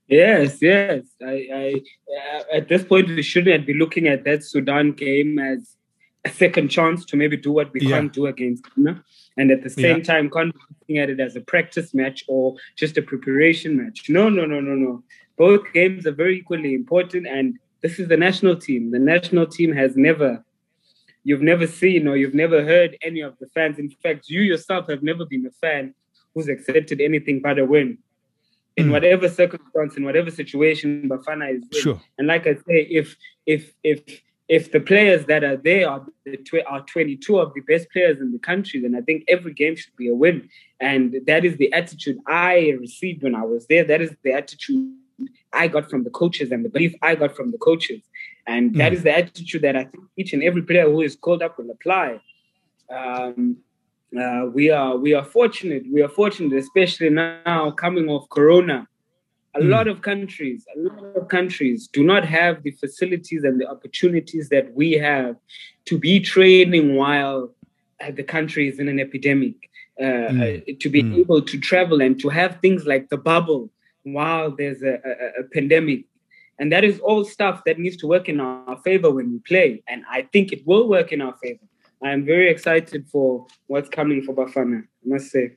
Yes, 0.07 0.59
yes. 0.59 1.03
I, 1.21 1.47
I 1.53 1.81
uh, 2.17 2.43
at 2.57 2.67
this 2.67 2.83
point 2.83 3.09
we 3.09 3.21
shouldn't 3.21 3.67
be 3.67 3.75
looking 3.75 4.07
at 4.07 4.23
that 4.23 4.43
Sudan 4.43 4.93
game 4.93 5.37
as 5.37 5.75
a 6.25 6.29
second 6.29 6.69
chance 6.69 7.05
to 7.05 7.15
maybe 7.15 7.37
do 7.37 7.51
what 7.51 7.71
we 7.73 7.81
yeah. 7.81 7.89
can't 7.89 8.11
do 8.11 8.25
against 8.25 8.63
Ghana, 8.75 9.03
and 9.37 9.51
at 9.51 9.61
the 9.61 9.69
same 9.69 9.97
yeah. 9.97 10.03
time, 10.03 10.31
can't 10.31 10.55
looking 10.81 10.97
at 10.97 11.11
it 11.11 11.19
as 11.19 11.35
a 11.35 11.41
practice 11.41 11.93
match 11.93 12.23
or 12.27 12.55
just 12.75 12.97
a 12.97 13.03
preparation 13.03 13.77
match. 13.77 14.09
No, 14.09 14.29
no, 14.29 14.45
no, 14.45 14.59
no, 14.59 14.73
no 14.73 15.03
both 15.39 15.61
games 15.73 16.05
are 16.05 16.11
very 16.11 16.37
equally 16.37 16.75
important. 16.75 17.25
And 17.25 17.57
this 17.81 17.99
is 17.99 18.07
the 18.07 18.17
national 18.17 18.55
team. 18.57 18.91
The 18.91 18.99
national 18.99 19.47
team 19.47 19.71
has 19.73 19.95
never, 19.95 20.43
you've 21.23 21.41
never 21.41 21.67
seen 21.67 22.07
or 22.07 22.15
you've 22.17 22.33
never 22.33 22.63
heard 22.63 22.97
any 23.01 23.21
of 23.21 23.37
the 23.39 23.47
fans. 23.47 23.79
In 23.79 23.89
fact, 23.89 24.29
you 24.29 24.41
yourself 24.41 24.87
have 24.89 25.03
never 25.03 25.25
been 25.25 25.45
a 25.45 25.51
fan 25.51 25.93
who's 26.33 26.47
accepted 26.47 26.99
anything 27.01 27.41
but 27.41 27.59
a 27.59 27.65
win. 27.65 27.97
in 28.77 28.85
Mm. 28.87 28.91
whatever 28.91 29.27
circumstance, 29.27 29.97
in 29.97 30.03
whatever 30.05 30.31
situation 30.31 31.09
Bafana 31.09 31.53
is 31.53 31.63
in. 31.73 31.81
Sure. 31.81 32.01
And 32.17 32.27
like 32.27 32.47
I 32.47 32.53
say, 32.53 32.87
if 32.89 33.17
if 33.45 33.73
if 33.83 33.99
if 34.47 34.71
the 34.71 34.79
players 34.79 35.25
that 35.25 35.43
are 35.43 35.57
there 35.57 35.89
are 35.89 36.05
the 36.25 36.37
tw- 36.37 36.65
are 36.65 36.81
22 36.85 37.37
of 37.39 37.53
the 37.55 37.61
best 37.61 37.89
players 37.91 38.21
in 38.21 38.31
the 38.31 38.39
country, 38.39 38.79
then 38.79 38.95
I 38.95 39.01
think 39.01 39.25
every 39.27 39.53
game 39.53 39.75
should 39.75 39.95
be 39.97 40.07
a 40.07 40.15
win. 40.15 40.49
And 40.79 41.03
that 41.25 41.43
is 41.43 41.57
the 41.57 41.73
attitude 41.73 42.19
I 42.25 42.69
received 42.79 43.21
when 43.23 43.35
I 43.35 43.43
was 43.43 43.67
there. 43.67 43.83
That 43.83 44.01
is 44.01 44.15
the 44.23 44.31
attitude 44.31 44.93
I 45.53 45.67
got 45.67 45.89
from 45.89 46.03
the 46.03 46.09
coaches 46.11 46.51
and 46.51 46.63
the 46.63 46.69
belief 46.69 46.93
I 47.01 47.15
got 47.15 47.35
from 47.35 47.51
the 47.51 47.57
coaches. 47.57 48.01
And 48.47 48.75
that 48.75 48.91
Mm. 48.91 48.95
is 48.95 49.03
the 49.03 49.15
attitude 49.17 49.61
that 49.63 49.75
I 49.75 49.83
think 49.85 50.03
each 50.17 50.33
and 50.33 50.43
every 50.43 50.61
player 50.63 50.89
who 50.89 51.01
is 51.01 51.15
called 51.15 51.41
up 51.41 51.57
will 51.57 51.71
apply. 51.71 52.19
Um, 52.89 53.57
uh, 54.19 54.45
we 54.53 54.69
are 54.71 54.97
we 54.97 55.13
are 55.13 55.23
fortunate. 55.23 55.83
We 55.91 56.01
are 56.01 56.09
fortunate, 56.09 56.53
especially 56.57 57.09
now 57.11 57.71
coming 57.71 58.09
off 58.09 58.27
Corona. 58.29 58.87
A 59.55 59.59
Mm. 59.61 59.69
lot 59.69 59.87
of 59.87 60.01
countries, 60.01 60.65
a 60.75 60.79
lot 60.79 61.15
of 61.15 61.27
countries 61.27 61.87
do 61.91 62.03
not 62.03 62.23
have 62.25 62.63
the 62.63 62.71
facilities 62.71 63.43
and 63.43 63.59
the 63.59 63.67
opportunities 63.69 64.49
that 64.49 64.73
we 64.73 64.91
have 64.93 65.35
to 65.85 65.97
be 65.97 66.19
training 66.19 66.95
while 66.95 67.55
the 68.19 68.23
country 68.23 68.67
is 68.67 68.79
in 68.79 68.87
an 68.87 68.99
epidemic. 68.99 69.55
Uh, 69.99 70.31
Mm. 70.31 70.79
to 70.79 70.89
be 70.89 71.03
Mm. 71.03 71.17
able 71.21 71.41
to 71.41 71.59
travel 71.59 72.01
and 72.01 72.17
to 72.21 72.29
have 72.29 72.51
things 72.61 72.87
like 72.87 73.09
the 73.09 73.17
bubble 73.17 73.69
while 74.03 74.55
there's 74.55 74.81
a, 74.83 74.99
a, 75.05 75.41
a 75.41 75.43
pandemic. 75.53 76.05
And 76.59 76.71
that 76.71 76.83
is 76.83 76.99
all 76.99 77.23
stuff 77.23 77.63
that 77.65 77.79
needs 77.79 77.97
to 77.97 78.07
work 78.07 78.27
in 78.27 78.39
our 78.39 78.77
favor 78.83 79.11
when 79.11 79.31
we 79.31 79.39
play. 79.39 79.81
And 79.87 80.03
I 80.09 80.23
think 80.33 80.51
it 80.51 80.65
will 80.65 80.89
work 80.89 81.11
in 81.11 81.21
our 81.21 81.35
favor. 81.41 81.63
I 82.03 82.11
am 82.11 82.25
very 82.25 82.49
excited 82.49 83.07
for 83.09 83.47
what's 83.67 83.89
coming 83.89 84.21
for 84.21 84.33
Bafana, 84.33 84.81
I 84.81 84.83
must 85.05 85.31
say. 85.31 85.55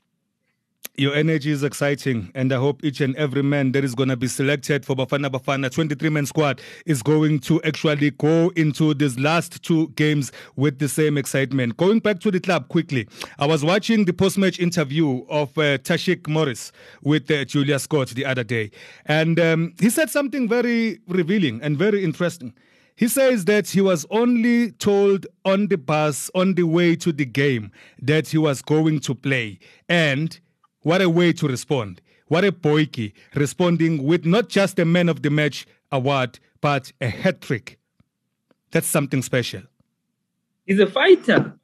Your 0.98 1.14
energy 1.14 1.50
is 1.50 1.62
exciting, 1.62 2.30
and 2.34 2.52
I 2.52 2.56
hope 2.56 2.84
each 2.84 3.00
and 3.00 3.16
every 3.16 3.42
man 3.42 3.72
that 3.72 3.82
is 3.82 3.94
going 3.94 4.10
to 4.10 4.16
be 4.16 4.28
selected 4.28 4.84
for 4.84 4.94
Bafana 4.94 5.30
Bafana 5.30 5.72
23 5.72 6.10
man 6.10 6.26
squad 6.26 6.60
is 6.84 7.02
going 7.02 7.38
to 7.40 7.62
actually 7.62 8.10
go 8.10 8.50
into 8.56 8.92
these 8.92 9.18
last 9.18 9.62
two 9.62 9.88
games 9.96 10.32
with 10.54 10.80
the 10.80 10.90
same 10.90 11.16
excitement. 11.16 11.78
Going 11.78 12.00
back 12.00 12.20
to 12.20 12.30
the 12.30 12.40
club 12.40 12.68
quickly, 12.68 13.08
I 13.38 13.46
was 13.46 13.64
watching 13.64 14.04
the 14.04 14.12
post 14.12 14.36
match 14.36 14.60
interview 14.60 15.24
of 15.30 15.56
uh, 15.56 15.78
Tashreeq 15.78 16.28
Morris 16.28 16.72
with 17.00 17.30
uh, 17.30 17.46
Julia 17.46 17.78
Scott 17.78 18.08
the 18.08 18.26
other 18.26 18.44
day, 18.44 18.70
and 19.06 19.40
um, 19.40 19.72
he 19.80 19.88
said 19.88 20.10
something 20.10 20.46
very 20.46 21.00
revealing 21.08 21.58
and 21.62 21.78
very 21.78 22.04
interesting. 22.04 22.52
He 22.96 23.08
says 23.08 23.46
that 23.46 23.66
he 23.66 23.80
was 23.80 24.04
only 24.10 24.72
told 24.72 25.26
on 25.46 25.68
the 25.68 25.78
bus 25.78 26.30
on 26.34 26.52
the 26.52 26.64
way 26.64 26.96
to 26.96 27.12
the 27.12 27.24
game 27.24 27.72
that 28.02 28.28
he 28.28 28.36
was 28.36 28.60
going 28.60 29.00
to 29.00 29.14
play. 29.14 29.58
And 29.88 30.38
what 30.82 31.02
a 31.02 31.08
way 31.08 31.32
to 31.34 31.46
respond. 31.48 32.00
What 32.28 32.44
a 32.44 32.52
boyki 32.52 33.12
responding 33.34 34.04
with 34.04 34.24
not 34.24 34.48
just 34.48 34.78
a 34.78 34.84
man 34.84 35.08
of 35.08 35.22
the 35.22 35.30
match 35.30 35.66
award, 35.90 36.38
but 36.60 36.92
a 37.00 37.08
hat 37.08 37.40
trick. 37.40 37.78
That's 38.70 38.86
something 38.86 39.22
special. 39.22 39.62
He's 40.66 40.78
a 40.78 40.86
fighter. 40.86 41.58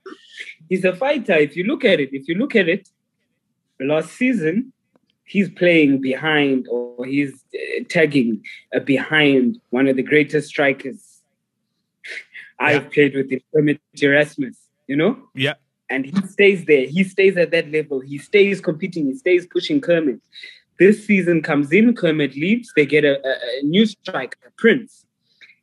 He's 0.69 0.85
a 0.85 0.95
fighter. 0.95 1.35
If 1.35 1.57
you 1.57 1.65
look 1.65 1.85
at 1.85 2.01
it, 2.01 2.11
if 2.13 2.29
you 2.29 2.35
look 2.35 2.55
at 2.55 2.69
it, 2.69 2.89
last 3.81 4.11
season, 4.11 4.73
he's 5.25 5.49
playing 5.49 6.01
behind 6.01 6.67
or 6.71 7.07
he's 7.07 7.33
uh, 7.55 7.85
tagging 7.89 8.43
uh, 8.75 8.81
behind 8.81 9.59
one 9.71 9.87
of 9.87 9.97
the 9.97 10.03
greatest 10.03 10.49
strikers 10.49 11.23
I've 12.59 12.91
played 12.91 13.15
with, 13.15 13.31
him, 13.31 13.79
Erasmus, 14.03 14.57
you 14.87 14.97
know? 14.97 15.17
Yeah. 15.35 15.55
And 15.91 16.05
he 16.05 16.15
stays 16.27 16.65
there. 16.67 16.87
He 16.87 17.05
stays 17.05 17.37
at 17.37 17.51
that 17.51 17.71
level. 17.71 18.01
He 18.01 18.19
stays 18.19 18.61
competing. 18.61 19.07
He 19.07 19.15
stays 19.15 19.47
pushing 19.47 19.81
Kermit. 19.81 20.21
This 20.79 21.07
season 21.07 21.43
comes 21.43 21.73
in, 21.73 21.95
Kermit 21.95 22.37
leaves. 22.37 22.73
They 22.77 22.87
get 22.87 23.05
a, 23.05 23.15
a, 23.27 23.33
a 23.61 23.63
new 23.63 23.85
striker, 23.87 24.53
Prince. 24.59 25.05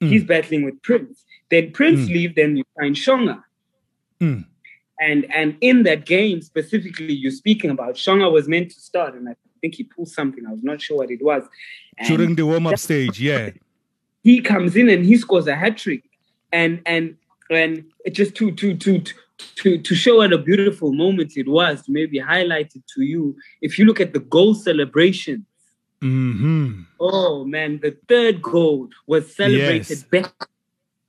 Mm. 0.01 0.09
He's 0.09 0.23
battling 0.23 0.63
with 0.65 0.81
Prince. 0.81 1.23
Then 1.49 1.71
Prince 1.71 2.01
Mm. 2.01 2.13
leave. 2.13 2.35
Then 2.35 2.57
you 2.57 2.63
find 2.77 2.95
Shonga. 2.95 3.43
Mm. 4.19 4.45
And 4.99 5.25
and 5.33 5.57
in 5.61 5.83
that 5.83 6.05
game 6.05 6.41
specifically, 6.41 7.13
you're 7.13 7.31
speaking 7.31 7.69
about 7.69 7.95
Shonga 7.95 8.31
was 8.31 8.47
meant 8.47 8.71
to 8.71 8.79
start, 8.79 9.13
and 9.15 9.27
I 9.29 9.35
think 9.61 9.75
he 9.75 9.83
pulled 9.83 10.07
something. 10.09 10.45
I 10.47 10.51
was 10.51 10.63
not 10.63 10.81
sure 10.81 10.97
what 10.97 11.11
it 11.11 11.21
was. 11.21 11.43
And 11.97 12.07
During 12.07 12.35
the 12.35 12.45
warm 12.45 12.67
up 12.67 12.79
stage, 12.79 13.19
yeah. 13.19 13.51
he 14.23 14.41
comes 14.41 14.75
in 14.75 14.89
and 14.89 15.05
he 15.05 15.17
scores 15.17 15.47
a 15.47 15.55
hat 15.55 15.77
trick, 15.77 16.03
and 16.51 16.81
and 16.85 17.15
and 17.49 17.85
it 18.05 18.11
just 18.11 18.35
to 18.35 18.51
to 18.51 18.75
to 18.75 19.03
to 19.55 19.77
to 19.77 19.95
show 19.95 20.17
what 20.17 20.33
a 20.33 20.37
beautiful 20.37 20.93
moment 20.93 21.33
it 21.35 21.47
was 21.47 21.81
to 21.83 21.91
maybe 21.91 22.17
highlight 22.19 22.71
it 22.75 22.83
to 22.95 23.03
you. 23.03 23.35
If 23.61 23.77
you 23.77 23.85
look 23.85 23.99
at 23.99 24.13
the 24.13 24.19
goal 24.19 24.53
celebration, 24.55 25.45
hmm 26.01 26.81
oh 26.99 27.43
man, 27.45 27.79
the 27.81 27.97
third 28.07 28.41
goal 28.41 28.89
was 29.07 29.35
celebrated 29.35 29.89
Yes. 29.89 30.03
better. 30.03 30.31
than 30.39 30.47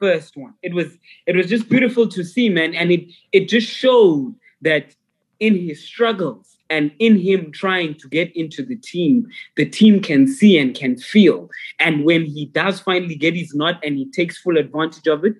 the 0.00 0.06
First 0.06 0.36
one, 0.36 0.54
it 0.62 0.74
was 0.74 0.88
it 1.26 1.36
was 1.36 1.46
just 1.48 1.68
beautiful 1.68 2.06
to 2.08 2.22
see, 2.24 2.48
man, 2.48 2.74
and 2.74 2.90
it 2.90 3.04
it 3.32 3.48
just 3.48 3.68
showed 3.68 4.34
that 4.62 4.94
in 5.40 5.54
his 5.56 5.82
struggles 5.84 6.56
and 6.70 6.90
in 6.98 7.18
him 7.18 7.52
trying 7.52 7.94
to 7.94 8.08
get 8.08 8.34
into 8.34 8.64
the 8.64 8.76
team, 8.76 9.26
the 9.56 9.64
team 9.66 10.00
can 10.00 10.26
see 10.26 10.58
and 10.58 10.74
can 10.74 10.96
feel. 10.96 11.48
And 11.78 12.04
when 12.04 12.24
he 12.24 12.46
does 12.46 12.80
finally 12.80 13.14
get 13.14 13.34
his 13.36 13.54
nod 13.54 13.78
and 13.84 13.96
he 13.96 14.06
takes 14.10 14.38
full 14.38 14.56
advantage 14.58 15.06
of 15.06 15.24
it, 15.24 15.34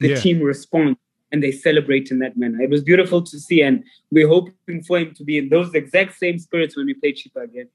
the 0.00 0.08
Yeah. 0.08 0.16
team 0.20 0.40
responds 0.42 0.98
and 1.34 1.42
they 1.42 1.50
celebrate 1.50 2.12
in 2.12 2.20
that 2.20 2.36
manner. 2.36 2.62
It 2.62 2.70
was 2.70 2.84
beautiful 2.84 3.20
to 3.20 3.40
see, 3.40 3.60
and 3.60 3.82
we're 4.12 4.28
hoping 4.28 4.84
for 4.86 5.00
him 5.00 5.12
to 5.16 5.24
be 5.24 5.36
in 5.36 5.48
those 5.48 5.74
exact 5.74 6.16
same 6.16 6.38
spirits 6.38 6.76
when 6.76 6.86
we 6.86 6.94
play 6.94 7.12
Chippa 7.12 7.42
again. 7.42 7.68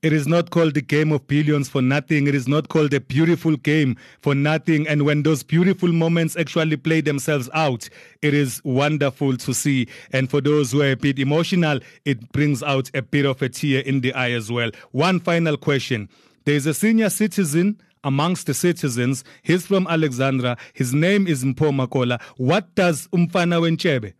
It 0.00 0.14
is 0.14 0.26
not 0.26 0.48
called 0.48 0.72
the 0.72 0.80
game 0.80 1.12
of 1.12 1.26
billions 1.26 1.68
for 1.68 1.82
nothing. 1.82 2.26
It 2.26 2.34
is 2.34 2.48
not 2.48 2.70
called 2.70 2.94
a 2.94 3.00
beautiful 3.00 3.58
game 3.58 3.96
for 4.22 4.34
nothing. 4.34 4.88
And 4.88 5.04
when 5.04 5.24
those 5.24 5.42
beautiful 5.42 5.92
moments 5.92 6.36
actually 6.36 6.78
play 6.78 7.02
themselves 7.02 7.50
out, 7.52 7.90
it 8.22 8.32
is 8.32 8.62
wonderful 8.64 9.36
to 9.36 9.52
see. 9.52 9.86
And 10.10 10.30
for 10.30 10.40
those 10.40 10.72
who 10.72 10.80
are 10.80 10.92
a 10.92 10.96
bit 10.96 11.18
emotional, 11.18 11.80
it 12.06 12.32
brings 12.32 12.62
out 12.62 12.90
a 12.94 13.02
bit 13.02 13.26
of 13.26 13.42
a 13.42 13.50
tear 13.50 13.82
in 13.82 14.00
the 14.00 14.14
eye 14.14 14.30
as 14.30 14.50
well. 14.50 14.70
One 14.92 15.20
final 15.20 15.58
question. 15.58 16.08
There's 16.46 16.64
a 16.64 16.72
senior 16.74 17.10
citizen 17.10 17.78
amongst 18.04 18.46
the 18.46 18.54
citizens. 18.54 19.24
He's 19.42 19.66
from 19.66 19.86
Alexandra. 19.88 20.56
His 20.72 20.94
name 20.94 21.26
is 21.26 21.44
Mpho 21.44 21.72
Makola. 21.72 22.20
What 22.36 22.74
does 22.74 23.08
Umfana 23.08 23.60
Wenchebe 23.60 24.12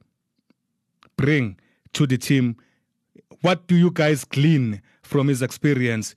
bring 1.17 1.57
to 1.93 2.07
the 2.07 2.19
team 2.19 2.57
what 3.43 3.67
do 3.67 3.77
you 3.77 3.91
guys 3.91 4.25
glean 4.25 4.81
from 5.03 5.29
his 5.29 5.43
experience? 5.43 6.15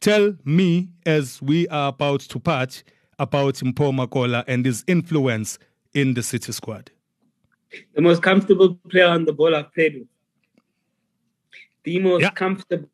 Tell 0.00 0.36
me, 0.44 0.90
as 1.04 1.42
we 1.42 1.66
are 1.68 1.88
about 1.88 2.20
to 2.20 2.38
part, 2.38 2.84
about 3.18 3.54
Mpho 3.54 3.92
Makola 3.92 4.44
and 4.46 4.64
his 4.64 4.84
influence 4.86 5.58
in 5.92 6.14
the 6.14 6.22
City 6.22 6.52
squad. 6.52 6.92
The 7.94 8.00
most 8.00 8.22
comfortable 8.22 8.76
player 8.88 9.06
on 9.06 9.24
the 9.24 9.32
ball 9.32 9.56
I've 9.56 9.74
played 9.74 9.94
with. 9.94 10.08
The 11.82 11.98
most 11.98 12.22
Yeah. 12.22 12.30
comfortable, 12.30 12.88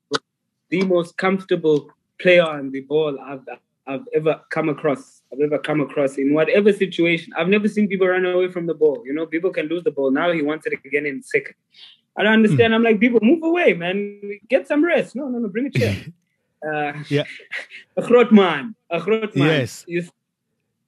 the 0.70 0.83
most 0.85 1.16
comfortable 1.18 1.91
player 2.18 2.43
on 2.45 2.70
the 2.70 2.81
ball 2.81 3.18
I've 3.20 3.45
I've 3.87 4.07
ever 4.14 4.41
come 4.51 4.68
across. 4.68 5.22
I've 5.32 5.41
ever 5.41 5.59
come 5.59 5.80
across 5.80 6.16
in 6.16 6.32
whatever 6.32 6.72
situation. 6.72 7.32
I've 7.37 7.49
never 7.49 7.68
seen 7.68 7.87
people 7.89 8.07
run 8.09 8.24
away 8.24 8.49
from 8.51 8.66
the 8.66 8.74
ball. 8.74 9.03
You 9.05 9.12
know, 9.12 9.26
people 9.26 9.51
can 9.51 9.66
lose 9.66 9.85
the 9.85 9.91
ball. 9.91 10.11
Now 10.11 10.32
he 10.32 10.43
wants 10.43 10.66
it 10.66 10.72
again 10.85 11.07
in 11.07 11.22
second. 11.22 11.55
I 12.16 12.22
don't 12.22 12.32
understand. 12.32 12.74
I'm 12.74 12.82
like, 12.82 13.01
people, 13.01 13.20
move 13.22 13.43
away, 13.43 13.74
man. 13.74 14.20
Get 14.49 14.68
some 14.68 14.85
rest. 14.85 15.16
No, 15.16 15.28
no, 15.28 15.39
no, 15.39 15.49
bring 15.49 15.66
a 15.66 15.70
chair. 15.70 15.97
Uh, 16.66 16.95
Yeah. 17.11 17.24
a 17.99 18.01
groot 18.01 18.32
man. 18.32 18.74
A 18.89 18.99
groot 18.99 19.37
man. 19.37 19.49
Yes. 19.49 19.85
You, 19.87 20.03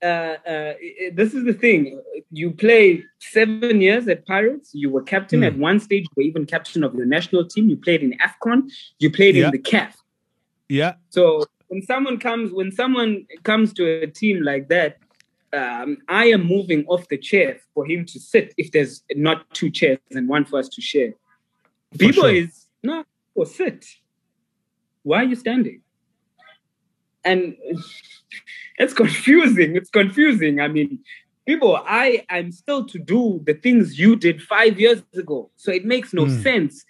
uh, 0.02 0.06
uh, 0.06 0.72
this 1.12 1.34
is 1.34 1.44
the 1.44 1.52
thing. 1.52 2.00
You 2.30 2.52
play 2.52 3.04
seven 3.18 3.82
years 3.82 4.08
at 4.08 4.24
Pirates. 4.24 4.70
You 4.72 4.88
were 4.88 5.02
captain 5.02 5.40
Mm. 5.40 5.46
at 5.48 5.58
one 5.58 5.78
stage. 5.80 6.04
You 6.04 6.12
were 6.16 6.22
even 6.22 6.46
captain 6.46 6.82
of 6.82 6.96
the 6.96 7.04
national 7.04 7.46
team. 7.46 7.68
You 7.68 7.76
played 7.76 8.02
in 8.02 8.16
AFCON. 8.26 8.70
You 9.00 9.10
played 9.10 9.36
Yeah. 9.36 9.46
in 9.46 9.50
the 9.50 9.58
CAF. 9.58 9.92
Yeah. 10.70 10.94
So 11.10 11.44
when 11.68 11.82
someone 11.82 12.18
comes, 12.18 12.52
when 12.52 12.70
someone 12.72 13.26
comes 13.42 13.72
to 13.74 14.02
a 14.02 14.06
team 14.06 14.42
like 14.42 14.68
that, 14.68 14.98
um, 15.52 15.98
I 16.08 16.26
am 16.26 16.46
moving 16.46 16.84
off 16.86 17.08
the 17.08 17.18
chair 17.18 17.58
for 17.74 17.86
him 17.86 18.04
to 18.06 18.20
sit. 18.20 18.54
If 18.56 18.72
there's 18.72 19.02
not 19.14 19.48
two 19.54 19.70
chairs 19.70 19.98
and 20.10 20.28
one 20.28 20.44
for 20.44 20.58
us 20.58 20.68
to 20.70 20.80
share, 20.80 21.12
people 21.98 22.24
sure. 22.24 22.34
is 22.34 22.66
no 22.82 23.04
or 23.34 23.46
sit. 23.46 23.86
Why 25.02 25.18
are 25.22 25.24
you 25.24 25.36
standing? 25.36 25.82
And 27.24 27.56
it's 28.78 28.92
confusing. 28.92 29.76
It's 29.76 29.90
confusing. 29.90 30.60
I 30.60 30.68
mean, 30.68 30.98
people, 31.46 31.80
I 31.86 32.24
am 32.28 32.52
still 32.52 32.84
to 32.86 32.98
do 32.98 33.40
the 33.46 33.54
things 33.54 33.98
you 33.98 34.16
did 34.16 34.42
five 34.42 34.78
years 34.80 35.02
ago. 35.14 35.50
So 35.56 35.70
it 35.72 35.84
makes 35.84 36.12
no 36.12 36.26
Mm. 36.26 36.42
sense 36.42 36.84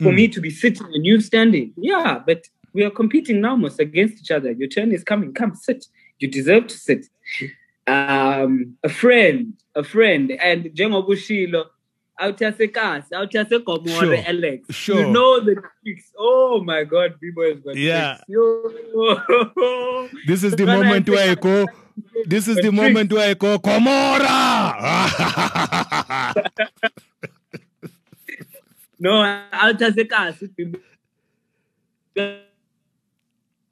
for 0.00 0.12
Mm. 0.12 0.16
me 0.16 0.28
to 0.28 0.40
be 0.40 0.50
sitting 0.50 0.86
and 0.92 1.04
you 1.04 1.20
standing. 1.20 1.72
Yeah, 1.76 2.22
but 2.24 2.44
we 2.76 2.84
are 2.84 2.90
competing 2.90 3.40
now 3.40 3.52
almost 3.52 3.80
against 3.80 4.20
each 4.20 4.30
other. 4.30 4.52
Your 4.52 4.68
turn 4.68 4.92
is 4.92 5.02
coming. 5.02 5.32
Come 5.32 5.54
sit. 5.54 5.86
You 6.18 6.28
deserve 6.28 6.66
to 6.68 6.76
sit. 6.76 7.06
Um, 7.86 8.76
a 8.84 8.88
friend, 8.90 9.54
a 9.74 9.82
friend, 9.82 10.30
and 10.32 10.64
Jengobushilo, 10.66 11.64
awuthase 12.20 12.70
awuthase 12.72 13.64
gomore 13.64 14.00
Sure. 14.00 14.16
alex 14.26 14.74
Sure. 14.74 15.00
you 15.00 15.10
know 15.10 15.40
the 15.40 15.54
tricks 15.54 16.12
oh 16.18 16.62
my 16.64 16.82
god 16.84 17.18
people 17.20 17.42
has 17.44 17.60
got 17.60 17.76
Yeah. 17.76 18.18
This 20.26 20.42
is 20.42 20.52
the 20.54 20.66
moment 20.66 21.08
where 21.08 21.30
I 21.30 21.34
go. 21.34 21.66
This 22.26 22.48
is 22.48 22.56
the 22.56 22.70
moment 22.72 23.12
where 23.12 23.30
I 23.30 23.34
go, 23.34 23.58
Komora! 23.58 24.26
no 28.98 29.12
awuthase 29.52 30.04
kahle 30.12 30.48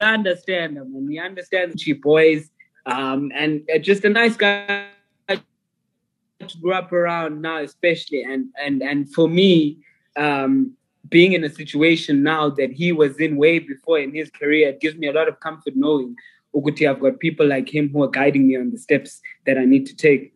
people 0.05 0.19
understand 0.19 0.77
them 0.77 0.93
and 0.95 1.09
he 1.09 1.19
understands 1.19 1.81
cheap 1.81 2.01
boys 2.01 2.49
um 2.85 3.31
and 3.35 3.61
uh, 3.73 3.77
just 3.77 4.05
a 4.05 4.09
nice 4.09 4.35
guy 4.35 4.85
to 5.27 6.57
grow 6.61 6.73
up 6.73 6.91
around 6.91 7.41
now 7.41 7.61
especially 7.61 8.23
and 8.23 8.49
and 8.61 8.83
and 8.83 9.11
for 9.13 9.27
me 9.27 9.77
um 10.17 10.71
being 11.09 11.33
in 11.33 11.43
a 11.43 11.49
situation 11.49 12.23
now 12.23 12.49
that 12.49 12.71
he 12.71 12.91
was 12.91 13.19
in 13.19 13.37
way 13.37 13.59
before 13.59 13.99
in 13.99 14.13
his 14.13 14.29
career 14.29 14.69
it 14.69 14.79
gives 14.79 14.97
me 14.97 15.07
a 15.07 15.13
lot 15.13 15.27
of 15.27 15.39
comfort 15.39 15.75
knowing 15.75 16.15
ukuthi 16.53 16.87
I've 16.87 16.99
got 16.99 17.19
people 17.19 17.47
like 17.47 17.69
him 17.69 17.89
who 17.89 18.03
are 18.03 18.09
guiding 18.09 18.47
me 18.47 18.57
on 18.57 18.71
the 18.71 18.77
steps 18.77 19.21
that 19.45 19.57
I 19.57 19.65
need 19.65 19.85
to 19.87 19.95
take 19.95 20.33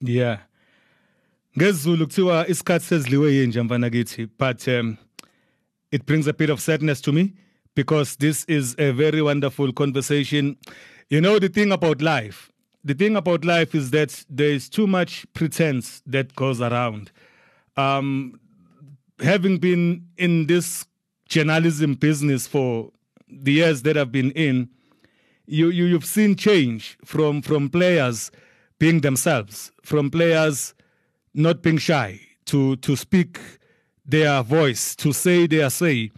yeah. 0.00 0.38
ngesiZulu 1.58 2.06
kuthiwa 2.06 2.48
isikhathi 2.48 2.86
sezidliwe 2.86 3.34
yinja 3.34 3.64
mfana 3.64 3.90
kithi 3.90 4.28
but 4.38 4.68
um, 4.68 4.96
it 5.90 6.06
brings 6.06 6.28
a 6.28 6.32
bit 6.32 6.50
of 6.50 6.60
sadness 6.60 7.00
to 7.02 7.12
me 7.12 7.32
because 7.80 8.16
this 8.16 8.44
is 8.44 8.74
a 8.78 8.90
very 8.92 9.22
wonderful 9.22 9.72
conversation 9.72 10.56
you 11.08 11.20
know 11.20 11.38
the 11.38 11.48
thing 11.48 11.72
about 11.72 12.02
life 12.02 12.50
the 12.84 12.94
thing 12.94 13.16
about 13.16 13.44
life 13.44 13.74
is 13.74 13.90
that 13.90 14.24
there 14.28 14.50
is 14.58 14.68
too 14.68 14.86
much 14.86 15.26
pretense 15.34 16.02
that 16.06 16.34
goes 16.34 16.60
around 16.60 17.10
um, 17.76 18.38
having 19.22 19.58
been 19.58 20.06
in 20.16 20.46
this 20.46 20.86
journalism 21.28 21.94
business 21.94 22.46
for 22.46 22.90
the 23.28 23.52
years 23.52 23.82
that 23.82 23.96
I've 23.96 24.12
been 24.12 24.32
in, 24.32 24.68
you, 25.46 25.68
you 25.70 25.86
you've 25.86 26.04
seen 26.04 26.36
change 26.36 26.98
from 27.04 27.42
from 27.42 27.68
players 27.68 28.30
being 28.78 29.00
themselves, 29.00 29.72
from 29.82 30.10
players 30.10 30.74
not 31.34 31.62
being 31.62 31.78
shy 31.78 32.20
to 32.46 32.76
to 32.76 32.96
speak 32.96 33.40
their 34.04 34.42
voice, 34.42 34.94
to 34.96 35.12
say 35.12 35.46
their 35.46 35.70
say. 35.70 36.10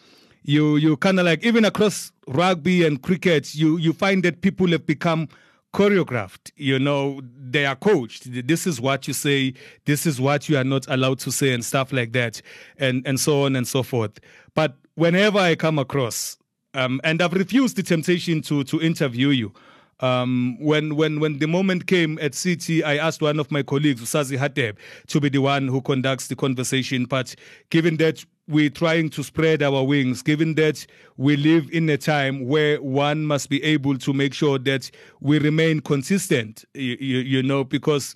You 0.44 0.76
you 0.76 0.96
kind 0.96 1.18
of 1.20 1.26
like 1.26 1.44
even 1.44 1.64
across 1.64 2.12
rugby 2.26 2.84
and 2.84 3.00
cricket, 3.00 3.54
you 3.54 3.76
you 3.76 3.92
find 3.92 4.22
that 4.24 4.40
people 4.40 4.68
have 4.68 4.86
become 4.86 5.28
choreographed. 5.72 6.50
You 6.56 6.78
know, 6.78 7.20
they 7.38 7.64
are 7.64 7.76
coached. 7.76 8.46
This 8.46 8.66
is 8.66 8.80
what 8.80 9.06
you 9.08 9.14
say. 9.14 9.54
This 9.84 10.06
is 10.06 10.20
what 10.20 10.48
you 10.48 10.56
are 10.56 10.64
not 10.64 10.86
allowed 10.88 11.18
to 11.20 11.32
say, 11.32 11.52
and 11.52 11.64
stuff 11.64 11.92
like 11.92 12.12
that, 12.12 12.42
and 12.78 13.06
and 13.06 13.18
so 13.18 13.44
on 13.44 13.56
and 13.56 13.66
so 13.66 13.82
forth. 13.82 14.18
But 14.54 14.76
whenever 14.94 15.38
I 15.38 15.54
come 15.54 15.78
across, 15.78 16.36
um, 16.74 17.00
and 17.04 17.22
I've 17.22 17.32
refused 17.32 17.76
the 17.76 17.82
temptation 17.82 18.42
to 18.42 18.64
to 18.64 18.80
interview 18.80 19.28
you. 19.28 19.52
Um, 20.00 20.56
when 20.60 20.96
when 20.96 21.20
when 21.20 21.38
the 21.38 21.46
moment 21.46 21.86
came 21.86 22.18
at 22.20 22.34
City, 22.34 22.82
I 22.82 22.96
asked 22.96 23.22
one 23.22 23.38
of 23.38 23.50
my 23.52 23.62
colleagues, 23.62 24.02
Usazi 24.02 24.36
Hateb, 24.36 24.76
to 25.06 25.20
be 25.20 25.28
the 25.28 25.38
one 25.38 25.68
who 25.68 25.80
conducts 25.80 26.26
the 26.26 26.34
conversation. 26.34 27.04
But 27.04 27.36
given 27.70 27.98
that 27.98 28.24
we're 28.48 28.70
trying 28.70 29.08
to 29.10 29.22
spread 29.22 29.62
our 29.62 29.84
wings, 29.84 30.22
given 30.22 30.54
that 30.54 30.84
we 31.16 31.36
live 31.36 31.70
in 31.72 31.88
a 31.88 31.96
time 31.96 32.46
where 32.46 32.80
one 32.82 33.24
must 33.24 33.48
be 33.48 33.62
able 33.62 33.96
to 33.98 34.12
make 34.12 34.34
sure 34.34 34.58
that 34.58 34.90
we 35.20 35.38
remain 35.38 35.80
consistent, 35.80 36.64
you, 36.74 36.96
you, 37.00 37.18
you 37.18 37.42
know, 37.42 37.64
because 37.64 38.14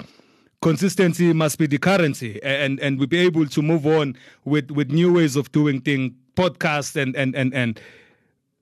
consistency 0.62 1.32
must 1.32 1.58
be 1.58 1.66
the 1.66 1.78
currency 1.78 2.42
and 2.42 2.80
and 2.80 2.98
we 2.98 3.06
be 3.06 3.18
able 3.18 3.46
to 3.46 3.62
move 3.62 3.86
on 3.86 4.16
with 4.44 4.70
with 4.70 4.90
new 4.90 5.12
ways 5.12 5.36
of 5.36 5.52
doing 5.52 5.80
things 5.80 6.12
podcast 6.34 7.00
and 7.00 7.14
and 7.14 7.34
and 7.36 7.52
and 7.54 7.80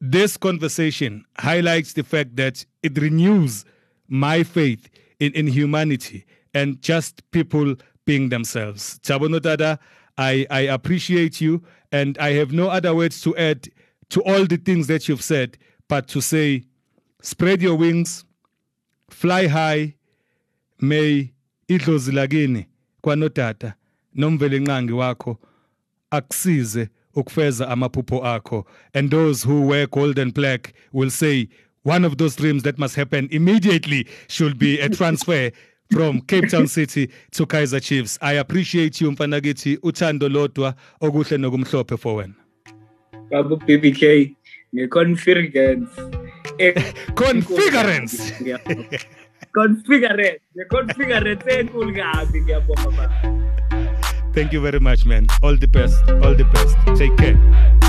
this 0.01 0.37
conversation 0.37 1.25
highlights 1.39 1.95
the 1.95 2.03
fact 2.03 2.37
that 2.37 2.65
it 2.83 2.99
renews 2.99 3.65
my 4.09 4.43
faith 4.43 4.89
in, 5.21 5.33
in 5.33 5.47
humanity 5.47 6.27
and 6.53 6.81
just 6.83 7.29
people 7.31 7.75
being 8.05 8.29
themselves. 8.29 9.01
Thabo 9.03 9.29
Nodada, 9.29 9.79
I, 10.17 10.47
I 10.51 10.61
appreciate 10.61 11.41
you 11.41 11.63
and 11.93 12.17
I 12.19 12.31
have 12.35 12.53
no 12.53 12.69
other 12.69 12.95
words 12.95 13.21
to 13.23 13.37
add 13.37 13.69
to 14.11 14.23
all 14.23 14.47
the 14.47 14.57
things 14.57 14.87
that 14.87 15.09
you've 15.09 15.23
said, 15.23 15.59
but 15.89 16.07
to 16.09 16.21
say, 16.21 16.65
spread 17.23 17.63
your 17.63 17.75
wings, 17.77 18.25
fly 19.11 19.47
high, 19.49 19.95
may 20.81 21.33
idlozi 21.69 22.13
lakini 22.13 22.67
kwanotata 23.01 23.75
nomvele 24.15 24.59
nqangi 24.61 24.93
wakho 24.93 25.39
akusize 26.11 26.89
ukufeza 27.15 27.69
amaphupho 27.69 28.25
akho. 28.25 28.67
And 28.95 29.11
those 29.11 29.43
who 29.45 29.63
wear 29.67 29.87
gold 29.87 30.19
and 30.19 30.35
black 30.35 30.75
will 30.93 31.11
say 31.11 31.49
one 31.83 32.05
of 32.05 32.17
those 32.17 32.37
dreams 32.37 32.63
that 32.63 32.79
must 32.79 32.97
happen 32.97 33.29
immediately 33.31 34.07
should 34.29 34.59
be 34.59 34.81
a 34.81 34.89
transfer 34.99 35.51
from 35.95 36.21
Cape 36.23 36.49
Town 36.49 36.67
City 36.67 37.09
to 37.31 37.47
Kaizer 37.47 37.81
Chiefs. 37.81 38.19
I 38.21 38.33
appreciate 38.33 39.01
you 39.01 39.13
mfana 39.13 39.41
kithi 39.41 39.79
uthando 39.83 40.29
lodwa 40.29 40.75
okuhle 41.01 41.39
nokumhlophe 41.39 41.97
for 41.97 42.17
wena. 42.17 42.35
Babu 43.31 43.57
BBK 43.57 44.35
ngeconfigurance. 44.75 46.01
Configurance. 47.15 48.35
configurance 49.55 50.41
ngeconfigurance 50.57 51.51
enkulu 51.51 51.95
kabi 51.95 52.41
ngiyabonga 52.41 52.91
baba 52.91 53.45
thank 54.33 54.53
you 54.53 54.61
very 54.61 54.81
much 54.81 55.07
man. 55.07 55.27
All 55.43 55.57
the 55.57 55.69
best 55.69 56.11
all 56.11 56.35
the 56.35 56.45
best. 56.45 56.77
Take 56.99 57.17
care 57.17 57.84